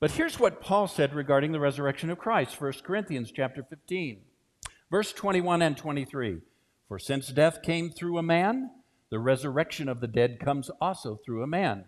But 0.00 0.10
here's 0.10 0.40
what 0.40 0.60
Paul 0.60 0.88
said 0.88 1.14
regarding 1.14 1.52
the 1.52 1.60
resurrection 1.60 2.10
of 2.10 2.18
Christ, 2.18 2.60
1 2.60 2.72
Corinthians 2.82 3.30
chapter 3.30 3.62
15, 3.62 4.22
verse 4.90 5.12
21 5.12 5.62
and 5.62 5.76
23. 5.76 6.38
For 6.88 6.98
since 6.98 7.28
death 7.28 7.62
came 7.62 7.90
through 7.90 8.18
a 8.18 8.24
man, 8.24 8.72
the 9.08 9.20
resurrection 9.20 9.88
of 9.88 10.00
the 10.00 10.08
dead 10.08 10.40
comes 10.40 10.68
also 10.80 11.20
through 11.24 11.44
a 11.44 11.46
man. 11.46 11.84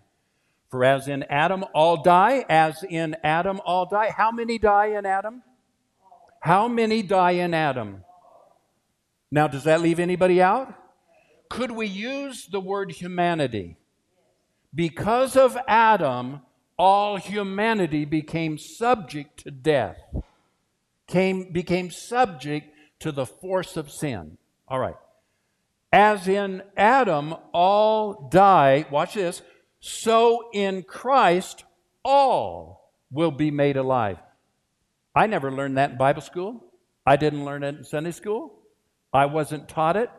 For 0.71 0.85
as 0.85 1.09
in 1.09 1.25
Adam 1.25 1.65
all 1.75 2.01
die, 2.01 2.45
as 2.49 2.85
in 2.89 3.17
Adam 3.25 3.61
all 3.65 3.87
die. 3.87 4.13
How 4.17 4.31
many 4.31 4.57
die 4.57 4.97
in 4.97 5.05
Adam? 5.05 5.43
How 6.43 6.67
many 6.67 7.03
die 7.03 7.33
in 7.33 7.55
Adam? 7.55 8.03
Now, 9.31 9.47
does 9.47 9.63
that 9.63 9.81
leave 9.81 10.01
anybody 10.01 10.43
out? 10.43 10.75
Could 11.49 11.71
we 11.71 11.87
use 11.87 12.47
the 12.47 12.59
word 12.59 12.91
humanity? 12.91 13.77
Because 14.75 15.37
of 15.37 15.57
Adam, 15.69 16.41
all 16.77 17.17
humanity 17.17 18.05
became 18.05 18.59
subject 18.59 19.45
to 19.45 19.53
death, 19.53 19.99
came, 21.07 21.53
became 21.53 21.93
subject 21.93 22.75
to 22.99 23.13
the 23.13 23.27
force 23.27 23.77
of 23.77 23.89
sin. 23.89 24.37
All 24.67 24.81
right. 24.81 24.97
As 25.93 26.27
in 26.27 26.65
Adam 26.77 27.37
all 27.53 28.29
die, 28.31 28.85
watch 28.91 29.15
this, 29.15 29.43
so 29.79 30.49
in 30.53 30.83
Christ 30.83 31.63
all 32.05 32.91
will 33.13 33.31
be 33.31 33.53
made 33.53 33.77
alive. 33.77 34.19
I 35.15 35.27
never 35.27 35.51
learned 35.51 35.77
that 35.77 35.93
in 35.93 35.97
Bible 35.99 36.23
school. 36.23 36.65
I 37.05 37.17
didn't 37.17 37.45
learn 37.45 37.63
it 37.63 37.77
in 37.77 37.85
Sunday 37.85 38.13
school. 38.13 38.59
I 39.13 39.27
wasn't 39.27 39.69
taught 39.69 39.97
it 39.97 40.11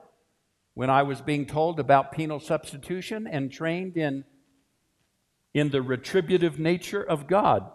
when 0.76 0.90
I 0.90 1.04
was 1.04 1.22
being 1.22 1.46
told 1.46 1.80
about 1.80 2.12
penal 2.12 2.40
substitution 2.40 3.28
and 3.28 3.52
trained 3.52 3.98
in, 3.98 4.24
in 5.54 5.70
the 5.70 5.82
retributive 5.82 6.60
nature 6.60 7.02
of 7.02 7.28
God. 7.28 7.70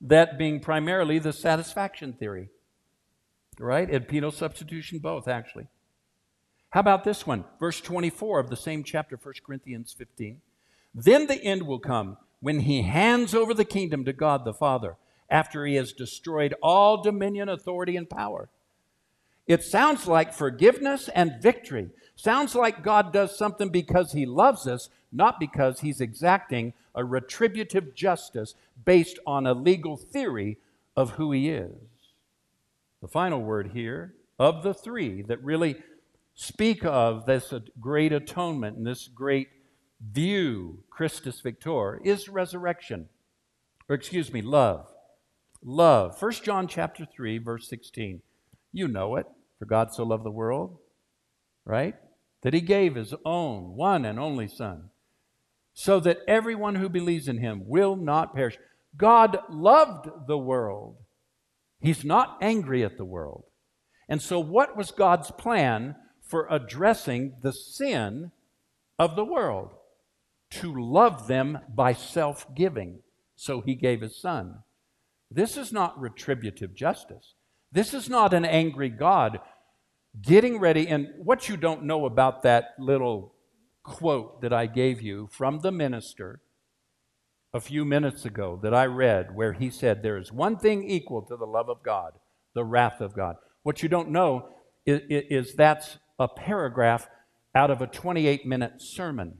That 0.00 0.38
being 0.38 0.60
primarily 0.60 1.18
the 1.18 1.32
satisfaction 1.32 2.14
theory, 2.14 2.48
right? 3.58 3.88
And 3.88 4.08
penal 4.08 4.32
substitution, 4.32 4.98
both, 4.98 5.28
actually. 5.28 5.68
How 6.70 6.80
about 6.80 7.04
this 7.04 7.26
one? 7.26 7.44
Verse 7.60 7.80
24 7.80 8.40
of 8.40 8.50
the 8.50 8.56
same 8.56 8.82
chapter, 8.82 9.18
1 9.22 9.34
Corinthians 9.44 9.94
15. 9.96 10.40
Then 10.94 11.26
the 11.26 11.42
end 11.42 11.64
will 11.64 11.78
come 11.78 12.16
when 12.40 12.60
he 12.60 12.82
hands 12.82 13.34
over 13.34 13.54
the 13.54 13.64
kingdom 13.64 14.04
to 14.06 14.12
God 14.12 14.44
the 14.44 14.54
Father 14.54 14.96
after 15.32 15.64
he 15.64 15.76
has 15.76 15.92
destroyed 15.92 16.54
all 16.62 17.02
dominion, 17.02 17.48
authority, 17.48 17.96
and 17.96 18.08
power. 18.08 18.50
It 19.46 19.64
sounds 19.64 20.06
like 20.06 20.32
forgiveness 20.32 21.08
and 21.08 21.42
victory. 21.42 21.88
Sounds 22.14 22.54
like 22.54 22.84
God 22.84 23.12
does 23.12 23.36
something 23.36 23.70
because 23.70 24.12
he 24.12 24.26
loves 24.26 24.68
us, 24.68 24.90
not 25.10 25.40
because 25.40 25.80
he's 25.80 26.00
exacting 26.00 26.74
a 26.94 27.04
retributive 27.04 27.94
justice 27.94 28.54
based 28.84 29.18
on 29.26 29.46
a 29.46 29.54
legal 29.54 29.96
theory 29.96 30.58
of 30.94 31.12
who 31.12 31.32
he 31.32 31.48
is. 31.48 31.72
The 33.00 33.08
final 33.08 33.40
word 33.40 33.70
here, 33.72 34.14
of 34.38 34.62
the 34.62 34.74
three 34.74 35.22
that 35.22 35.42
really 35.42 35.76
speak 36.34 36.84
of 36.84 37.26
this 37.26 37.52
great 37.80 38.12
atonement 38.12 38.76
and 38.76 38.86
this 38.86 39.08
great 39.08 39.48
view, 40.00 40.82
Christus 40.90 41.40
Victor, 41.40 42.00
is 42.04 42.28
resurrection. 42.28 43.08
Or 43.88 43.94
excuse 43.94 44.32
me, 44.32 44.42
love. 44.42 44.91
Love. 45.64 46.20
1 46.20 46.32
John 46.44 46.66
chapter 46.66 47.04
3, 47.04 47.38
verse 47.38 47.68
16. 47.68 48.20
You 48.72 48.88
know 48.88 49.16
it. 49.16 49.26
For 49.58 49.66
God 49.66 49.94
so 49.94 50.02
loved 50.02 50.24
the 50.24 50.30
world, 50.30 50.78
right? 51.64 51.94
That 52.40 52.52
he 52.52 52.60
gave 52.60 52.96
his 52.96 53.14
own 53.24 53.76
one 53.76 54.04
and 54.04 54.18
only 54.18 54.48
Son, 54.48 54.90
so 55.72 56.00
that 56.00 56.18
everyone 56.26 56.74
who 56.74 56.88
believes 56.88 57.28
in 57.28 57.38
him 57.38 57.68
will 57.68 57.94
not 57.94 58.34
perish. 58.34 58.58
God 58.96 59.38
loved 59.48 60.08
the 60.26 60.36
world. 60.36 60.96
He's 61.80 62.04
not 62.04 62.38
angry 62.40 62.84
at 62.84 62.96
the 62.96 63.04
world. 63.04 63.44
And 64.08 64.20
so, 64.20 64.40
what 64.40 64.76
was 64.76 64.90
God's 64.90 65.30
plan 65.30 65.94
for 66.20 66.48
addressing 66.50 67.34
the 67.40 67.52
sin 67.52 68.32
of 68.98 69.14
the 69.14 69.24
world? 69.24 69.70
To 70.50 70.74
love 70.74 71.28
them 71.28 71.60
by 71.72 71.92
self 71.92 72.52
giving. 72.52 72.98
So, 73.36 73.60
he 73.60 73.76
gave 73.76 74.00
his 74.00 74.16
Son. 74.20 74.64
This 75.34 75.56
is 75.56 75.72
not 75.72 76.00
retributive 76.00 76.74
justice. 76.74 77.34
This 77.70 77.94
is 77.94 78.08
not 78.08 78.34
an 78.34 78.44
angry 78.44 78.90
God 78.90 79.40
getting 80.20 80.58
ready. 80.58 80.86
And 80.88 81.08
what 81.16 81.48
you 81.48 81.56
don't 81.56 81.84
know 81.84 82.04
about 82.04 82.42
that 82.42 82.74
little 82.78 83.34
quote 83.82 84.42
that 84.42 84.52
I 84.52 84.66
gave 84.66 85.00
you 85.00 85.28
from 85.32 85.60
the 85.60 85.72
minister 85.72 86.40
a 87.54 87.60
few 87.60 87.84
minutes 87.84 88.24
ago 88.24 88.58
that 88.62 88.74
I 88.74 88.86
read, 88.86 89.34
where 89.34 89.52
he 89.52 89.70
said, 89.70 90.02
There 90.02 90.16
is 90.16 90.32
one 90.32 90.56
thing 90.56 90.88
equal 90.88 91.22
to 91.22 91.36
the 91.36 91.46
love 91.46 91.68
of 91.68 91.82
God, 91.82 92.12
the 92.54 92.64
wrath 92.64 93.00
of 93.00 93.14
God. 93.14 93.36
What 93.62 93.82
you 93.82 93.88
don't 93.88 94.10
know 94.10 94.48
is, 94.86 95.00
is 95.08 95.54
that's 95.54 95.98
a 96.18 96.28
paragraph 96.28 97.08
out 97.54 97.70
of 97.70 97.82
a 97.82 97.86
28 97.86 98.46
minute 98.46 98.80
sermon 98.80 99.38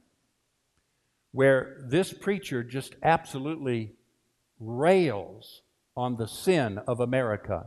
where 1.32 1.78
this 1.88 2.12
preacher 2.12 2.62
just 2.62 2.95
absolutely 3.03 3.95
rails 4.61 5.61
on 5.97 6.16
the 6.16 6.28
sin 6.28 6.78
of 6.86 7.01
America 7.01 7.66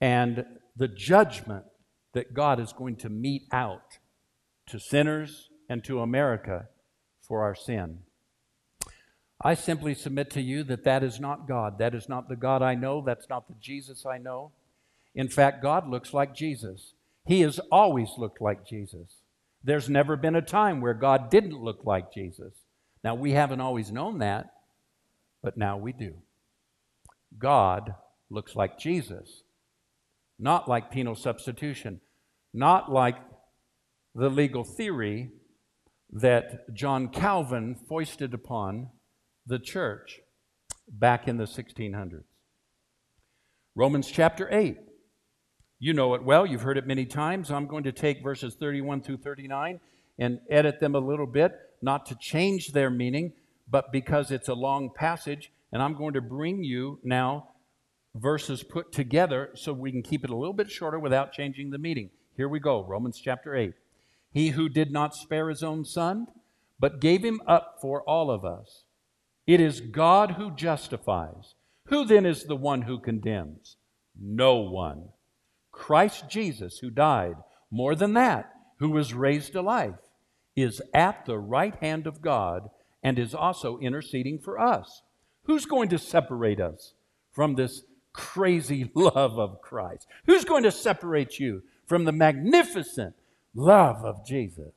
and 0.00 0.44
the 0.76 0.88
judgment 0.88 1.64
that 2.14 2.34
God 2.34 2.60
is 2.60 2.72
going 2.72 2.96
to 2.96 3.08
mete 3.08 3.46
out 3.52 3.98
to 4.66 4.78
sinners 4.78 5.50
and 5.68 5.84
to 5.84 6.00
America 6.00 6.68
for 7.20 7.42
our 7.42 7.54
sin. 7.54 8.00
I 9.40 9.54
simply 9.54 9.94
submit 9.94 10.30
to 10.30 10.42
you 10.42 10.64
that 10.64 10.84
that 10.84 11.04
is 11.04 11.20
not 11.20 11.46
God. 11.46 11.78
That 11.78 11.94
is 11.94 12.08
not 12.08 12.28
the 12.28 12.36
God 12.36 12.60
I 12.62 12.74
know. 12.74 13.02
That's 13.04 13.28
not 13.28 13.46
the 13.46 13.54
Jesus 13.60 14.04
I 14.04 14.18
know. 14.18 14.50
In 15.14 15.28
fact, 15.28 15.62
God 15.62 15.88
looks 15.88 16.12
like 16.12 16.34
Jesus. 16.34 16.94
He 17.26 17.42
has 17.42 17.60
always 17.70 18.10
looked 18.18 18.40
like 18.40 18.66
Jesus. 18.66 19.18
There's 19.62 19.88
never 19.88 20.16
been 20.16 20.34
a 20.34 20.42
time 20.42 20.80
where 20.80 20.94
God 20.94 21.30
didn't 21.30 21.62
look 21.62 21.84
like 21.84 22.12
Jesus. 22.12 22.54
Now, 23.04 23.14
we 23.14 23.32
haven't 23.32 23.60
always 23.60 23.92
known 23.92 24.18
that, 24.18 24.52
but 25.42 25.56
now 25.56 25.76
we 25.76 25.92
do. 25.92 26.14
God 27.36 27.94
looks 28.30 28.54
like 28.54 28.78
Jesus, 28.78 29.42
not 30.38 30.68
like 30.68 30.90
penal 30.90 31.14
substitution, 31.14 32.00
not 32.54 32.90
like 32.92 33.16
the 34.14 34.28
legal 34.28 34.64
theory 34.64 35.30
that 36.10 36.74
John 36.74 37.08
Calvin 37.08 37.76
foisted 37.88 38.32
upon 38.34 38.88
the 39.46 39.58
church 39.58 40.20
back 40.88 41.28
in 41.28 41.36
the 41.36 41.44
1600s. 41.44 42.24
Romans 43.74 44.10
chapter 44.10 44.48
8. 44.50 44.78
You 45.78 45.92
know 45.92 46.14
it 46.14 46.24
well, 46.24 46.44
you've 46.44 46.62
heard 46.62 46.78
it 46.78 46.86
many 46.86 47.06
times. 47.06 47.50
I'm 47.50 47.66
going 47.66 47.84
to 47.84 47.92
take 47.92 48.22
verses 48.22 48.56
31 48.58 49.02
through 49.02 49.18
39 49.18 49.78
and 50.18 50.40
edit 50.50 50.80
them 50.80 50.96
a 50.96 50.98
little 50.98 51.26
bit, 51.26 51.52
not 51.80 52.06
to 52.06 52.16
change 52.16 52.72
their 52.72 52.90
meaning, 52.90 53.34
but 53.70 53.92
because 53.92 54.32
it's 54.32 54.48
a 54.48 54.54
long 54.54 54.90
passage 54.92 55.52
and 55.72 55.82
I'm 55.82 55.96
going 55.96 56.14
to 56.14 56.20
bring 56.20 56.62
you 56.64 56.98
now 57.02 57.48
verses 58.14 58.62
put 58.62 58.92
together 58.92 59.50
so 59.54 59.72
we 59.72 59.92
can 59.92 60.02
keep 60.02 60.24
it 60.24 60.30
a 60.30 60.36
little 60.36 60.54
bit 60.54 60.70
shorter 60.70 60.98
without 60.98 61.32
changing 61.32 61.70
the 61.70 61.78
meaning. 61.78 62.10
Here 62.36 62.48
we 62.48 62.60
go 62.60 62.84
Romans 62.84 63.20
chapter 63.22 63.54
8. 63.54 63.72
He 64.32 64.50
who 64.50 64.68
did 64.68 64.90
not 64.90 65.14
spare 65.14 65.48
his 65.48 65.62
own 65.62 65.84
son, 65.84 66.26
but 66.78 67.00
gave 67.00 67.24
him 67.24 67.40
up 67.46 67.78
for 67.80 68.02
all 68.02 68.30
of 68.30 68.44
us. 68.44 68.84
It 69.46 69.60
is 69.60 69.80
God 69.80 70.32
who 70.32 70.54
justifies. 70.54 71.54
Who 71.86 72.04
then 72.04 72.26
is 72.26 72.44
the 72.44 72.56
one 72.56 72.82
who 72.82 73.00
condemns? 73.00 73.76
No 74.20 74.56
one. 74.56 75.08
Christ 75.72 76.28
Jesus, 76.28 76.78
who 76.78 76.90
died, 76.90 77.36
more 77.70 77.94
than 77.94 78.14
that, 78.14 78.50
who 78.78 78.90
was 78.90 79.14
raised 79.14 79.52
to 79.52 79.62
life, 79.62 79.94
is 80.54 80.82
at 80.92 81.24
the 81.24 81.38
right 81.38 81.74
hand 81.76 82.06
of 82.06 82.20
God 82.20 82.68
and 83.02 83.18
is 83.18 83.34
also 83.34 83.78
interceding 83.78 84.38
for 84.38 84.60
us. 84.60 85.02
Who's 85.48 85.64
going 85.64 85.88
to 85.88 85.98
separate 85.98 86.60
us 86.60 86.92
from 87.32 87.54
this 87.54 87.82
crazy 88.12 88.90
love 88.94 89.38
of 89.38 89.62
Christ? 89.62 90.06
Who's 90.26 90.44
going 90.44 90.62
to 90.64 90.70
separate 90.70 91.40
you 91.40 91.62
from 91.86 92.04
the 92.04 92.12
magnificent 92.12 93.14
love 93.54 94.04
of 94.04 94.26
Jesus? 94.26 94.74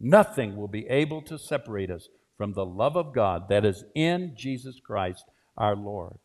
Nothing 0.00 0.56
will 0.56 0.68
be 0.68 0.88
able 0.88 1.22
to 1.22 1.38
separate 1.38 1.92
us 1.92 2.08
from 2.36 2.54
the 2.54 2.66
love 2.66 2.96
of 2.96 3.14
God 3.14 3.48
that 3.50 3.64
is 3.64 3.84
in 3.94 4.34
Jesus 4.36 4.80
Christ 4.80 5.24
our 5.56 5.76
Lord. 5.76 6.18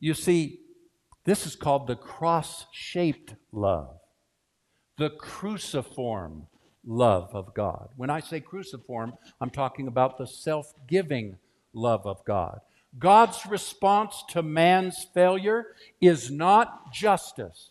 You 0.00 0.12
see, 0.12 0.60
this 1.24 1.46
is 1.46 1.54
called 1.54 1.86
the 1.86 1.94
cross 1.94 2.66
shaped 2.72 3.34
love, 3.52 3.98
the 4.98 5.10
cruciform 5.10 6.48
love 6.84 7.30
of 7.34 7.54
God. 7.54 7.90
When 7.96 8.10
I 8.10 8.18
say 8.18 8.40
cruciform, 8.40 9.12
I'm 9.40 9.50
talking 9.50 9.86
about 9.86 10.18
the 10.18 10.26
self 10.26 10.72
giving 10.88 11.36
love 11.76 12.06
of 12.06 12.24
God. 12.24 12.60
God's 12.98 13.44
response 13.46 14.24
to 14.30 14.42
man's 14.42 15.06
failure 15.12 15.66
is 16.00 16.30
not 16.30 16.92
justice. 16.92 17.70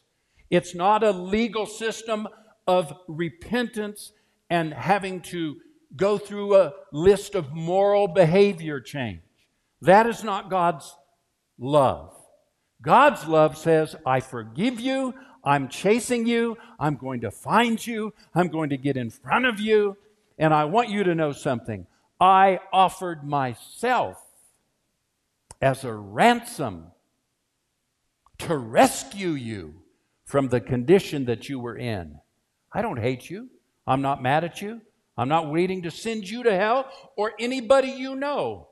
It's 0.49 0.75
not 0.75 1.03
a 1.03 1.11
legal 1.11 1.65
system 1.65 2.27
of 2.67 2.93
repentance 3.07 4.13
and 4.49 4.73
having 4.73 5.21
to 5.21 5.57
go 5.95 6.17
through 6.17 6.55
a 6.55 6.73
list 6.91 7.35
of 7.35 7.53
moral 7.53 8.07
behavior 8.07 8.79
change. 8.79 9.21
That 9.81 10.05
is 10.07 10.23
not 10.23 10.49
God's 10.49 10.95
love. 11.57 12.15
God's 12.81 13.25
love 13.27 13.57
says, 13.57 13.95
I 14.05 14.19
forgive 14.19 14.79
you, 14.79 15.13
I'm 15.43 15.69
chasing 15.69 16.27
you, 16.27 16.57
I'm 16.79 16.97
going 16.97 17.21
to 17.21 17.31
find 17.31 17.85
you, 17.85 18.13
I'm 18.33 18.49
going 18.49 18.69
to 18.69 18.77
get 18.77 18.97
in 18.97 19.09
front 19.09 19.45
of 19.45 19.59
you, 19.59 19.97
and 20.37 20.53
I 20.53 20.65
want 20.65 20.89
you 20.89 21.03
to 21.03 21.15
know 21.15 21.31
something. 21.31 21.87
I 22.19 22.59
offered 22.71 23.23
myself 23.23 24.17
as 25.61 25.83
a 25.83 25.93
ransom 25.93 26.91
to 28.39 28.55
rescue 28.57 29.31
you 29.31 29.75
from 30.25 30.49
the 30.49 30.59
condition 30.59 31.25
that 31.25 31.49
you 31.49 31.59
were 31.59 31.77
in. 31.77 32.19
I 32.73 32.81
don't 32.81 32.99
hate 32.99 33.29
you. 33.29 33.49
I'm 33.87 34.01
not 34.01 34.21
mad 34.21 34.43
at 34.43 34.61
you. 34.61 34.81
I'm 35.17 35.29
not 35.29 35.51
waiting 35.51 35.83
to 35.83 35.91
send 35.91 36.29
you 36.29 36.43
to 36.43 36.55
hell 36.55 36.89
or 37.15 37.33
anybody 37.39 37.89
you 37.89 38.15
know. 38.15 38.67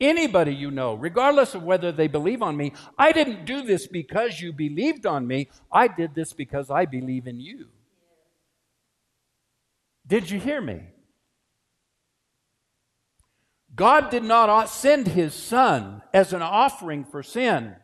Anybody 0.00 0.54
you 0.54 0.70
know, 0.70 0.94
regardless 0.94 1.54
of 1.54 1.64
whether 1.64 1.90
they 1.90 2.06
believe 2.06 2.40
on 2.40 2.56
me. 2.56 2.72
I 2.96 3.10
didn't 3.10 3.46
do 3.46 3.62
this 3.62 3.86
because 3.86 4.40
you 4.40 4.52
believed 4.52 5.06
on 5.06 5.26
me. 5.26 5.48
I 5.72 5.88
did 5.88 6.14
this 6.14 6.32
because 6.32 6.70
I 6.70 6.84
believe 6.84 7.26
in 7.26 7.40
you. 7.40 7.66
Did 10.06 10.30
you 10.30 10.38
hear 10.38 10.60
me? 10.60 10.82
God 13.78 14.10
did 14.10 14.24
not 14.24 14.68
send 14.68 15.06
his 15.06 15.32
son 15.32 16.02
as 16.12 16.32
an 16.32 16.42
offering 16.42 17.04
for 17.04 17.22
sin 17.22 17.76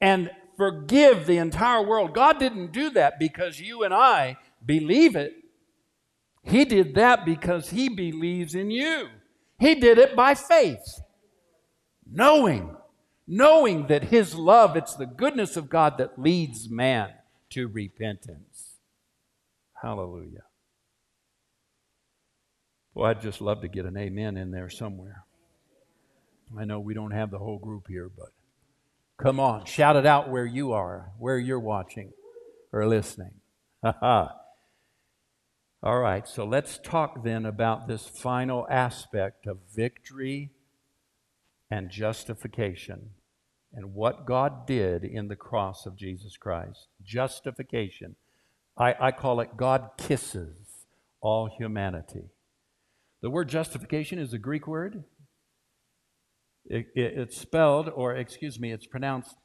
and 0.00 0.30
forgive 0.56 1.26
the 1.26 1.38
entire 1.38 1.86
world. 1.86 2.12
God 2.12 2.40
didn't 2.40 2.72
do 2.72 2.90
that 2.90 3.18
because 3.18 3.60
you 3.60 3.84
and 3.84 3.94
I 3.94 4.36
believe 4.66 5.14
it. 5.14 5.32
He 6.42 6.64
did 6.64 6.96
that 6.96 7.24
because 7.24 7.70
he 7.70 7.88
believes 7.88 8.54
in 8.56 8.72
you. 8.72 9.08
He 9.60 9.76
did 9.76 9.98
it 9.98 10.16
by 10.16 10.34
faith, 10.34 11.00
knowing, 12.10 12.74
knowing 13.28 13.86
that 13.86 14.04
his 14.04 14.34
love, 14.34 14.76
it's 14.76 14.94
the 14.94 15.06
goodness 15.06 15.56
of 15.56 15.70
God 15.70 15.98
that 15.98 16.18
leads 16.18 16.68
man 16.68 17.10
to 17.50 17.68
repentance. 17.68 18.78
Hallelujah. 19.80 20.49
Well, 23.00 23.08
I'd 23.08 23.22
just 23.22 23.40
love 23.40 23.62
to 23.62 23.68
get 23.68 23.86
an 23.86 23.96
amen 23.96 24.36
in 24.36 24.50
there 24.50 24.68
somewhere. 24.68 25.24
I 26.58 26.66
know 26.66 26.80
we 26.80 26.92
don't 26.92 27.12
have 27.12 27.30
the 27.30 27.38
whole 27.38 27.58
group 27.58 27.86
here, 27.88 28.10
but 28.14 28.28
come 29.16 29.40
on, 29.40 29.64
shout 29.64 29.96
it 29.96 30.04
out 30.04 30.28
where 30.28 30.44
you 30.44 30.72
are, 30.72 31.10
where 31.18 31.38
you're 31.38 31.58
watching 31.58 32.12
or 32.74 32.86
listening. 32.86 33.32
Ha 33.82 33.94
ha. 34.00 34.36
All 35.82 35.98
right, 35.98 36.28
so 36.28 36.44
let's 36.44 36.76
talk 36.76 37.24
then 37.24 37.46
about 37.46 37.88
this 37.88 38.06
final 38.06 38.66
aspect 38.68 39.46
of 39.46 39.60
victory 39.74 40.50
and 41.70 41.88
justification 41.88 43.12
and 43.72 43.94
what 43.94 44.26
God 44.26 44.66
did 44.66 45.04
in 45.04 45.28
the 45.28 45.36
cross 45.36 45.86
of 45.86 45.96
Jesus 45.96 46.36
Christ. 46.36 46.88
Justification. 47.02 48.16
I, 48.76 48.94
I 49.00 49.10
call 49.10 49.40
it 49.40 49.56
God 49.56 49.92
kisses 49.96 50.84
all 51.22 51.46
humanity. 51.46 52.28
The 53.22 53.30
word 53.30 53.48
justification 53.48 54.18
is 54.18 54.32
a 54.32 54.38
Greek 54.38 54.66
word. 54.66 55.04
It, 56.64 56.86
it, 56.94 57.18
it's 57.18 57.36
spelled, 57.36 57.88
or 57.88 58.14
excuse 58.14 58.58
me, 58.58 58.72
it's 58.72 58.86
pronounced 58.86 59.36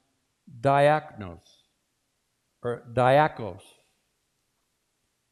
diaknos 0.61 1.41
or 2.61 2.84
diakos. 2.93 3.61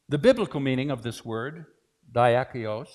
The 0.08 0.18
biblical 0.18 0.60
meaning 0.60 0.90
of 0.90 1.02
this 1.02 1.24
word, 1.24 1.66
diakios, 2.12 2.88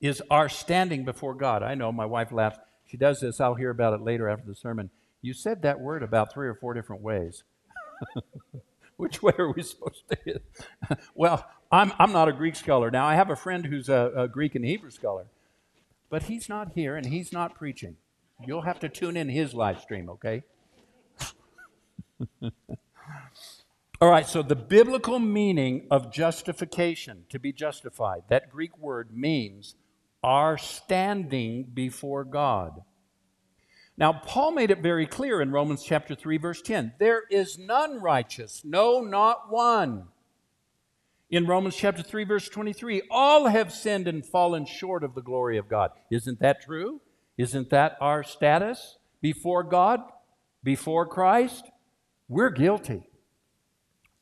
is 0.00 0.22
our 0.30 0.48
standing 0.48 1.04
before 1.04 1.34
God. 1.34 1.62
I 1.62 1.74
know 1.74 1.92
my 1.92 2.06
wife 2.06 2.32
laughs. 2.32 2.58
She 2.84 2.96
does 2.96 3.20
this. 3.20 3.40
I'll 3.40 3.54
hear 3.54 3.70
about 3.70 3.94
it 3.94 4.02
later 4.02 4.28
after 4.28 4.46
the 4.46 4.54
sermon. 4.54 4.90
You 5.22 5.34
said 5.34 5.62
that 5.62 5.80
word 5.80 6.02
about 6.02 6.32
three 6.32 6.48
or 6.48 6.54
four 6.54 6.74
different 6.74 7.02
ways. 7.02 7.44
Which 8.96 9.22
way 9.22 9.32
are 9.38 9.52
we 9.52 9.62
supposed 9.62 10.04
to 10.10 10.40
well, 11.14 11.46
I'm, 11.70 11.92
I'm 11.98 12.12
not 12.12 12.28
a 12.28 12.32
Greek 12.32 12.56
scholar. 12.56 12.90
Now, 12.90 13.06
I 13.06 13.14
have 13.14 13.30
a 13.30 13.36
friend 13.36 13.66
who's 13.66 13.88
a, 13.88 14.12
a 14.16 14.28
Greek 14.28 14.54
and 14.54 14.64
Hebrew 14.64 14.90
scholar, 14.90 15.26
but 16.08 16.24
he's 16.24 16.48
not 16.48 16.72
here 16.74 16.96
and 16.96 17.06
he's 17.06 17.32
not 17.32 17.54
preaching. 17.54 17.96
You'll 18.44 18.62
have 18.62 18.78
to 18.80 18.88
tune 18.88 19.16
in 19.16 19.28
his 19.28 19.54
live 19.54 19.80
stream, 19.80 20.08
okay? 20.10 20.42
All 24.00 24.10
right, 24.10 24.26
so 24.26 24.42
the 24.42 24.54
biblical 24.54 25.18
meaning 25.18 25.86
of 25.90 26.12
justification, 26.12 27.24
to 27.30 27.38
be 27.38 27.52
justified, 27.52 28.24
that 28.28 28.50
Greek 28.50 28.76
word 28.78 29.16
means 29.16 29.74
our 30.22 30.58
standing 30.58 31.64
before 31.72 32.24
God. 32.24 32.82
Now, 33.96 34.12
Paul 34.12 34.50
made 34.50 34.70
it 34.70 34.82
very 34.82 35.06
clear 35.06 35.40
in 35.40 35.50
Romans 35.50 35.82
chapter 35.82 36.14
3, 36.14 36.36
verse 36.36 36.60
10 36.60 36.92
there 36.98 37.22
is 37.30 37.58
none 37.58 38.02
righteous, 38.02 38.62
no, 38.64 39.00
not 39.00 39.50
one. 39.50 40.08
In 41.30 41.46
Romans 41.46 41.76
chapter 41.76 42.02
3, 42.02 42.24
verse 42.24 42.48
23, 42.48 43.02
all 43.10 43.46
have 43.46 43.72
sinned 43.72 44.06
and 44.06 44.24
fallen 44.24 44.64
short 44.64 45.02
of 45.02 45.14
the 45.14 45.22
glory 45.22 45.58
of 45.58 45.68
God. 45.68 45.90
Isn't 46.10 46.38
that 46.40 46.62
true? 46.62 47.00
Isn't 47.36 47.70
that 47.70 47.96
our 48.00 48.22
status 48.22 48.98
before 49.20 49.64
God, 49.64 50.00
before 50.62 51.06
Christ? 51.06 51.68
We're 52.28 52.50
guilty. 52.50 53.08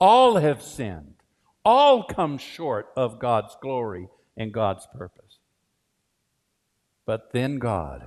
All 0.00 0.36
have 0.36 0.62
sinned. 0.62 1.14
All 1.64 2.04
come 2.04 2.38
short 2.38 2.88
of 2.96 3.18
God's 3.18 3.56
glory 3.60 4.08
and 4.36 4.52
God's 4.52 4.86
purpose. 4.96 5.38
But 7.06 7.32
then 7.32 7.58
God 7.58 8.06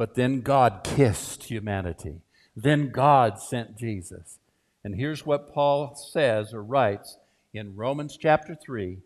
but 0.00 0.14
then 0.14 0.40
God 0.40 0.80
kissed 0.82 1.44
humanity. 1.44 2.22
Then 2.56 2.88
God 2.88 3.38
sent 3.38 3.76
Jesus. 3.76 4.38
And 4.82 4.94
here's 4.94 5.26
what 5.26 5.52
Paul 5.52 5.94
says 5.94 6.54
or 6.54 6.62
writes 6.62 7.18
in 7.52 7.74
Romans 7.74 8.16
chapter 8.16 8.54
3, 8.54 8.98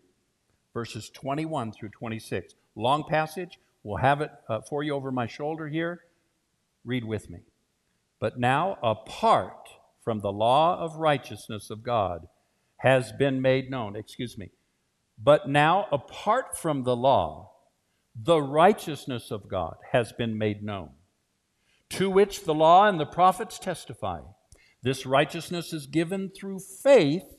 verses 0.73 1.09
21 1.09 1.71
through 1.71 1.89
26. 1.89 2.53
Long 2.75 3.03
passage. 3.03 3.59
We'll 3.83 3.97
have 3.97 4.21
it 4.21 4.31
uh, 4.49 4.61
for 4.61 4.83
you 4.83 4.93
over 4.93 5.11
my 5.11 5.27
shoulder 5.27 5.67
here. 5.67 6.01
Read 6.83 7.03
with 7.03 7.29
me. 7.29 7.39
But 8.19 8.39
now, 8.39 8.77
apart 8.83 9.69
from 10.03 10.21
the 10.21 10.31
law 10.31 10.79
of 10.79 10.97
righteousness 10.97 11.69
of 11.69 11.83
God, 11.83 12.27
has 12.77 13.11
been 13.11 13.41
made 13.41 13.69
known. 13.69 13.95
Excuse 13.95 14.37
me. 14.37 14.51
But 15.21 15.47
now, 15.47 15.87
apart 15.91 16.57
from 16.57 16.83
the 16.83 16.95
law, 16.95 17.51
the 18.15 18.41
righteousness 18.41 19.31
of 19.31 19.47
God 19.47 19.75
has 19.91 20.11
been 20.13 20.37
made 20.37 20.63
known, 20.63 20.91
to 21.91 22.09
which 22.09 22.43
the 22.43 22.53
law 22.53 22.87
and 22.87 22.99
the 22.99 23.05
prophets 23.05 23.59
testify. 23.59 24.21
This 24.83 25.05
righteousness 25.05 25.73
is 25.73 25.87
given 25.87 26.29
through 26.29 26.59
faith 26.59 27.34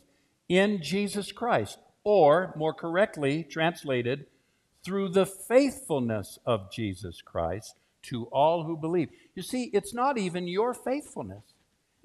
in 0.49 0.83
Jesus 0.83 1.33
Christ, 1.33 1.79
or 2.05 2.53
more 2.57 2.75
correctly 2.75 3.45
translated, 3.45 4.27
through 4.85 5.09
the 5.09 5.27
faithfulness 5.27 6.39
of 6.47 6.71
Jesus 6.71 7.21
Christ 7.21 7.75
to 8.03 8.27
all 8.27 8.65
who 8.65 8.77
believe. 8.77 9.09
You 9.35 9.43
see, 9.43 9.65
it's 9.73 9.93
not 9.93 10.17
even 10.17 10.47
your 10.47 10.73
faithfulness. 10.73 11.43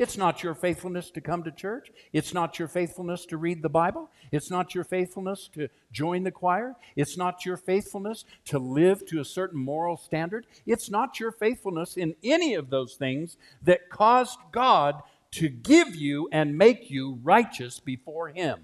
It's 0.01 0.17
not 0.17 0.41
your 0.41 0.55
faithfulness 0.55 1.11
to 1.11 1.21
come 1.21 1.43
to 1.43 1.51
church. 1.51 1.91
It's 2.11 2.33
not 2.33 2.57
your 2.57 2.67
faithfulness 2.67 3.23
to 3.27 3.37
read 3.37 3.61
the 3.61 3.69
Bible. 3.69 4.09
It's 4.31 4.49
not 4.49 4.73
your 4.73 4.83
faithfulness 4.83 5.47
to 5.53 5.67
join 5.91 6.23
the 6.23 6.31
choir. 6.31 6.75
It's 6.95 7.17
not 7.17 7.45
your 7.45 7.57
faithfulness 7.57 8.25
to 8.45 8.57
live 8.57 9.05
to 9.07 9.19
a 9.19 9.25
certain 9.25 9.59
moral 9.59 9.97
standard. 9.97 10.47
It's 10.65 10.89
not 10.89 11.19
your 11.19 11.31
faithfulness 11.31 11.97
in 11.97 12.15
any 12.23 12.55
of 12.55 12.71
those 12.71 12.95
things 12.95 13.37
that 13.61 13.91
caused 13.91 14.39
God 14.51 15.03
to 15.31 15.49
give 15.49 15.95
you 15.95 16.27
and 16.31 16.57
make 16.57 16.89
you 16.89 17.19
righteous 17.23 17.79
before 17.79 18.29
Him. 18.29 18.59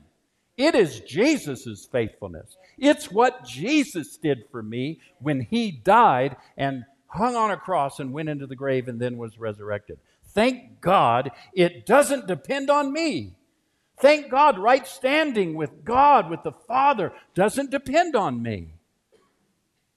It 0.57 0.75
is 0.75 0.99
Jesus' 1.01 1.87
faithfulness. 1.91 2.57
It's 2.77 3.11
what 3.11 3.45
Jesus 3.45 4.17
did 4.17 4.45
for 4.51 4.61
me 4.61 4.99
when 5.19 5.41
He 5.41 5.71
died 5.71 6.35
and 6.57 6.83
hung 7.07 7.35
on 7.35 7.51
a 7.51 7.57
cross 7.57 7.99
and 7.99 8.11
went 8.11 8.29
into 8.29 8.47
the 8.47 8.55
grave 8.55 8.87
and 8.87 8.99
then 8.99 9.17
was 9.17 9.39
resurrected. 9.39 9.99
Thank 10.25 10.81
God 10.81 11.31
it 11.53 11.85
doesn't 11.85 12.27
depend 12.27 12.69
on 12.69 12.91
me. 12.91 13.33
Thank 13.99 14.29
God 14.29 14.59
right 14.59 14.85
standing 14.85 15.55
with 15.55 15.83
God, 15.83 16.29
with 16.29 16.43
the 16.43 16.51
Father, 16.51 17.13
doesn't 17.33 17.71
depend 17.71 18.15
on 18.15 18.43
me. 18.43 18.73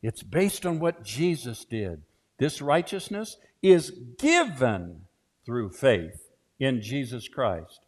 It's 0.03 0.23
based 0.23 0.65
on 0.65 0.79
what 0.79 1.05
Jesus 1.05 1.65
did. 1.65 2.03
This 2.39 2.63
righteousness 2.63 3.37
is 3.61 3.91
given 4.19 5.03
through 5.45 5.71
faith 5.71 6.30
in 6.61 6.81
Jesus 6.81 7.27
Christ 7.27 7.81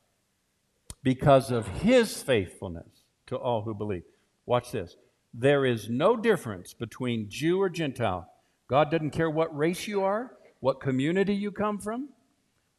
because 1.04 1.52
of 1.52 1.68
his 1.68 2.20
faithfulness 2.20 3.04
to 3.26 3.36
all 3.36 3.62
who 3.62 3.74
believe. 3.74 4.02
Watch 4.46 4.72
this. 4.72 4.96
There 5.32 5.64
is 5.64 5.88
no 5.88 6.16
difference 6.16 6.74
between 6.74 7.30
Jew 7.30 7.60
or 7.60 7.68
Gentile. 7.68 8.28
God 8.68 8.90
doesn't 8.90 9.10
care 9.10 9.30
what 9.30 9.56
race 9.56 9.86
you 9.86 10.02
are, 10.02 10.32
what 10.58 10.80
community 10.80 11.34
you 11.34 11.52
come 11.52 11.78
from 11.78 12.08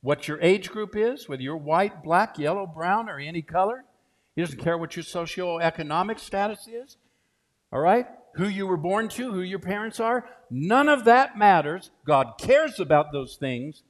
what 0.04 0.28
your 0.28 0.40
age 0.42 0.70
group 0.70 0.98
is, 0.98 1.30
whether 1.30 1.42
you're 1.42 1.56
white, 1.56 2.04
black, 2.04 2.38
yellow, 2.38 2.68
brown, 2.68 3.10
or 3.10 3.20
any 3.20 3.42
color. 3.42 3.86
He 4.36 4.42
doesn't 4.42 4.60
care 4.60 4.78
what 4.78 4.98
your 4.98 5.04
socioeconomic 5.04 6.20
status 6.20 6.68
is. 6.68 6.98
All 7.72 7.80
right? 7.80 8.06
Who 8.36 8.48
you 8.48 8.68
were 8.68 8.78
born 8.78 9.08
to, 9.10 9.32
who 9.32 9.42
your 9.42 9.60
parents 9.60 10.02
are. 10.02 10.28
None 10.52 10.90
of 10.90 11.06
that 11.06 11.38
matters. 11.38 11.90
God 12.06 12.34
cares 12.38 12.82
about 12.82 13.14
those 13.14 13.38
things. 13.38 13.84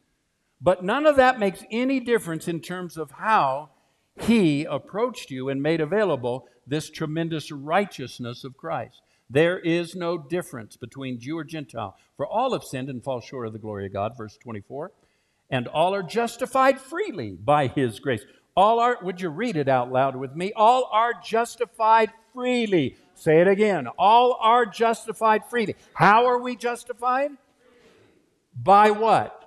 But 0.64 0.84
none 0.84 1.06
of 1.06 1.18
that 1.18 1.38
makes 1.38 1.64
any 1.70 2.00
difference 2.00 2.48
in 2.48 2.62
terms 2.62 2.98
of 2.98 3.12
how 3.12 3.70
He 4.22 4.66
approached 4.66 5.30
you 5.30 5.50
and 5.50 5.62
made 5.62 5.82
available 5.82 6.48
this 6.66 6.90
tremendous 6.90 7.52
righteousness 7.52 8.44
of 8.44 8.58
Christ. 8.58 9.02
There 9.30 9.60
is 9.60 9.96
no 9.96 10.18
difference 10.18 10.78
between 10.78 11.20
Jew 11.20 11.38
or 11.38 11.44
Gentile, 11.44 11.98
for 12.18 12.26
all 12.26 12.54
have 12.54 12.64
sinned 12.64 12.90
and 12.90 13.04
fall 13.04 13.20
short 13.20 13.48
of 13.48 13.54
the 13.54 13.60
glory 13.60 13.86
of 13.86 13.94
God, 13.94 14.14
verse 14.18 14.38
24 14.38 14.92
and 15.54 15.68
all 15.68 15.94
are 15.94 16.02
justified 16.02 16.80
freely 16.82 17.32
by 17.32 17.68
his 17.68 18.00
grace. 18.00 18.26
All 18.58 18.80
are, 18.80 18.98
would 19.04 19.22
you 19.22 19.30
read 19.30 19.56
it 19.56 19.68
out 19.68 19.92
loud 19.92 20.16
with 20.16 20.36
me? 20.36 20.52
All 20.56 20.90
are 20.92 21.14
justified 21.14 22.12
freely. 22.34 22.98
Say 23.14 23.40
it 23.40 23.48
again. 23.48 23.88
All 24.00 24.38
are 24.42 24.66
justified 24.66 25.46
freely. 25.46 25.76
How 25.94 26.26
are 26.26 26.40
we 26.40 26.56
justified? 26.56 27.32
By 28.56 28.90
what? 28.90 29.43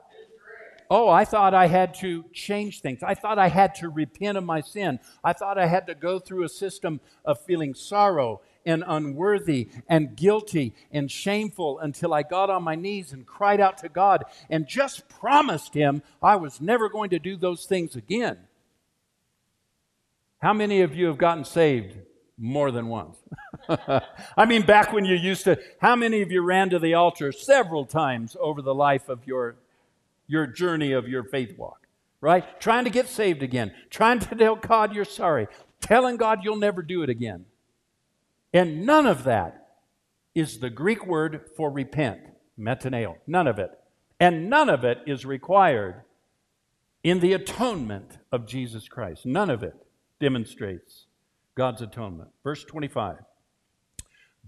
Oh, 0.91 1.09
I 1.09 1.25
thought 1.25 1.55
I 1.55 1.67
had 1.67 1.95
to 1.95 2.25
change 2.33 2.81
things. 2.81 3.03
I 3.03 3.15
thought 3.15 3.39
I 3.39 3.49
had 3.49 3.75
to 3.77 3.89
repent 3.89 4.39
of 4.39 4.45
my 4.45 4.61
sin. 4.61 4.99
I 5.23 5.33
thought 5.33 5.59
I 5.59 5.67
had 5.67 5.87
to 5.89 5.95
go 5.95 6.19
through 6.19 6.45
a 6.45 6.49
system 6.49 7.01
of 7.25 7.41
feeling 7.45 7.75
sorrow 7.75 8.41
and 8.67 8.83
unworthy 8.87 9.69
and 9.89 10.17
guilty 10.17 10.75
and 10.91 11.11
shameful 11.11 11.79
until 11.79 12.13
I 12.13 12.23
got 12.23 12.51
on 12.51 12.65
my 12.65 12.75
knees 12.75 13.13
and 13.13 13.25
cried 13.25 13.61
out 13.61 13.79
to 13.79 13.89
God 13.89 14.25
and 14.51 14.67
just 14.67 15.09
promised 15.09 15.73
Him 15.73 16.03
I 16.23 16.37
was 16.37 16.61
never 16.61 16.89
going 16.89 17.11
to 17.11 17.19
do 17.19 17.37
those 17.37 17.65
things 17.65 17.97
again. 17.97 18.39
How 20.39 20.53
many 20.53 20.83
of 20.83 20.95
you 20.95 21.07
have 21.07 21.17
gotten 21.17 21.45
saved 21.45 21.97
more 22.37 22.71
than 22.71 22.89
once? 22.89 23.17
I 24.37 24.45
mean, 24.47 24.63
back 24.63 24.93
when 24.93 25.05
you 25.05 25.15
used 25.15 25.45
to, 25.45 25.59
how 25.81 25.97
many 25.97 26.21
of 26.21 26.31
you 26.31 26.43
ran 26.43 26.71
to 26.71 26.79
the 26.79 26.95
altar 26.95 27.33
several 27.33 27.87
times 27.87 28.37
over 28.39 28.61
the 28.61 28.75
life 28.75 29.09
of 29.09 29.27
your, 29.27 29.57
your 30.27 30.47
journey 30.47 30.93
of 30.93 31.09
your 31.09 31.25
faith 31.25 31.57
walk? 31.59 31.87
Right? 32.21 32.61
Trying 32.61 32.85
to 32.85 32.91
get 32.91 33.09
saved 33.09 33.43
again, 33.43 33.73
trying 33.91 34.19
to 34.21 34.35
tell 34.35 34.57
God 34.57 34.95
you're 34.95 35.05
sorry, 35.05 35.49
telling 35.81 36.17
God 36.17 36.41
you'll 36.43 36.57
never 36.57 36.83
do 36.83 37.03
it 37.03 37.11
again. 37.11 37.45
And 38.53 38.87
none 38.87 39.07
of 39.07 39.25
that 39.25 39.69
is 40.35 40.59
the 40.59 40.71
Greek 40.71 41.07
word 41.07 41.43
for 41.57 41.71
repent, 41.71 42.21
metaneo. 42.59 43.17
None 43.27 43.47
of 43.47 43.59
it. 43.59 43.71
And 44.19 44.49
none 44.49 44.69
of 44.69 44.83
it 44.83 44.99
is 45.07 45.27
required 45.27 46.03
in 47.03 47.21
the 47.21 47.35
atonement 47.35 48.19
of 48.33 48.47
Jesus 48.47 48.89
Christ. 48.89 49.27
None 49.27 49.51
of 49.51 49.63
it 49.63 49.75
demonstrates 50.21 51.07
God's 51.55 51.83
atonement. 51.83 52.31
Verse 52.43 52.65
25 52.65 53.19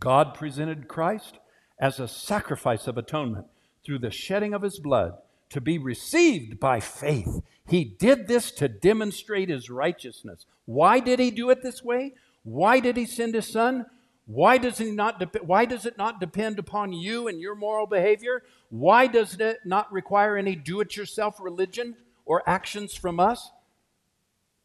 God 0.00 0.34
presented 0.34 0.88
Christ 0.88 1.38
as 1.80 2.00
a 2.00 2.08
sacrifice 2.08 2.86
of 2.86 2.98
atonement 2.98 3.46
through 3.84 3.98
the 3.98 4.10
shedding 4.10 4.54
of 4.54 4.62
his 4.62 4.78
blood 4.78 5.12
to 5.50 5.60
be 5.60 5.78
received 5.78 6.60
by 6.60 6.80
faith. 6.80 7.40
He 7.68 7.84
did 7.84 8.28
this 8.28 8.50
to 8.52 8.68
demonstrate 8.68 9.48
his 9.48 9.70
righteousness. 9.70 10.46
Why 10.64 11.00
did 11.00 11.18
he 11.18 11.30
do 11.30 11.50
it 11.50 11.62
this 11.62 11.82
way? 11.82 12.14
Why 12.42 12.80
did 12.80 12.96
he 12.96 13.06
send 13.06 13.34
his 13.34 13.46
son? 13.46 13.86
Why 14.26 14.58
does, 14.58 14.76
he 14.76 14.90
not 14.90 15.18
de- 15.18 15.42
why 15.42 15.64
does 15.64 15.86
it 15.86 15.96
not 15.96 16.20
depend 16.20 16.58
upon 16.58 16.92
you 16.92 17.28
and 17.28 17.40
your 17.40 17.54
moral 17.54 17.86
behavior? 17.86 18.42
Why 18.68 19.06
does 19.06 19.34
it 19.40 19.60
not 19.64 19.90
require 19.90 20.36
any 20.36 20.54
do 20.54 20.80
it 20.80 20.96
yourself 20.96 21.40
religion 21.40 21.96
or 22.26 22.46
actions 22.46 22.94
from 22.94 23.18
us? 23.18 23.50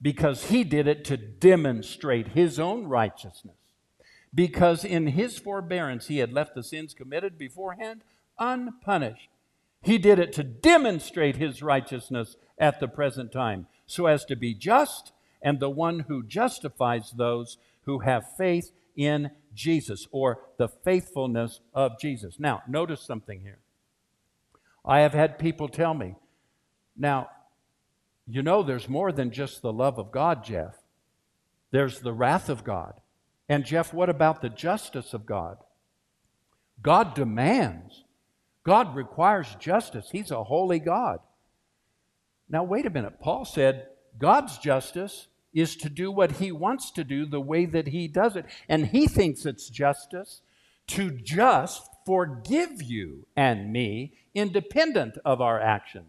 Because 0.01 0.45
he 0.45 0.65
did 0.65 0.85
it 0.85 1.05
to 1.05 1.15
demonstrate 1.15 2.29
his 2.29 2.59
own 2.59 2.87
righteousness. 2.87 3.55
Because 4.35 4.83
in 4.83 5.07
his 5.07 5.37
forbearance 5.37 6.07
he 6.07 6.17
had 6.17 6.33
left 6.33 6.55
the 6.55 6.63
sins 6.63 6.93
committed 6.93 7.37
beforehand 7.37 8.01
unpunished. 8.37 9.29
He 9.83 9.97
did 9.97 10.17
it 10.17 10.33
to 10.33 10.43
demonstrate 10.43 11.35
his 11.35 11.61
righteousness 11.61 12.37
at 12.57 12.79
the 12.79 12.87
present 12.87 13.31
time, 13.31 13.67
so 13.85 14.05
as 14.05 14.25
to 14.25 14.35
be 14.35 14.53
just 14.53 15.11
and 15.41 15.59
the 15.59 15.69
one 15.69 15.99
who 16.07 16.23
justifies 16.23 17.11
those 17.11 17.57
who 17.81 17.99
have 17.99 18.35
faith 18.37 18.71
in 18.95 19.31
Jesus 19.53 20.07
or 20.11 20.39
the 20.57 20.69
faithfulness 20.69 21.59
of 21.73 21.99
Jesus. 21.99 22.39
Now, 22.39 22.63
notice 22.67 23.01
something 23.01 23.41
here. 23.41 23.59
I 24.85 25.01
have 25.01 25.13
had 25.13 25.37
people 25.37 25.67
tell 25.67 25.93
me, 25.93 26.15
now, 26.95 27.29
you 28.25 28.41
know, 28.41 28.63
there's 28.63 28.87
more 28.87 29.11
than 29.11 29.31
just 29.31 29.61
the 29.61 29.73
love 29.73 29.99
of 29.99 30.11
God, 30.11 30.45
Jeff. 30.45 30.75
There's 31.71 31.99
the 31.99 32.13
wrath 32.13 32.49
of 32.49 32.63
God. 32.63 32.93
And, 33.49 33.65
Jeff, 33.65 33.93
what 33.93 34.09
about 34.09 34.41
the 34.41 34.49
justice 34.49 35.13
of 35.13 35.25
God? 35.25 35.57
God 36.81 37.15
demands, 37.15 38.02
God 38.63 38.95
requires 38.95 39.55
justice. 39.59 40.07
He's 40.11 40.31
a 40.31 40.43
holy 40.43 40.79
God. 40.79 41.19
Now, 42.49 42.63
wait 42.63 42.85
a 42.85 42.89
minute. 42.89 43.19
Paul 43.19 43.45
said 43.45 43.87
God's 44.17 44.57
justice 44.57 45.27
is 45.53 45.75
to 45.77 45.89
do 45.89 46.11
what 46.11 46.33
he 46.33 46.51
wants 46.51 46.91
to 46.91 47.03
do 47.03 47.25
the 47.25 47.41
way 47.41 47.65
that 47.65 47.87
he 47.87 48.07
does 48.07 48.35
it. 48.35 48.45
And 48.67 48.87
he 48.87 49.07
thinks 49.07 49.45
it's 49.45 49.69
justice 49.69 50.41
to 50.87 51.11
just 51.11 51.87
forgive 52.05 52.81
you 52.81 53.25
and 53.35 53.71
me 53.71 54.13
independent 54.33 55.17
of 55.23 55.41
our 55.41 55.59
actions. 55.59 56.07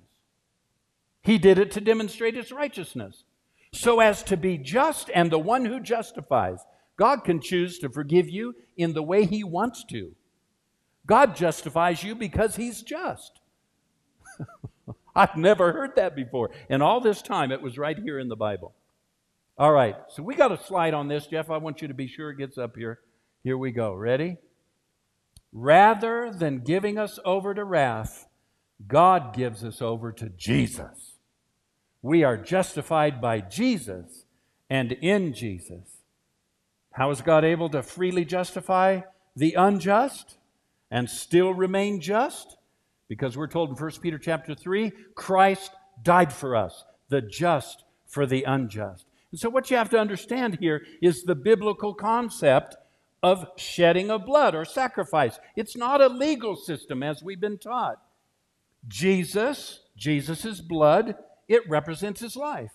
He 1.22 1.38
did 1.38 1.58
it 1.58 1.70
to 1.72 1.80
demonstrate 1.80 2.34
his 2.34 2.52
righteousness, 2.52 3.24
so 3.72 4.00
as 4.00 4.22
to 4.24 4.36
be 4.36 4.58
just 4.58 5.10
and 5.14 5.30
the 5.30 5.38
one 5.38 5.64
who 5.64 5.80
justifies. 5.80 6.58
God 6.96 7.24
can 7.24 7.40
choose 7.40 7.78
to 7.78 7.88
forgive 7.88 8.28
you 8.28 8.54
in 8.76 8.92
the 8.92 9.02
way 9.02 9.24
he 9.24 9.42
wants 9.42 9.84
to. 9.84 10.14
God 11.06 11.36
justifies 11.36 12.02
you 12.02 12.14
because 12.14 12.56
he's 12.56 12.82
just. 12.82 13.40
I've 15.14 15.36
never 15.36 15.72
heard 15.72 15.96
that 15.96 16.16
before. 16.16 16.50
And 16.68 16.82
all 16.82 17.00
this 17.00 17.22
time, 17.22 17.52
it 17.52 17.62
was 17.62 17.78
right 17.78 17.98
here 17.98 18.18
in 18.18 18.28
the 18.28 18.36
Bible. 18.36 18.74
All 19.56 19.72
right, 19.72 19.96
so 20.08 20.22
we 20.22 20.34
got 20.34 20.50
a 20.50 20.62
slide 20.64 20.94
on 20.94 21.06
this, 21.06 21.26
Jeff. 21.26 21.48
I 21.48 21.58
want 21.58 21.80
you 21.80 21.88
to 21.88 21.94
be 21.94 22.08
sure 22.08 22.30
it 22.30 22.38
gets 22.38 22.58
up 22.58 22.76
here. 22.76 22.98
Here 23.44 23.56
we 23.56 23.70
go. 23.70 23.94
Ready? 23.94 24.38
Rather 25.52 26.32
than 26.32 26.58
giving 26.60 26.98
us 26.98 27.20
over 27.24 27.54
to 27.54 27.62
wrath, 27.62 28.26
God 28.88 29.34
gives 29.34 29.62
us 29.62 29.80
over 29.80 30.10
to 30.10 30.28
Jesus. 30.30 31.12
We 32.02 32.24
are 32.24 32.36
justified 32.36 33.20
by 33.20 33.40
Jesus 33.40 34.24
and 34.68 34.92
in 34.92 35.32
Jesus. 35.32 36.02
How 36.92 37.10
is 37.10 37.22
God 37.22 37.44
able 37.44 37.68
to 37.70 37.82
freely 37.82 38.24
justify 38.24 39.02
the 39.36 39.54
unjust 39.54 40.36
and 40.94 41.10
still 41.10 41.52
remain 41.52 42.00
just? 42.00 42.56
Because 43.08 43.36
we're 43.36 43.48
told 43.48 43.68
in 43.68 43.74
1 43.74 43.90
Peter 44.00 44.16
chapter 44.16 44.54
3, 44.54 44.92
Christ 45.16 45.72
died 46.04 46.32
for 46.32 46.54
us, 46.54 46.84
the 47.08 47.20
just 47.20 47.84
for 48.06 48.26
the 48.26 48.44
unjust. 48.44 49.04
And 49.32 49.40
so, 49.40 49.50
what 49.50 49.70
you 49.70 49.76
have 49.76 49.90
to 49.90 49.98
understand 49.98 50.58
here 50.60 50.86
is 51.02 51.24
the 51.24 51.34
biblical 51.34 51.94
concept 51.94 52.76
of 53.24 53.44
shedding 53.56 54.08
of 54.08 54.24
blood 54.24 54.54
or 54.54 54.64
sacrifice. 54.64 55.40
It's 55.56 55.76
not 55.76 56.00
a 56.00 56.06
legal 56.06 56.54
system 56.54 57.02
as 57.02 57.24
we've 57.24 57.40
been 57.40 57.58
taught. 57.58 58.00
Jesus, 58.86 59.80
Jesus' 59.96 60.60
blood, 60.60 61.16
it 61.48 61.68
represents 61.68 62.20
his 62.20 62.36
life. 62.36 62.70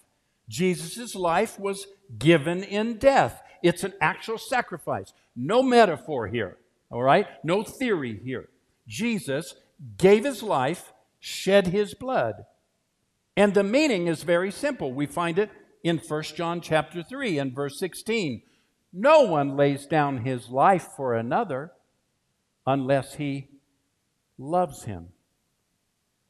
Jesus' 0.50 1.16
life 1.16 1.58
was 1.58 1.88
given 2.18 2.64
in 2.64 2.98
death. 2.98 3.42
It's 3.64 3.86
an 3.86 3.94
actual 4.02 4.38
sacrifice. 4.38 5.14
No 5.38 5.64
metaphor 5.64 6.28
here, 6.28 6.58
all 6.92 7.04
right? 7.04 7.28
No 7.44 7.64
theory 7.64 8.20
here. 8.24 8.50
Jesus 8.88 9.56
gave 9.98 10.26
his 10.26 10.42
life, 10.42 10.92
shed 11.20 11.68
his 11.68 11.94
blood. 11.94 12.46
And 13.38 13.54
the 13.54 13.64
meaning 13.64 14.08
is 14.08 14.24
very 14.24 14.52
simple. 14.52 14.92
We 14.92 15.06
find 15.06 15.40
it 15.40 15.52
in 15.84 16.00
1 16.00 16.24
John 16.36 16.62
chapter 16.62 17.04
3 17.04 17.38
and 17.38 17.56
verse 17.56 17.80
16. 17.80 18.42
No 18.92 19.22
one 19.22 19.56
lays 19.56 19.86
down 19.86 20.26
his 20.26 20.50
life 20.50 20.88
for 20.98 21.14
another 21.14 21.72
unless 22.66 23.16
he 23.16 23.48
loves 24.38 24.84
him. 24.84 25.10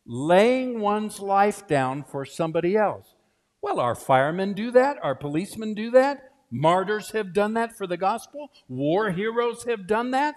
Laying 0.06 0.80
one's 0.80 1.20
life 1.20 1.68
down 1.68 2.04
for 2.04 2.26
somebody 2.26 2.76
else. 2.76 3.16
Well, 3.62 3.80
our 3.80 3.96
firemen 3.96 4.54
do 4.54 4.72
that, 4.72 4.98
our 5.04 5.16
policemen 5.16 5.74
do 5.74 5.92
that, 5.92 6.32
martyrs 6.50 7.12
have 7.12 7.34
done 7.34 7.54
that 7.54 7.78
for 7.78 7.86
the 7.88 7.98
gospel, 7.98 8.52
war 8.68 9.12
heroes 9.12 9.66
have 9.66 9.88
done 9.88 10.12
that. 10.12 10.36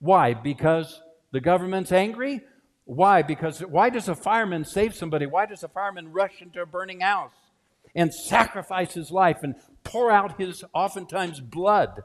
Why? 0.00 0.34
Because 0.34 1.00
the 1.30 1.40
government's 1.40 1.92
angry? 1.92 2.42
Why? 2.84 3.22
Because 3.22 3.60
why 3.60 3.90
does 3.90 4.08
a 4.08 4.14
fireman 4.14 4.64
save 4.64 4.94
somebody? 4.94 5.26
Why 5.26 5.46
does 5.46 5.62
a 5.62 5.68
fireman 5.68 6.12
rush 6.12 6.42
into 6.42 6.60
a 6.60 6.66
burning 6.66 7.00
house? 7.00 7.32
and 7.94 8.12
sacrifice 8.12 8.94
his 8.94 9.10
life 9.10 9.38
and 9.42 9.54
pour 9.84 10.10
out 10.10 10.38
his 10.38 10.64
oftentimes 10.72 11.40
blood 11.40 12.02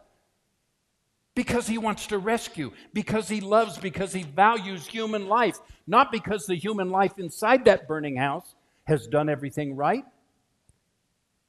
because 1.36 1.68
he 1.68 1.78
wants 1.78 2.08
to 2.08 2.18
rescue, 2.18 2.72
because 2.94 3.28
he 3.28 3.42
loves, 3.42 3.78
because 3.78 4.14
he 4.14 4.24
values 4.24 4.88
human 4.88 5.28
life, 5.28 5.58
not 5.86 6.12
because 6.12 6.46
the 6.46 6.56
human 6.56 6.90
life 6.90 7.20
inside 7.20 7.66
that 7.66 7.88
burning 7.88 8.16
house 8.16 8.56
has 8.86 9.06
done 9.08 9.28
everything 9.28 9.76
right, 9.76 10.06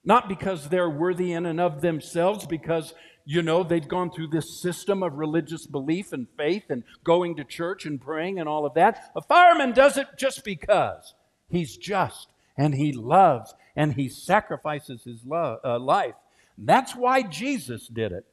not 0.04 0.28
because 0.28 0.68
they're 0.68 0.90
worthy 0.90 1.32
in 1.32 1.46
and 1.46 1.60
of 1.60 1.82
themselves, 1.82 2.46
because, 2.46 2.94
you 3.26 3.42
know, 3.42 3.64
they've 3.64 3.86
gone 3.86 4.10
through 4.10 4.28
this 4.28 4.60
system 4.60 5.02
of 5.02 5.18
religious 5.18 5.66
belief 5.66 6.12
and 6.12 6.28
faith 6.36 6.70
and 6.70 6.84
going 7.02 7.34
to 7.36 7.44
church 7.44 7.84
and 7.84 8.00
praying 8.00 8.38
and 8.38 8.48
all 8.48 8.64
of 8.64 8.74
that. 8.74 9.10
A 9.16 9.20
fireman 9.20 9.72
does 9.72 9.96
it 9.96 10.06
just 10.16 10.44
because 10.44 11.14
he's 11.48 11.76
just 11.76 12.28
and 12.56 12.76
he 12.76 12.92
loves 12.92 13.52
and 13.74 13.94
he 13.94 14.08
sacrifices 14.08 15.02
his 15.02 15.20
uh, 15.30 15.78
life. 15.78 16.14
That's 16.56 16.94
why 16.94 17.22
Jesus 17.22 17.88
did 17.88 18.12
it. 18.12 18.24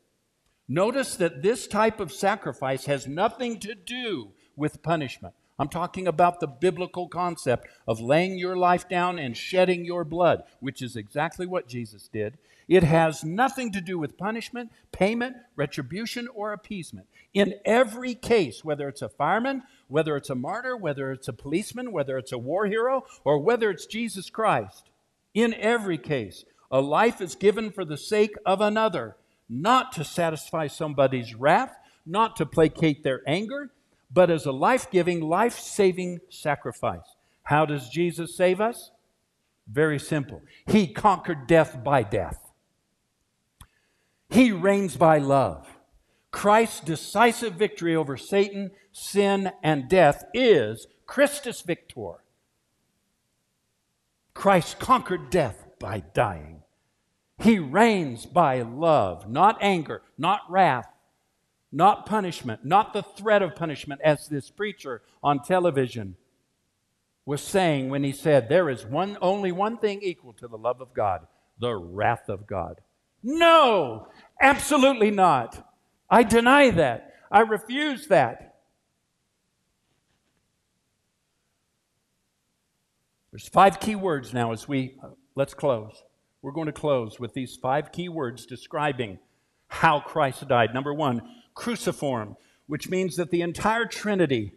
Notice 0.68 1.16
that 1.16 1.42
this 1.42 1.68
type 1.68 2.00
of 2.00 2.14
sacrifice 2.14 2.86
has 2.86 3.08
nothing 3.08 3.60
to 3.62 3.74
do 3.74 4.30
with 4.56 4.84
punishment. 4.84 5.34
I'm 5.60 5.70
talking 5.70 6.08
about 6.08 6.40
the 6.40 6.48
biblical 6.48 7.08
concept 7.08 7.68
of 7.88 8.00
laying 8.00 8.38
your 8.38 8.56
life 8.56 8.88
down 8.88 9.20
and 9.20 9.36
shedding 9.36 9.86
your 9.86 10.04
blood, 10.04 10.44
which 10.60 10.82
is 10.82 10.96
exactly 10.96 11.46
what 11.46 11.68
Jesus 11.68 12.08
did. 12.12 12.38
It 12.68 12.84
has 12.84 13.24
nothing 13.24 13.72
to 13.74 13.82
do 13.82 13.98
with 14.00 14.18
punishment, 14.18 14.72
payment, 14.92 15.36
retribution, 15.56 16.28
or 16.34 16.54
appeasement. 16.54 17.08
In 17.34 17.56
every 17.66 18.16
case, 18.16 18.64
whether 18.64 18.88
it's 18.88 19.02
a 19.02 19.10
fireman, 19.10 19.64
whether 19.88 20.16
it's 20.16 20.30
a 20.30 20.36
martyr, 20.36 20.78
whether 20.78 21.12
it's 21.12 21.28
a 21.28 21.34
policeman, 21.34 21.92
whether 21.92 22.18
it's 22.18 22.32
a 22.32 22.38
war 22.38 22.68
hero, 22.68 23.06
or 23.24 23.40
whether 23.40 23.70
it's 23.70 23.86
Jesus 23.86 24.30
Christ, 24.30 24.90
in 25.34 25.54
every 25.56 25.98
case, 25.98 26.46
a 26.72 26.82
life 26.82 27.22
is 27.22 27.36
given 27.36 27.72
for 27.72 27.86
the 27.86 27.98
sake 27.98 28.36
of 28.46 28.62
another, 28.62 29.16
not 29.50 29.92
to 29.94 30.04
satisfy 30.04 30.68
somebody's 30.68 31.36
wrath, 31.36 31.76
not 32.06 32.36
to 32.38 32.46
placate 32.46 33.04
their 33.04 33.22
anger, 33.28 33.70
but 34.12 34.30
as 34.30 34.46
a 34.46 34.52
life 34.52 34.90
giving, 34.92 35.22
life 35.22 35.58
saving 35.58 36.22
sacrifice. 36.30 37.16
How 37.44 37.66
does 37.66 37.90
Jesus 37.90 38.36
save 38.36 38.62
us? 38.62 38.92
Very 39.68 40.00
simple. 40.00 40.42
He 40.68 40.88
conquered 40.88 41.48
death 41.48 41.84
by 41.84 42.04
death. 42.04 42.43
He 44.34 44.52
reigns 44.52 44.98
by 44.98 45.20
love. 45.20 45.68
Christ's 46.32 46.80
decisive 46.80 47.54
victory 47.54 47.96
over 47.96 48.18
Satan, 48.18 48.72
sin, 48.92 49.52
and 49.62 49.88
death 49.88 50.26
is 50.34 50.88
Christus 51.06 51.62
Victor. 51.62 52.24
Christ 54.34 54.80
conquered 54.80 55.30
death 55.30 55.68
by 55.78 56.02
dying. 56.16 56.64
He 57.38 57.60
reigns 57.60 58.26
by 58.26 58.64
love, 58.64 59.30
not 59.30 59.60
anger, 59.62 60.02
not 60.18 60.42
wrath, 60.50 60.92
not 61.72 62.08
punishment, 62.08 62.66
not 62.66 62.92
the 62.94 63.04
threat 63.04 63.44
of 63.44 63.56
punishment, 63.56 64.02
as 64.04 64.28
this 64.28 64.50
preacher 64.50 65.04
on 65.22 65.44
television 65.44 66.16
was 67.24 67.44
saying 67.44 67.92
when 67.92 68.04
he 68.04 68.12
said, 68.12 68.50
There 68.50 68.72
is 68.72 68.84
one, 68.84 69.16
only 69.22 69.52
one 69.52 69.78
thing 69.78 70.02
equal 70.02 70.34
to 70.34 70.48
the 70.48 70.58
love 70.58 70.82
of 70.82 70.96
God 70.96 71.28
the 71.60 71.76
wrath 71.76 72.30
of 72.30 72.48
God. 72.48 72.82
No, 73.24 74.10
absolutely 74.42 75.12
not. 75.12 75.70
I 76.10 76.24
deny 76.24 76.70
that. 76.72 77.14
I 77.32 77.42
refuse 77.42 78.08
that. 78.08 78.56
There's 83.32 83.48
five 83.48 83.80
key 83.80 83.96
words 83.96 84.32
now 84.32 84.52
as 84.52 84.68
we 84.68 84.96
uh, 85.04 85.08
let's 85.34 85.56
close. 85.56 86.04
We're 86.44 86.52
going 86.52 86.68
to 86.68 86.72
close 86.72 87.20
with 87.20 87.34
these 87.34 87.56
five 87.56 87.92
key 87.92 88.10
words 88.10 88.46
describing 88.46 89.18
how 89.68 90.02
Christ 90.02 90.48
died. 90.48 90.74
Number 90.74 90.94
one, 90.94 91.22
cruciform, 91.56 92.38
which 92.68 92.90
means 92.90 93.16
that 93.16 93.32
the 93.32 93.42
entire 93.42 93.86
Trinity 93.86 94.54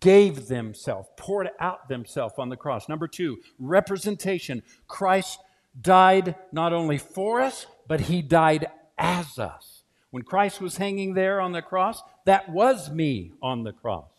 gave 0.00 0.48
themselves, 0.48 1.08
poured 1.16 1.48
out 1.58 1.88
themselves 1.88 2.34
on 2.36 2.50
the 2.50 2.56
cross. 2.56 2.88
Number 2.88 3.08
two, 3.08 3.38
representation. 3.58 4.62
Christ 4.86 5.38
died 5.80 6.34
not 6.52 6.72
only 6.74 6.98
for 6.98 7.40
us, 7.40 7.66
but 7.88 8.00
he 8.00 8.20
died 8.20 8.66
as 9.00 9.38
us. 9.38 9.82
When 10.10 10.22
Christ 10.22 10.60
was 10.60 10.76
hanging 10.76 11.14
there 11.14 11.40
on 11.40 11.52
the 11.52 11.62
cross, 11.62 12.02
that 12.26 12.48
was 12.50 12.90
me 12.90 13.32
on 13.42 13.64
the 13.64 13.72
cross. 13.72 14.10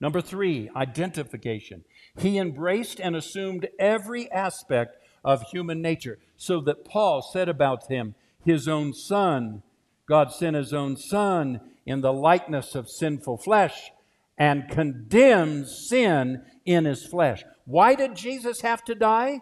Number 0.00 0.20
three, 0.20 0.70
identification. 0.76 1.84
He 2.18 2.38
embraced 2.38 3.00
and 3.00 3.16
assumed 3.16 3.68
every 3.78 4.30
aspect 4.30 4.98
of 5.24 5.42
human 5.42 5.80
nature, 5.80 6.18
so 6.36 6.60
that 6.60 6.84
Paul 6.84 7.22
said 7.22 7.48
about 7.48 7.86
him, 7.86 8.14
his 8.44 8.68
own 8.68 8.92
son, 8.92 9.62
God 10.06 10.30
sent 10.30 10.54
his 10.54 10.74
own 10.74 10.96
son 10.96 11.60
in 11.86 12.02
the 12.02 12.12
likeness 12.12 12.74
of 12.74 12.90
sinful 12.90 13.38
flesh 13.38 13.90
and 14.36 14.68
condemns 14.68 15.74
sin 15.74 16.42
in 16.66 16.84
his 16.84 17.06
flesh. 17.06 17.42
Why 17.64 17.94
did 17.94 18.16
Jesus 18.16 18.60
have 18.60 18.84
to 18.84 18.94
die? 18.94 19.40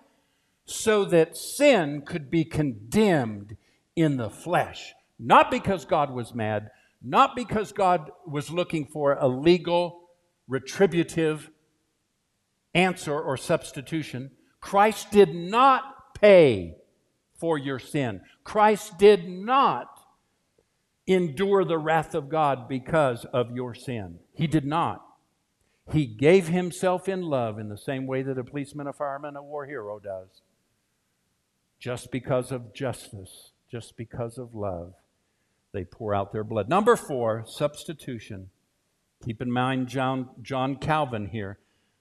So 0.65 1.05
that 1.07 1.37
sin 1.37 2.03
could 2.03 2.31
be 2.31 2.45
condemned 2.45 3.57
in 3.97 4.17
the 4.17 4.31
flesh. 4.31 4.93
Not 5.19 5.51
because 5.51 5.85
God 5.85 6.11
was 6.11 6.35
mad, 6.35 6.71
not 7.03 7.37
because 7.37 7.73
God 7.73 8.11
was 8.27 8.51
looking 8.51 8.87
for 8.87 9.15
a 9.15 9.29
legal, 9.29 10.09
retributive 10.49 11.51
answer 12.75 13.19
or 13.19 13.37
substitution. 13.37 14.31
Christ 14.61 15.11
did 15.11 15.35
not 15.35 16.15
pay 16.21 16.77
for 17.39 17.59
your 17.59 17.79
sin. 17.79 18.21
Christ 18.45 18.99
did 18.99 19.29
not 19.29 19.89
endure 21.07 21.65
the 21.65 21.79
wrath 21.79 22.15
of 22.15 22.29
God 22.29 22.69
because 22.69 23.25
of 23.27 23.51
your 23.51 23.75
sin. 23.75 24.19
He 24.35 24.47
did 24.47 24.65
not. 24.65 25.05
He 25.91 26.07
gave 26.07 26.49
himself 26.49 27.09
in 27.09 27.23
love 27.23 27.59
in 27.59 27.69
the 27.69 27.77
same 27.77 28.07
way 28.07 28.23
that 28.23 28.39
a 28.39 28.45
policeman, 28.45 28.87
a 28.87 28.93
fireman, 28.93 29.37
a 29.37 29.43
war 29.43 29.67
hero 29.67 29.99
does. 29.99 30.43
Just 31.81 32.13
because 32.13 32.53
of 32.53 32.73
justice, 32.73 33.52
just 33.73 33.97
because 33.97 34.39
of 34.39 34.55
love, 34.55 34.95
they 35.73 35.85
pour 35.85 36.15
out 36.15 36.31
their 36.33 36.45
blood. 36.45 36.69
Number 36.69 36.95
four, 36.95 37.45
substitution. 37.47 38.51
Keep 39.25 39.43
in 39.43 39.51
mind 39.51 39.89
John, 39.89 40.29
John 40.41 40.77
Calvin 40.77 41.27
here. 41.27 41.59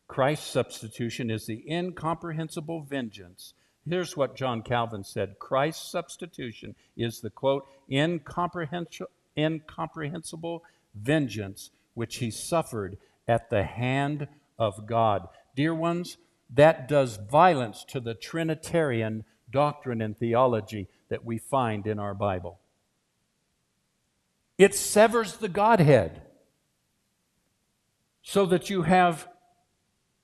Christ's 0.07 0.47
substitution 0.47 1.31
is 1.31 1.47
the 1.47 1.63
incomprehensible 1.67 2.81
vengeance 2.83 3.55
Here's 3.89 4.15
what 4.15 4.35
John 4.35 4.61
Calvin 4.61 5.03
said 5.03 5.39
Christ's 5.39 5.91
substitution 5.91 6.75
is 6.95 7.21
the 7.21 7.29
quote, 7.29 7.67
incomprehensible, 7.89 9.09
incomprehensible 9.37 10.63
vengeance 10.93 11.71
which 11.93 12.17
he 12.17 12.29
suffered 12.31 12.97
at 13.27 13.49
the 13.49 13.63
hand 13.63 14.27
of 14.59 14.85
God. 14.85 15.27
Dear 15.55 15.73
ones, 15.73 16.17
that 16.53 16.87
does 16.87 17.17
violence 17.17 17.83
to 17.89 17.99
the 17.99 18.13
Trinitarian 18.13 19.25
doctrine 19.49 20.01
and 20.01 20.17
theology 20.17 20.87
that 21.11 21.25
we 21.25 21.37
find 21.37 21.85
in 21.85 21.99
our 21.99 22.13
Bible. 22.15 22.59
It 24.57 24.73
severs 24.73 25.37
the 25.37 25.49
Godhead 25.49 26.21
so 28.21 28.45
that 28.45 28.69
you 28.69 28.83
have 28.83 29.27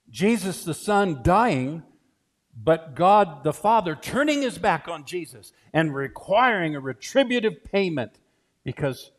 Jesus 0.09 0.63
the 0.63 0.73
Son 0.73 1.19
dying 1.23 1.83
but 2.55 2.95
God 2.95 3.43
the 3.43 3.53
Father 3.53 3.95
turning 3.95 4.41
his 4.41 4.57
back 4.57 4.87
on 4.87 5.05
Jesus 5.05 5.51
and 5.73 5.93
requiring 5.93 6.75
a 6.75 6.79
retributive 6.79 7.63
payment 7.63 8.13
because 8.63 9.11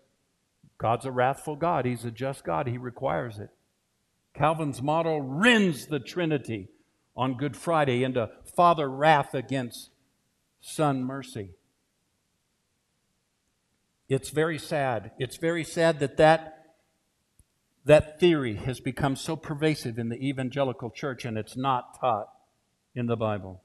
God's 0.78 1.05
a 1.05 1.12
wrathful 1.12 1.55
God. 1.55 1.85
He's 1.85 2.05
a 2.05 2.11
just 2.11 2.45
God. 2.45 2.66
He 2.66 2.78
requires 2.78 3.39
it. 3.39 3.51
Calvin's 4.35 4.82
model 4.82 5.20
rends 5.20 5.86
the 5.86 6.01
Trinity 6.01 6.69
on 7.16 7.36
Good 7.36 7.57
Friday 7.57 8.03
into 8.03 8.31
Father 8.57 8.89
wrath 8.89 9.35
against 9.35 9.90
Son 10.61 11.05
mercy. 11.05 11.51
It's 14.09 14.31
very 14.31 14.59
sad. 14.59 15.11
It's 15.19 15.37
very 15.37 15.65
sad 15.65 16.01
that 16.01 16.17
that, 16.17 16.77
that 17.85 18.19
theory 18.19 18.57
has 18.57 18.81
become 18.81 19.17
so 19.17 19.37
pervasive 19.37 19.99
in 19.99 20.09
the 20.09 20.17
evangelical 20.17 20.91
church 20.91 21.25
and 21.25 21.37
it's 21.37 21.57
not 21.57 22.01
taught 22.01 22.29
in 22.95 23.07
the 23.07 23.17
Bible. 23.17 23.63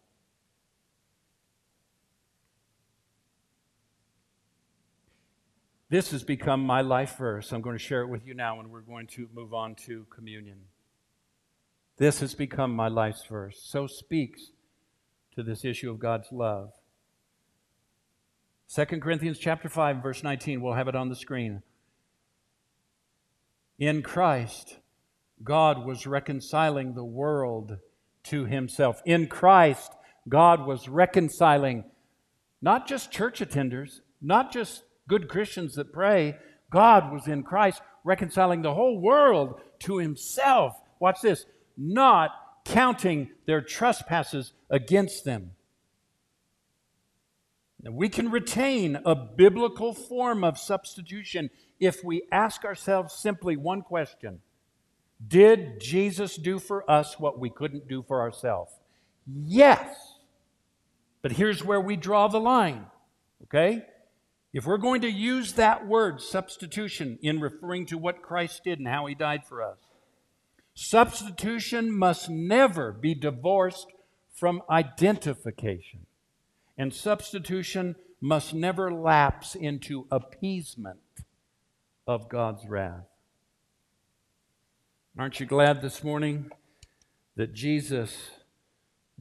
This 5.93 6.09
has 6.09 6.23
become 6.23 6.61
my 6.61 6.81
life 6.81 7.17
verse. 7.17 7.51
I'm 7.51 7.61
going 7.61 7.77
to 7.77 7.83
share 7.83 8.01
it 8.01 8.07
with 8.07 8.25
you 8.25 8.33
now, 8.33 8.59
and 8.59 8.71
we're 8.71 8.81
going 8.81 9.05
to 9.09 9.29
move 9.31 9.53
on 9.53 9.75
to 9.85 10.07
communion. 10.09 10.57
This 11.97 12.19
has 12.21 12.33
become 12.33 12.75
my 12.75 12.87
life's 12.87 13.23
verse. 13.27 13.61
So 13.63 13.85
speaks 13.85 14.49
to 15.35 15.43
this 15.43 15.63
issue 15.63 15.91
of 15.91 15.99
God's 15.99 16.31
love. 16.31 16.71
2 18.73 18.85
Corinthians 18.99 19.37
chapter 19.37 19.69
5 19.69 20.01
verse 20.01 20.23
19 20.23 20.61
we'll 20.61 20.73
have 20.73 20.87
it 20.87 20.95
on 20.95 21.09
the 21.09 21.15
screen. 21.15 21.61
In 23.77 24.01
Christ 24.01 24.79
God 25.43 25.85
was 25.85 26.07
reconciling 26.07 26.93
the 26.93 27.03
world 27.03 27.77
to 28.25 28.45
himself. 28.45 29.01
In 29.05 29.27
Christ, 29.27 29.91
God 30.29 30.65
was 30.65 30.87
reconciling 30.87 31.83
not 32.61 32.87
just 32.87 33.11
church 33.11 33.39
attenders, 33.39 33.99
not 34.21 34.51
just 34.51 34.83
good 35.07 35.27
Christians 35.27 35.75
that 35.75 35.91
pray. 35.91 36.37
God 36.69 37.11
was 37.11 37.27
in 37.27 37.43
Christ 37.43 37.81
reconciling 38.05 38.61
the 38.61 38.73
whole 38.73 38.99
world 38.99 39.59
to 39.79 39.97
himself. 39.97 40.73
Watch 40.99 41.17
this, 41.21 41.45
not 41.77 42.31
counting 42.63 43.29
their 43.45 43.61
trespasses 43.61 44.53
against 44.69 45.25
them. 45.25 45.51
We 47.85 48.07
can 48.09 48.31
retain 48.31 48.99
a 49.05 49.15
biblical 49.15 49.93
form 49.93 50.43
of 50.43 50.57
substitution 50.57 51.49
if 51.79 52.03
we 52.03 52.23
ask 52.31 52.63
ourselves 52.63 53.13
simply 53.13 53.57
one 53.57 53.81
question 53.81 54.39
did 55.25 55.79
Jesus 55.79 56.35
do 56.35 56.59
for 56.59 56.89
us 56.89 57.17
what 57.17 57.39
we 57.39 57.49
couldn't 57.49 57.87
do 57.87 58.03
for 58.03 58.21
ourselves? 58.21 58.73
Yes. 59.25 59.95
But 61.21 61.33
here's 61.33 61.63
where 61.63 61.79
we 61.79 61.95
draw 61.95 62.27
the 62.27 62.41
line, 62.41 62.87
okay? 63.43 63.85
If 64.51 64.65
we're 64.65 64.77
going 64.77 65.01
to 65.01 65.09
use 65.09 65.53
that 65.53 65.87
word, 65.87 66.19
substitution, 66.19 67.19
in 67.21 67.39
referring 67.39 67.85
to 67.85 67.97
what 67.97 68.21
Christ 68.21 68.65
did 68.65 68.79
and 68.79 68.87
how 68.87 69.05
he 69.05 69.15
died 69.15 69.45
for 69.45 69.63
us, 69.63 69.77
Substitution 70.75 71.91
must 71.91 72.29
never 72.29 72.91
be 72.91 73.13
divorced 73.13 73.87
from 74.33 74.61
identification. 74.69 76.05
And 76.77 76.93
substitution 76.93 77.95
must 78.19 78.53
never 78.53 78.91
lapse 78.91 79.55
into 79.55 80.07
appeasement 80.11 80.99
of 82.07 82.29
God's 82.29 82.67
wrath. 82.67 83.05
Aren't 85.17 85.39
you 85.39 85.45
glad 85.45 85.81
this 85.81 86.03
morning 86.03 86.49
that 87.35 87.53
Jesus 87.53 88.31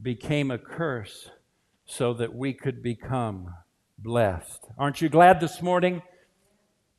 became 0.01 0.49
a 0.49 0.57
curse 0.57 1.29
so 1.85 2.13
that 2.13 2.33
we 2.33 2.53
could 2.53 2.81
become 2.81 3.53
blessed? 3.97 4.65
Aren't 4.77 5.01
you 5.01 5.09
glad 5.09 5.39
this 5.39 5.61
morning 5.61 6.01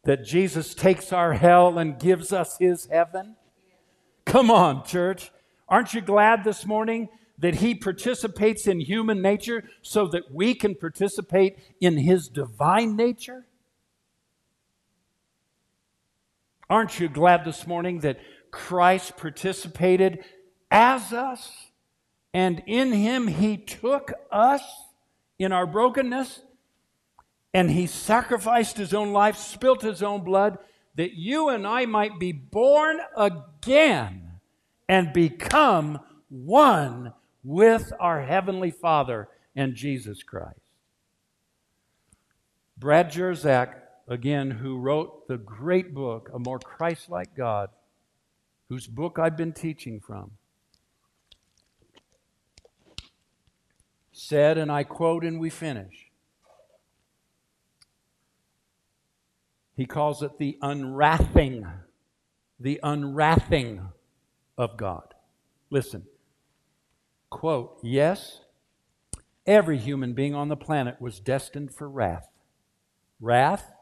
that 0.05 0.25
Jesus 0.25 0.75
takes 0.75 1.13
our 1.13 1.33
hell 1.33 1.79
and 1.79 1.99
gives 1.99 2.33
us 2.33 2.59
his 2.59 2.87
heaven? 2.87 3.37
Come 4.25 4.51
on, 4.51 4.85
church. 4.85 5.33
Aren't 5.69 5.95
you 5.95 6.01
glad 6.01 6.45
this 6.45 6.67
morning 6.67 7.09
that 7.39 7.57
he 7.57 7.75
participates 7.75 8.67
in 8.67 8.81
human 8.81 9.21
nature 9.21 9.65
so 9.83 10.07
that 10.07 10.33
we 10.33 10.55
can 10.55 10.75
participate 10.75 11.59
in 11.81 11.99
his 11.99 12.29
divine 12.29 12.97
nature? 12.97 13.47
Aren't 16.71 16.99
you 16.99 17.09
glad 17.09 17.45
this 17.45 17.67
morning 17.67 18.01
that 18.01 18.19
Christ 18.51 19.17
participated 19.17 20.25
as 20.71 21.13
us 21.13 21.71
and 22.33 22.63
in 22.67 22.93
him 22.93 23.29
he 23.29 23.57
took 23.57 24.13
us 24.31 24.63
in 25.39 25.53
our 25.53 25.67
brokenness 25.67 26.41
and 27.53 27.71
he 27.71 27.87
sacrificed 27.87 28.77
his 28.77 28.93
own 28.93 29.13
life, 29.13 29.37
spilt 29.37 29.83
his 29.83 30.03
own 30.03 30.25
blood, 30.25 30.59
that 30.97 31.15
you 31.15 31.49
and 31.49 31.67
I 31.67 31.87
might 31.87 32.19
be 32.19 32.33
born 32.33 32.99
again 33.17 34.33
and 34.89 35.13
become 35.13 36.01
one 36.29 37.13
with 37.45 37.93
our 38.01 38.23
Heavenly 38.23 38.71
Father 38.71 39.29
and 39.55 39.75
Jesus 39.75 40.23
Christ. 40.23 40.59
Brad 42.77 43.13
Jersak, 43.13 43.75
again, 44.09 44.51
who 44.51 44.79
wrote 44.79 45.29
the 45.29 45.37
great 45.39 45.95
book, 45.95 46.31
A 46.35 46.39
More 46.39 46.59
Christ 46.59 47.11
Like 47.11 47.37
God, 47.37 47.69
whose 48.69 48.87
book 48.87 49.19
I've 49.19 49.37
been 49.37 49.53
teaching 49.53 50.01
from, 50.01 50.33
said, 54.11 54.59
and 54.59 54.73
I 54.73 54.83
quote 54.83 55.25
and 55.25 55.39
we 55.39 55.51
finish 55.51 56.05
He 59.77 59.87
calls 59.87 60.23
it 60.23 60.39
the 60.39 60.57
unwrathing, 60.63 61.69
the 62.61 62.81
unwrathing 62.83 63.89
of 64.57 64.77
God. 64.77 65.15
Listen, 65.71 66.05
quote, 67.35 67.79
yes, 67.83 68.43
every 69.45 69.77
human 69.77 70.15
being 70.15 70.37
on 70.37 70.49
the 70.49 70.57
planet 70.57 71.01
was 71.01 71.19
destined 71.19 71.75
for 71.75 71.89
wrath. 71.89 72.29
Wrath, 73.21 73.73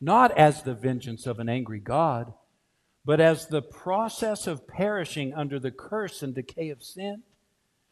not 0.00 0.30
as 0.38 0.62
the 0.62 0.74
vengeance 0.74 1.26
of 1.26 1.40
an 1.40 1.48
angry 1.48 1.80
God, 1.80 2.32
but 3.04 3.20
as 3.20 3.48
the 3.48 3.60
process 3.60 4.46
of 4.46 4.68
perishing 4.68 5.34
under 5.34 5.58
the 5.58 5.72
curse 5.72 6.22
and 6.22 6.32
decay 6.32 6.70
of 6.70 6.84
sin. 6.84 7.24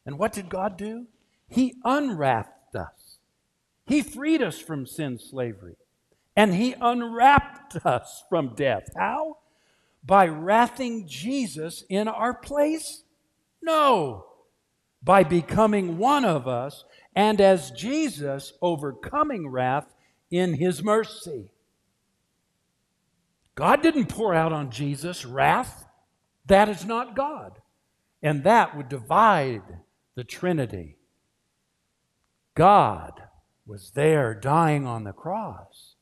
And 0.07 0.16
what 0.16 0.32
did 0.32 0.49
God 0.49 0.78
do? 0.78 1.07
He 1.49 1.74
unwrathed 1.85 2.77
us. 2.77 3.19
He 3.87 4.03
freed 4.03 4.41
us 4.41 4.61
from 4.61 4.87
sin's 4.87 5.24
slavery 5.24 5.74
and 6.37 6.55
he 6.55 6.77
unwrapped 6.81 7.85
us 7.85 8.23
from 8.28 8.55
death. 8.55 8.85
How? 8.97 9.39
By 10.05 10.28
wrathing 10.28 11.09
Jesus 11.09 11.82
in 11.89 12.07
our 12.07 12.32
place? 12.32 13.03
No. 13.61 14.30
By 15.03 15.25
becoming 15.25 15.99
one 15.99 16.25
of 16.25 16.47
us, 16.47 16.85
and 17.15 17.41
as 17.41 17.71
Jesus 17.71 18.53
overcoming 18.63 19.49
wrath 19.49 19.87
in 20.31 20.55
his 20.55 20.83
mercy. 20.83 21.51
God 23.55 23.83
didn't 23.83 24.07
pour 24.07 24.35
out 24.35 24.53
on 24.53 24.71
Jesus 24.71 25.25
wrath. 25.25 25.85
That 26.47 26.69
is 26.69 26.85
not 26.85 27.17
God. 27.17 27.59
And 28.23 28.45
that 28.45 28.77
would 28.77 28.89
divide 28.89 29.63
the 30.15 30.25
Trinity. 30.25 30.97
God 32.55 33.23
was 33.67 33.93
there 33.95 34.35
dying 34.35 34.87
on 34.87 35.05
the 35.05 35.13
cross 35.13 35.95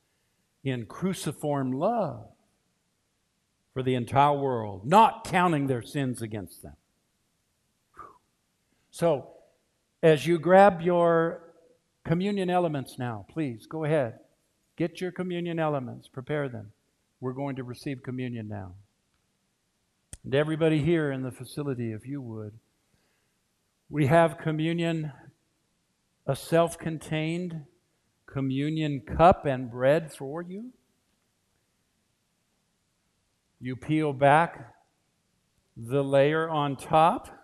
in 0.65 0.87
cruciform 0.87 1.73
love 1.73 2.29
for 3.73 3.83
the 3.83 3.95
entire 3.95 4.37
world, 4.37 4.85
not 4.85 5.25
counting 5.25 5.67
their 5.67 5.83
sins 5.83 6.21
against 6.21 6.63
them. 6.63 6.77
So, 8.99 9.29
as 10.03 10.27
you 10.27 10.41
grab 10.41 10.81
your 10.81 11.55
communion 12.05 12.51
elements 12.51 12.99
now, 12.99 13.27
please 13.31 13.65
go 13.65 13.85
ahead. 13.85 14.19
Get 14.75 15.01
your 15.01 15.13
communion 15.13 15.61
elements, 15.61 16.09
prepare 16.09 16.49
them. 16.49 16.73
We're 17.21 17.33
going 17.33 17.55
to 17.57 17.63
receive 17.63 18.03
communion 18.03 18.49
now. 18.49 18.73
And 20.25 20.35
everybody 20.35 20.83
here 20.83 21.13
in 21.13 21.23
the 21.23 21.31
facility, 21.31 21.93
if 21.93 22.09
you 22.09 22.21
would, 22.21 22.55
we 23.89 24.07
have 24.07 24.37
communion, 24.37 25.13
a 26.27 26.35
self 26.35 26.77
contained 26.77 27.67
communion 28.27 29.03
cup 29.03 29.47
and 29.47 29.71
bread 29.71 30.13
for 30.13 30.43
you. 30.43 30.73
You 33.61 33.77
peel 33.77 34.13
back 34.13 34.75
the 35.77 36.03
layer 36.03 36.51
on 36.51 36.75
top 36.75 37.38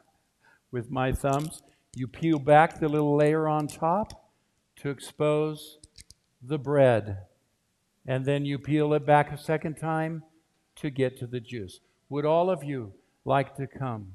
with 0.74 0.90
my 0.90 1.12
thumbs. 1.12 1.62
You 1.96 2.06
peel 2.06 2.38
back 2.38 2.78
the 2.78 2.88
little 2.88 3.16
layer 3.16 3.48
on 3.48 3.66
top 3.66 4.30
to 4.76 4.90
expose 4.90 5.78
the 6.42 6.58
bread. 6.58 7.20
And 8.06 8.26
then 8.26 8.44
you 8.44 8.58
peel 8.58 8.92
it 8.92 9.06
back 9.06 9.32
a 9.32 9.38
second 9.38 9.78
time 9.78 10.22
to 10.76 10.90
get 10.90 11.18
to 11.20 11.26
the 11.26 11.40
juice. 11.40 11.80
Would 12.10 12.26
all 12.26 12.50
of 12.50 12.62
you 12.62 12.92
like 13.24 13.56
to 13.56 13.66
come? 13.66 14.12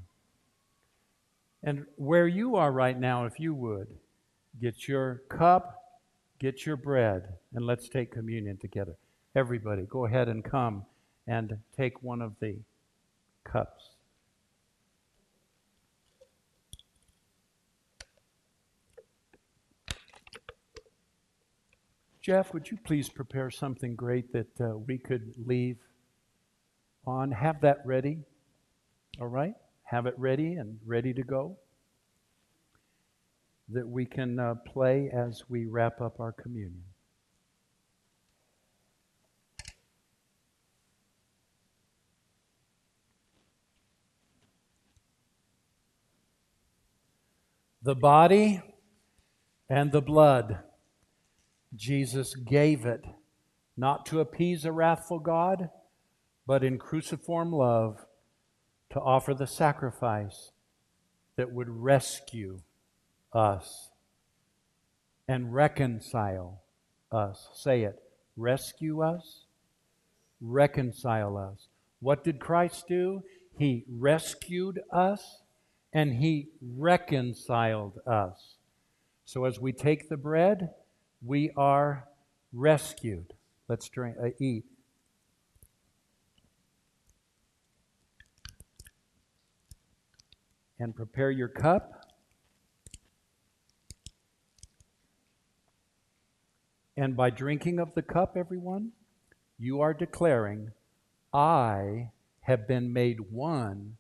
And 1.64 1.88
where 1.96 2.28
you 2.28 2.56
are 2.56 2.72
right 2.72 3.00
now, 3.00 3.26
if 3.26 3.40
you 3.40 3.56
would, 3.56 3.88
get 4.62 4.88
your 4.88 5.24
cup 5.28 5.80
Get 6.40 6.66
your 6.66 6.78
bread 6.78 7.34
and 7.54 7.66
let's 7.66 7.90
take 7.90 8.14
communion 8.14 8.56
together. 8.56 8.96
Everybody, 9.36 9.84
go 9.84 10.06
ahead 10.06 10.30
and 10.30 10.44
come 10.44 10.86
and 11.28 11.58
take 11.76 12.02
one 12.02 12.22
of 12.22 12.34
the 12.40 12.56
cups. 13.44 13.90
Jeff, 22.30 22.54
would 22.54 22.70
you 22.70 22.78
please 22.84 23.10
prepare 23.10 23.50
something 23.50 23.96
great 23.96 24.32
that 24.34 24.62
uh, 24.62 24.78
we 24.78 25.00
could 25.00 25.34
leave 25.48 25.78
on? 27.04 27.32
Have 27.32 27.60
that 27.62 27.80
ready. 27.86 28.20
All 29.20 29.26
right? 29.26 29.56
Have 29.82 30.06
it 30.06 30.14
ready 30.16 30.54
and 30.54 30.78
ready 30.86 31.12
to 31.12 31.24
go 31.24 31.58
that 33.70 33.90
we 33.90 34.06
can 34.06 34.38
uh, 34.38 34.54
play 34.64 35.10
as 35.12 35.42
we 35.50 35.66
wrap 35.66 36.02
up 36.02 36.20
our 36.20 36.32
communion. 36.32 36.84
The 47.82 47.96
body 47.96 48.62
and 49.68 49.92
the 49.92 50.04
blood, 50.04 50.60
Jesus 51.76 52.36
gave 52.36 52.86
it 52.86 53.06
not 53.78 54.06
to 54.08 54.20
appease 54.20 54.66
a 54.66 54.72
wrathful 54.72 55.20
God, 55.20 55.70
but 56.46 56.64
in 56.64 56.78
cruciform 56.78 57.52
love 57.52 58.06
to 58.92 59.00
offer 59.00 59.34
the 59.34 59.48
sacrifice 59.48 60.52
that 61.36 61.52
would 61.52 61.70
rescue 61.70 62.60
us 63.32 63.90
and 65.28 65.54
reconcile 65.54 66.62
us. 67.12 67.50
Say 67.54 67.84
it. 67.84 68.02
Rescue 68.40 69.02
us, 69.02 69.44
reconcile 70.40 71.38
us. 71.38 71.68
What 72.00 72.24
did 72.24 72.40
Christ 72.40 72.88
do? 72.88 73.22
He 73.58 73.84
rescued 73.90 74.80
us 74.94 75.42
and 75.92 76.14
he 76.14 76.48
reconciled 76.62 78.00
us. 78.08 78.56
So 79.26 79.44
as 79.44 79.60
we 79.60 79.74
take 79.74 80.08
the 80.08 80.16
bread, 80.16 80.70
we 81.26 81.52
are 81.56 82.08
rescued. 82.54 83.34
Let's 83.68 83.90
drink, 83.90 84.18
uh, 84.22 84.30
eat. 84.40 84.66
And 90.80 90.96
prepare 90.96 91.30
your 91.30 91.50
cup. 91.50 92.06
And 96.96 97.16
by 97.16 97.30
drinking 97.30 97.80
of 97.80 97.94
the 97.96 98.02
cup, 98.02 98.36
everyone, 98.36 98.92
you 99.58 99.82
are 99.82 99.94
declaring, 99.94 100.72
I 101.34 102.12
have 102.42 102.68
been 102.68 102.92
made 102.92 103.32
one 103.32 103.98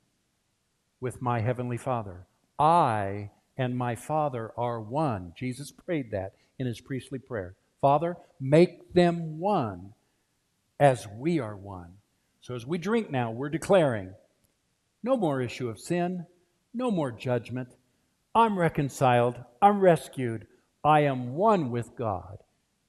with 0.99 1.21
my 1.21 1.41
heavenly 1.41 1.77
Father. 1.77 2.25
I 2.57 3.31
and 3.57 3.77
my 3.77 3.95
Father 3.95 4.51
are 4.57 4.81
one. 4.81 5.33
Jesus 5.37 5.71
prayed 5.71 6.11
that 6.11 6.33
in 6.59 6.67
his 6.67 6.81
priestly 6.81 7.17
prayer. 7.17 7.55
Father, 7.81 8.17
make 8.39 8.93
them 8.93 9.39
one 9.39 9.93
as 10.79 11.07
we 11.17 11.39
are 11.39 11.55
one. 11.55 11.93
So 12.41 12.55
as 12.55 12.65
we 12.65 12.77
drink 12.77 13.09
now, 13.09 13.31
we're 13.31 13.49
declaring 13.49 14.13
no 15.01 15.17
more 15.17 15.41
issue 15.41 15.69
of 15.69 15.79
sin, 15.79 16.25
no 16.73 16.91
more 16.91 17.11
judgment. 17.11 17.69
I'm 18.35 18.59
reconciled, 18.59 19.35
I'm 19.61 19.79
rescued, 19.79 20.45
I 20.83 21.01
am 21.01 21.33
one 21.33 21.71
with 21.71 21.95
God. 21.95 22.39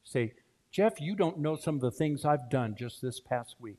Say, 0.04 0.34
Jeff, 0.70 1.00
you 1.00 1.16
don't 1.16 1.38
know 1.38 1.56
some 1.56 1.76
of 1.76 1.80
the 1.80 1.90
things 1.90 2.24
I've 2.24 2.50
done 2.50 2.76
just 2.78 3.02
this 3.02 3.20
past 3.20 3.56
week. 3.58 3.78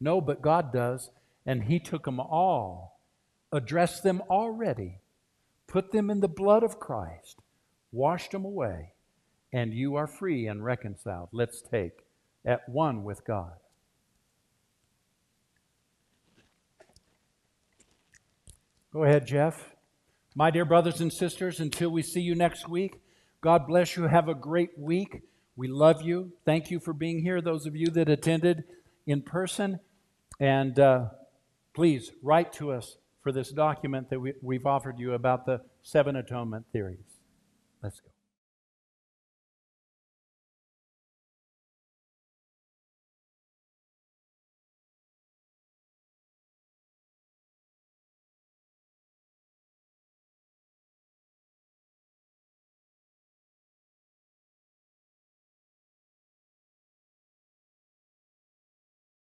No, 0.00 0.20
but 0.20 0.42
God 0.42 0.72
does, 0.72 1.10
and 1.44 1.64
He 1.64 1.78
took 1.78 2.04
them 2.04 2.20
all, 2.20 3.00
addressed 3.52 4.02
them 4.02 4.22
already, 4.30 5.00
put 5.66 5.92
them 5.92 6.10
in 6.10 6.20
the 6.20 6.28
blood 6.28 6.62
of 6.62 6.80
Christ, 6.80 7.38
washed 7.92 8.32
them 8.32 8.44
away, 8.44 8.93
and 9.54 9.72
you 9.72 9.94
are 9.94 10.08
free 10.08 10.48
and 10.48 10.64
reconciled. 10.64 11.28
Let's 11.30 11.62
take 11.62 12.04
at 12.44 12.68
one 12.68 13.04
with 13.04 13.24
God. 13.24 13.52
Go 18.92 19.04
ahead, 19.04 19.28
Jeff. 19.28 19.76
My 20.34 20.50
dear 20.50 20.64
brothers 20.64 21.00
and 21.00 21.12
sisters, 21.12 21.60
until 21.60 21.90
we 21.90 22.02
see 22.02 22.20
you 22.20 22.34
next 22.34 22.68
week, 22.68 23.00
God 23.40 23.68
bless 23.68 23.96
you. 23.96 24.08
Have 24.08 24.28
a 24.28 24.34
great 24.34 24.76
week. 24.76 25.22
We 25.54 25.68
love 25.68 26.02
you. 26.02 26.32
Thank 26.44 26.72
you 26.72 26.80
for 26.80 26.92
being 26.92 27.22
here, 27.22 27.40
those 27.40 27.64
of 27.64 27.76
you 27.76 27.86
that 27.92 28.08
attended 28.08 28.64
in 29.06 29.22
person. 29.22 29.78
And 30.40 30.80
uh, 30.80 31.10
please 31.74 32.10
write 32.24 32.52
to 32.54 32.72
us 32.72 32.96
for 33.22 33.30
this 33.30 33.52
document 33.52 34.10
that 34.10 34.18
we, 34.18 34.32
we've 34.42 34.66
offered 34.66 34.98
you 34.98 35.12
about 35.12 35.46
the 35.46 35.60
seven 35.84 36.16
atonement 36.16 36.66
theories. 36.72 37.20
Let's 37.80 38.00
go. 38.00 38.13